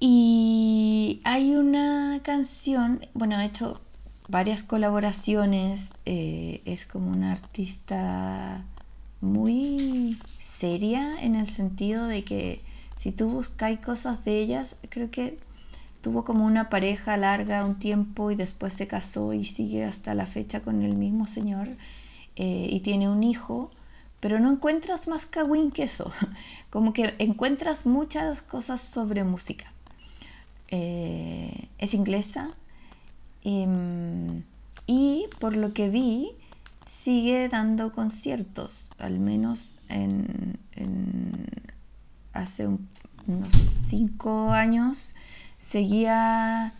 Y 0.00 1.20
hay 1.24 1.54
una 1.54 2.22
canción, 2.22 3.06
bueno, 3.12 3.36
ha 3.36 3.44
hecho 3.44 3.82
varias 4.26 4.62
colaboraciones, 4.62 5.92
eh, 6.06 6.62
es 6.64 6.86
como 6.86 7.10
una 7.10 7.32
artista 7.32 8.64
muy 9.20 10.18
seria 10.38 11.22
en 11.22 11.34
el 11.34 11.46
sentido 11.46 12.06
de 12.06 12.24
que 12.24 12.62
si 12.96 13.12
tú 13.12 13.30
buscáis 13.30 13.78
cosas 13.80 14.24
de 14.24 14.40
ellas, 14.40 14.78
creo 14.88 15.10
que 15.10 15.38
tuvo 16.00 16.24
como 16.24 16.46
una 16.46 16.70
pareja 16.70 17.16
larga 17.16 17.64
un 17.64 17.78
tiempo 17.78 18.30
y 18.30 18.36
después 18.36 18.72
se 18.72 18.86
casó 18.86 19.32
y 19.32 19.44
sigue 19.44 19.84
hasta 19.84 20.14
la 20.14 20.26
fecha 20.26 20.60
con 20.60 20.82
el 20.82 20.96
mismo 20.96 21.26
señor 21.26 21.68
eh, 22.36 22.68
y 22.70 22.80
tiene 22.80 23.08
un 23.08 23.22
hijo, 23.22 23.70
pero 24.20 24.40
no 24.40 24.50
encuentras 24.50 25.08
más 25.08 25.26
kawin 25.26 25.70
que 25.70 25.82
eso, 25.84 26.10
como 26.70 26.92
que 26.92 27.14
encuentras 27.18 27.86
muchas 27.86 28.42
cosas 28.42 28.80
sobre 28.80 29.24
música. 29.24 29.72
eh, 30.68 31.68
es 31.78 31.94
inglesa 31.94 32.54
em, 33.44 34.42
y 34.86 35.26
por 35.38 35.56
lo 35.56 35.72
que 35.74 35.88
vi 35.90 36.32
sigue 36.84 37.48
dando 37.48 37.92
conciertos, 37.92 38.94
al 38.98 39.18
menos 39.18 39.76
en, 39.88 40.58
hace 42.36 42.68
unos 43.26 43.54
cinco 43.88 44.52
años 44.52 45.14
seguía 45.58 46.72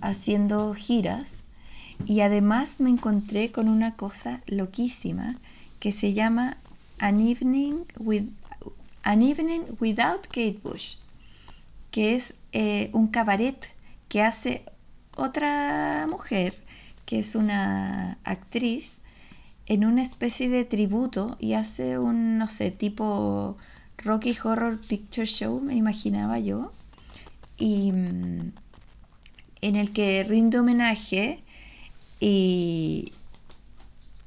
haciendo 0.00 0.74
giras 0.74 1.44
y 2.06 2.20
además 2.20 2.80
me 2.80 2.90
encontré 2.90 3.52
con 3.52 3.68
una 3.68 3.96
cosa 3.96 4.40
loquísima 4.46 5.36
que 5.78 5.92
se 5.92 6.12
llama 6.12 6.56
An 6.98 7.20
Evening, 7.20 7.84
with, 7.98 8.24
An 9.02 9.22
Evening 9.22 9.62
Without 9.80 10.26
Kate 10.26 10.60
Bush, 10.62 10.96
que 11.90 12.14
es 12.14 12.34
eh, 12.52 12.90
un 12.92 13.08
cabaret 13.08 13.74
que 14.08 14.22
hace 14.22 14.64
otra 15.16 16.06
mujer, 16.08 16.54
que 17.04 17.18
es 17.18 17.34
una 17.34 18.18
actriz, 18.24 19.02
en 19.66 19.84
una 19.84 20.02
especie 20.02 20.48
de 20.48 20.64
tributo 20.64 21.36
y 21.38 21.52
hace 21.52 21.98
un, 21.98 22.38
no 22.38 22.48
sé, 22.48 22.70
tipo 22.70 23.56
Rocky 24.02 24.36
Horror 24.42 24.78
Picture 24.78 25.26
Show, 25.26 25.60
me 25.60 25.74
imaginaba 25.74 26.38
yo, 26.38 26.72
y 27.58 27.92
mm, 27.92 28.52
en 29.62 29.76
el 29.76 29.92
que 29.92 30.24
rinde 30.24 30.58
homenaje 30.58 31.42
y 32.18 33.12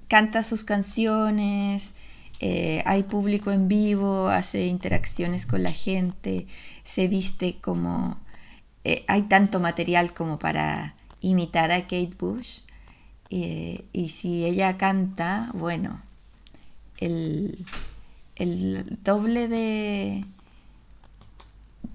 canta 0.07 0.43
sus 0.43 0.63
canciones, 0.63 1.95
eh, 2.39 2.83
hay 2.85 3.03
público 3.03 3.51
en 3.51 3.67
vivo, 3.67 4.27
hace 4.27 4.67
interacciones 4.67 5.45
con 5.45 5.63
la 5.63 5.71
gente, 5.71 6.47
se 6.83 7.07
viste 7.07 7.57
como... 7.61 8.19
Eh, 8.83 9.05
hay 9.07 9.21
tanto 9.23 9.61
material 9.61 10.13
como 10.13 10.39
para 10.39 10.93
imitar 11.21 11.71
a 11.71 11.83
Kate 11.83 12.11
Bush. 12.19 12.63
Eh, 13.29 13.85
y 13.93 14.09
si 14.09 14.43
ella 14.43 14.77
canta, 14.77 15.49
bueno, 15.53 16.01
el, 16.97 17.65
el 18.35 18.97
doble 19.03 19.47
de, 19.47 20.25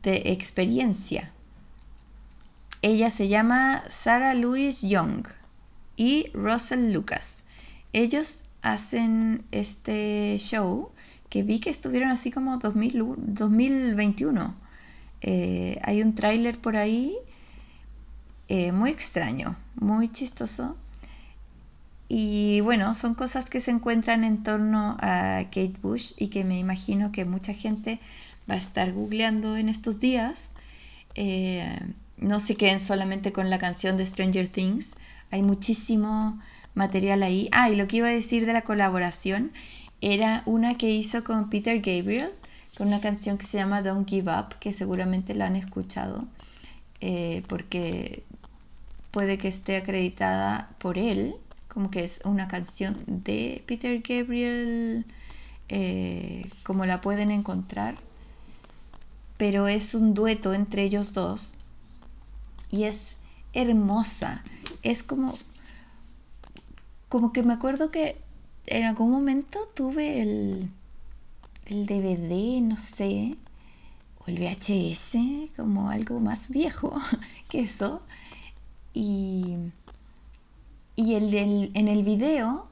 de 0.03 0.23
experiencia. 0.27 1.33
Ella 2.83 3.11
se 3.11 3.29
llama 3.29 3.83
Sarah 3.89 4.35
Louise 4.35 4.89
Young 4.89 5.27
y 5.97 6.31
Russell 6.33 6.93
Lucas. 6.93 7.45
Ellos 7.93 8.45
hacen 8.63 9.45
este 9.51 10.37
show 10.39 10.91
que 11.29 11.43
vi 11.43 11.59
que 11.61 11.71
estuvieron 11.71 12.11
así 12.11 12.31
como 12.31 12.59
2021. 12.59 14.55
Eh, 15.21 15.81
hay 15.83 16.01
un 16.03 16.15
tráiler 16.15 16.59
por 16.59 16.77
ahí 16.77 17.17
eh, 18.49 18.71
muy 18.73 18.91
extraño, 18.91 19.57
muy 19.75 20.09
chistoso. 20.11 20.77
Y 22.09 22.61
bueno, 22.63 22.95
son 22.95 23.15
cosas 23.15 23.51
que 23.51 23.61
se 23.61 23.71
encuentran 23.71 24.25
en 24.25 24.43
torno 24.43 24.97
a 25.01 25.43
Kate 25.45 25.75
Bush 25.83 26.13
y 26.17 26.29
que 26.29 26.45
me 26.45 26.59
imagino 26.59 27.13
que 27.13 27.25
mucha 27.25 27.53
gente 27.53 28.01
va 28.51 28.55
a 28.55 28.59
estar 28.59 28.93
googleando 28.93 29.57
en 29.57 29.69
estos 29.69 30.01
días. 30.01 30.53
Eh, 31.15 31.79
no 32.17 32.41
se 32.41 32.57
queden 32.57 32.81
solamente 32.81 33.33
con 33.33 33.51
la 33.51 33.59
canción 33.59 33.97
de 33.97 34.07
Stranger 34.07 34.49
Things, 34.49 34.97
hay 35.31 35.43
muchísimo 35.43 36.41
material 36.75 37.23
ahí. 37.23 37.49
Ah, 37.53 37.71
y 37.71 37.77
lo 37.77 37.87
que 37.87 37.99
iba 37.99 38.09
a 38.09 38.13
decir 38.13 38.47
de 38.47 38.53
la 38.53 38.63
colaboración 38.63 39.53
era 40.01 40.43
una 40.47 40.77
que 40.77 40.91
hizo 40.91 41.25
con 41.25 41.51
Peter 41.51 41.77
Gabriel, 41.81 42.31
con 42.77 42.89
una 42.89 43.01
canción 43.01 43.37
que 43.37 43.45
se 43.45 43.59
llama 43.59 43.83
Don't 43.83 44.09
Give 44.09 44.31
Up, 44.33 44.59
que 44.61 44.73
seguramente 44.73 45.35
la 45.35 45.47
han 45.47 45.57
escuchado, 45.57 46.27
eh, 47.01 47.43
porque 47.49 48.23
puede 49.11 49.39
que 49.39 49.49
esté 49.49 49.77
acreditada 49.77 50.71
por 50.79 50.99
él, 50.99 51.35
como 51.79 51.93
que 51.93 52.03
es 52.03 52.23
una 52.25 52.49
canción 52.49 53.05
de 53.07 53.63
Peter 53.69 54.03
Gabriel, 54.03 55.07
eh, 55.69 56.51
como 56.65 56.87
la 56.87 57.01
pueden 57.01 57.31
encontrar, 57.31 57.97
pero 59.37 59.69
es 59.69 59.95
un 59.95 60.13
dueto 60.13 60.55
entre 60.55 60.83
ellos 60.83 61.15
dos 61.15 61.55
y 62.73 62.83
es 62.83 63.17
hermosa 63.53 64.43
es 64.83 65.05
como, 65.05 65.39
como 67.09 67.33
que 67.33 67.45
me 67.45 67.53
acuerdo 67.53 67.93
que 67.93 68.21
en 68.67 68.83
algún 68.83 69.13
momento 69.13 69.61
tuve 69.77 70.21
el, 70.21 70.69
el 71.67 71.87
DVD, 71.87 72.61
no 72.61 72.77
sé, 72.77 73.37
o 74.19 74.25
el 74.27 74.41
VHS, 74.41 75.55
como 75.55 75.91
algo 75.91 76.19
más 76.19 76.51
viejo 76.51 77.01
que 77.49 77.61
eso. 77.61 78.03
Y, 78.95 79.59
y 80.99 81.15
el, 81.15 81.33
en 81.75 81.87
el 81.87 82.03
video 82.03 82.67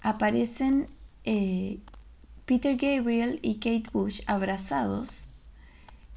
aparecen 0.00 0.86
eh, 1.24 1.80
Peter 2.46 2.76
Gabriel 2.76 3.40
y 3.42 3.56
Kate 3.56 3.90
Bush 3.92 4.20
abrazados 4.28 5.26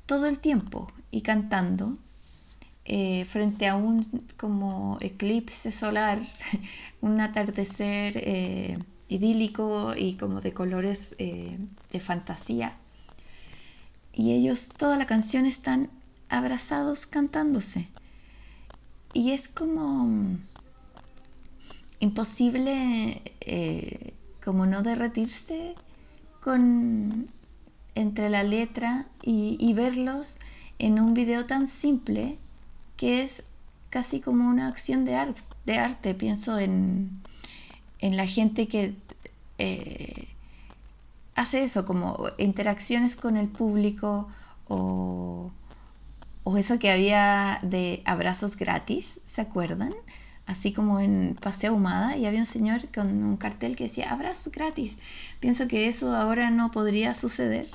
todo 0.06 0.28
el 0.28 0.38
tiempo 0.38 0.88
y 1.10 1.22
cantando 1.22 1.98
eh, 2.86 3.26
frente 3.26 3.68
a 3.68 3.76
un 3.76 4.04
como 4.38 5.00
eclipse 5.02 5.72
solar, 5.72 6.22
un 7.02 7.20
atardecer 7.20 8.18
eh, 8.18 8.78
idílico 9.10 9.96
y 9.98 10.18
como 10.18 10.42
de 10.42 10.54
colores 10.54 11.16
de 11.18 12.00
fantasía. 12.00 12.78
Y 14.14 14.34
ellos, 14.34 14.70
toda 14.78 14.96
la 14.96 15.08
canción 15.08 15.48
están 15.48 15.90
abrazados 16.30 17.08
cantándose. 17.08 17.88
Y 19.14 19.32
es 19.32 19.48
como 19.48 20.38
imposible 22.00 23.22
como 24.44 24.66
no 24.66 24.84
derretirse 24.84 25.76
con 26.42 27.28
entre 27.96 28.30
la 28.30 28.44
letra 28.44 29.08
y, 29.24 29.74
verlos 29.74 30.38
en 30.78 31.00
un 31.00 31.14
video 31.14 31.46
tan 31.46 31.68
simple 31.68 32.38
que 32.98 33.24
es 33.24 33.44
casi 33.90 34.20
como 34.20 34.48
una 34.48 34.68
acción 34.68 35.06
de, 35.06 35.16
arte. 35.16 36.14
Pienso 36.14 36.60
en, 36.60 37.22
la 38.02 38.28
gente 38.28 38.68
que 38.68 38.94
eh, 39.58 40.28
hace 41.34 41.64
eso, 41.64 41.86
como 41.86 42.18
interacciones 42.38 43.16
con 43.16 43.38
el 43.38 43.48
público 43.48 44.30
o, 44.68 45.52
o 46.44 46.58
eso 46.58 46.78
que 46.78 46.92
había 46.92 47.60
de 47.64 48.04
abrazos 48.06 48.58
gratis, 48.58 49.22
¿se 49.24 49.42
acuerdan? 49.42 49.94
Así 50.46 50.74
como 50.74 51.00
en 51.00 51.38
Paseo 51.42 51.74
Humada, 51.74 52.18
y 52.18 52.26
había 52.26 52.40
un 52.40 52.46
señor 52.46 52.88
con 52.94 53.24
un 53.24 53.38
cartel 53.38 53.76
que 53.76 53.86
decía 53.86 54.12
abrazos 54.12 54.52
gratis. 54.52 54.98
Pienso 55.40 55.68
que 55.68 55.88
eso 55.88 56.16
ahora 56.16 56.52
no 56.52 56.72
podría 56.72 57.14
suceder 57.14 57.68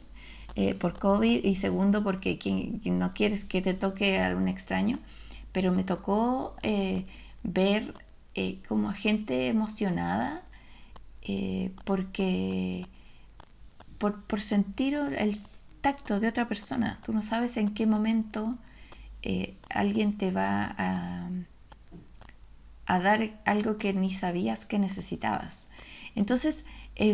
eh, 0.57 0.75
por 0.75 0.99
COVID 0.99 1.45
y 1.45 1.55
segundo 1.57 2.03
porque 2.03 2.39
quien, 2.39 2.81
no 2.85 3.13
quieres 3.13 3.45
que 3.45 3.63
te 3.63 3.75
toque 3.75 4.19
a 4.19 4.27
algún 4.27 4.49
extraño, 4.49 4.99
pero 5.53 5.73
me 5.73 5.85
tocó 5.85 6.55
eh, 6.63 7.07
ver 7.43 7.95
eh, 8.35 8.59
como 8.69 8.93
gente 8.93 9.49
emocionada 9.49 10.43
porque 11.85 12.87
por, 13.99 14.25
por, 14.25 14.41
sentir 14.41 14.95
el 14.95 15.39
tacto 15.81 16.19
de 16.19 16.27
otra 16.27 16.49
persona, 16.49 16.99
tú 17.05 17.13
no 17.13 17.23
sabes 17.23 17.57
en 17.57 17.73
qué 17.73 17.87
momento 17.87 18.59
alguien 19.69 20.19
te 20.19 20.33
va 20.33 20.75
a, 20.77 21.31
a 22.87 22.99
dar 22.99 23.41
algo 23.45 23.79
que 23.79 23.93
ni 23.93 24.13
sabías 24.13 24.67
que 24.67 24.79
necesitabas. 24.79 25.69
Entonces, 26.15 26.65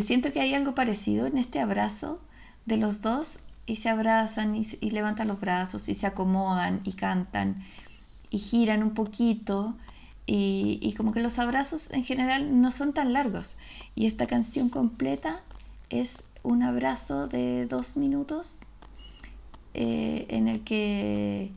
siento 0.01 0.31
que 0.31 0.41
hay 0.41 0.53
algo 0.53 0.75
parecido 0.75 1.27
en 1.27 1.37
este 1.37 1.59
abrazo 1.59 2.21
de 2.65 2.77
los 2.77 3.01
dos 3.01 3.39
y 3.65 3.75
se 3.75 3.89
abrazan 3.89 4.55
y, 4.55 4.89
levantan 4.89 5.27
los 5.27 5.39
brazos 5.39 5.89
y 5.89 5.93
se 5.93 6.07
acomodan 6.07 6.81
y 6.83 6.93
cantan 6.93 7.63
y 8.29 8.39
giran 8.39 8.81
un 8.81 8.93
poquito 8.93 9.77
y, 10.25 10.93
como 10.97 11.13
que 11.13 11.21
los 11.21 11.39
abrazos 11.39 11.91
en 11.91 12.03
general 12.03 12.61
no 12.61 12.71
son 12.71 12.93
tan 12.93 13.13
largos 13.13 13.55
y 13.95 14.07
esta 14.07 14.27
canción 14.27 14.69
completa 14.69 15.41
es 15.89 16.23
un 16.43 16.63
abrazo 16.63 17.27
de 17.27 17.65
dos 17.65 17.95
minutos 17.97 18.57
eh, 19.73 20.25
en 20.29 20.47
el 20.47 20.63
que 20.63 21.51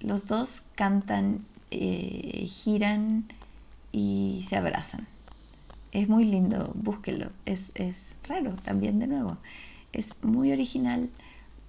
los 0.00 0.26
dos 0.26 0.62
cantan, 0.74 1.44
eh, 1.72 2.46
giran 2.46 3.24
y 3.92 4.44
se 4.48 4.56
abrazan. 4.56 5.06
Es 5.92 6.08
muy 6.08 6.24
lindo, 6.24 6.72
búsquelo. 6.74 7.30
Es, 7.44 7.72
es 7.74 8.14
raro 8.28 8.54
también 8.64 8.98
de 8.98 9.06
nuevo 9.06 9.38
es 9.92 10.16
muy 10.22 10.52
original. 10.52 11.10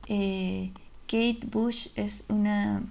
Eh, 0.07 0.71
Kate 1.07 1.45
Bush 1.51 1.89
es 1.95 2.23
una 2.29 2.83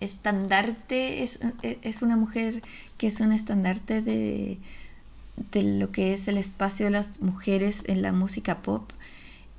estandarte, 0.00 1.24
es, 1.24 2.02
una 2.02 2.16
mujer 2.16 2.62
que 2.98 3.08
es 3.08 3.20
un 3.20 3.32
estandarte 3.32 4.00
de, 4.00 4.58
lo 5.54 5.90
que 5.90 6.12
es 6.12 6.28
el 6.28 6.36
espacio 6.36 6.86
de 6.86 6.92
las 6.92 7.20
mujeres 7.20 7.84
en 7.88 8.02
la 8.02 8.12
música 8.12 8.62
pop, 8.62 8.90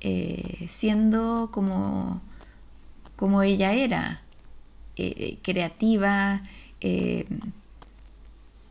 eh, 0.00 0.64
siendo 0.66 1.50
como, 1.52 2.22
como 3.16 3.42
ella 3.42 3.74
era, 3.74 4.22
eh, 5.00 5.38
creativa, 5.42 6.42
eh, 6.80 7.24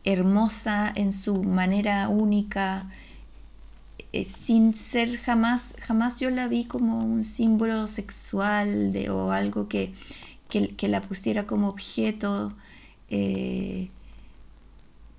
hermosa 0.04 0.92
en 0.94 1.12
su 1.12 1.42
manera 1.42 2.08
única, 2.08 2.88
eh, 4.12 4.24
sin 4.24 4.74
ser 4.74 5.18
jamás, 5.18 5.74
jamás 5.80 6.20
yo 6.20 6.30
la 6.30 6.48
vi 6.48 6.64
como 6.64 7.04
un 7.04 7.24
símbolo 7.24 7.86
sexual 7.88 8.92
de, 8.92 9.10
o 9.10 9.32
algo 9.32 9.68
que, 9.68 9.92
que, 10.48 10.88
la 10.88 11.02
pusiera 11.02 11.46
como 11.46 11.68
objeto. 11.68 12.54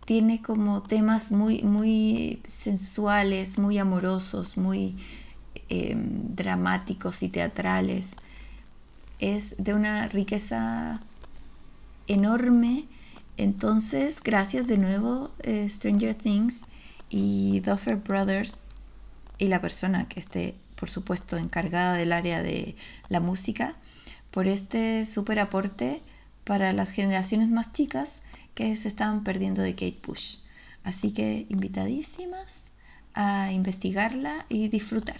tiene 0.05 0.41
como 0.41 0.81
temas 0.83 1.31
muy, 1.31 1.61
muy 1.63 2.41
sensuales, 2.43 3.57
muy 3.59 3.77
amorosos, 3.77 4.57
muy 4.57 4.95
dramáticos 6.35 7.23
y 7.23 7.29
teatrales 7.29 8.15
es 9.21 9.55
de 9.57 9.73
una 9.73 10.09
riqueza 10.09 11.01
enorme. 12.07 12.85
Entonces, 13.37 14.21
gracias 14.21 14.67
de 14.67 14.77
nuevo 14.77 15.31
eh, 15.43 15.69
Stranger 15.69 16.13
Things 16.15 16.65
y 17.09 17.61
Duffer 17.61 17.95
Brothers 17.95 18.65
y 19.37 19.47
la 19.47 19.61
persona 19.61 20.07
que 20.09 20.19
esté, 20.19 20.55
por 20.75 20.89
supuesto, 20.89 21.37
encargada 21.37 21.93
del 21.93 22.11
área 22.11 22.43
de 22.43 22.75
la 23.07 23.19
música, 23.19 23.75
por 24.31 24.47
este 24.47 25.05
súper 25.05 25.39
aporte 25.39 26.01
para 26.43 26.73
las 26.73 26.91
generaciones 26.91 27.49
más 27.49 27.71
chicas 27.71 28.23
que 28.55 28.75
se 28.75 28.87
estaban 28.87 29.23
perdiendo 29.23 29.61
de 29.61 29.73
Kate 29.73 29.99
Bush. 30.05 30.37
Así 30.83 31.13
que 31.13 31.45
invitadísimas 31.49 32.71
a 33.13 33.51
investigarla 33.51 34.45
y 34.49 34.67
disfrutar. 34.67 35.19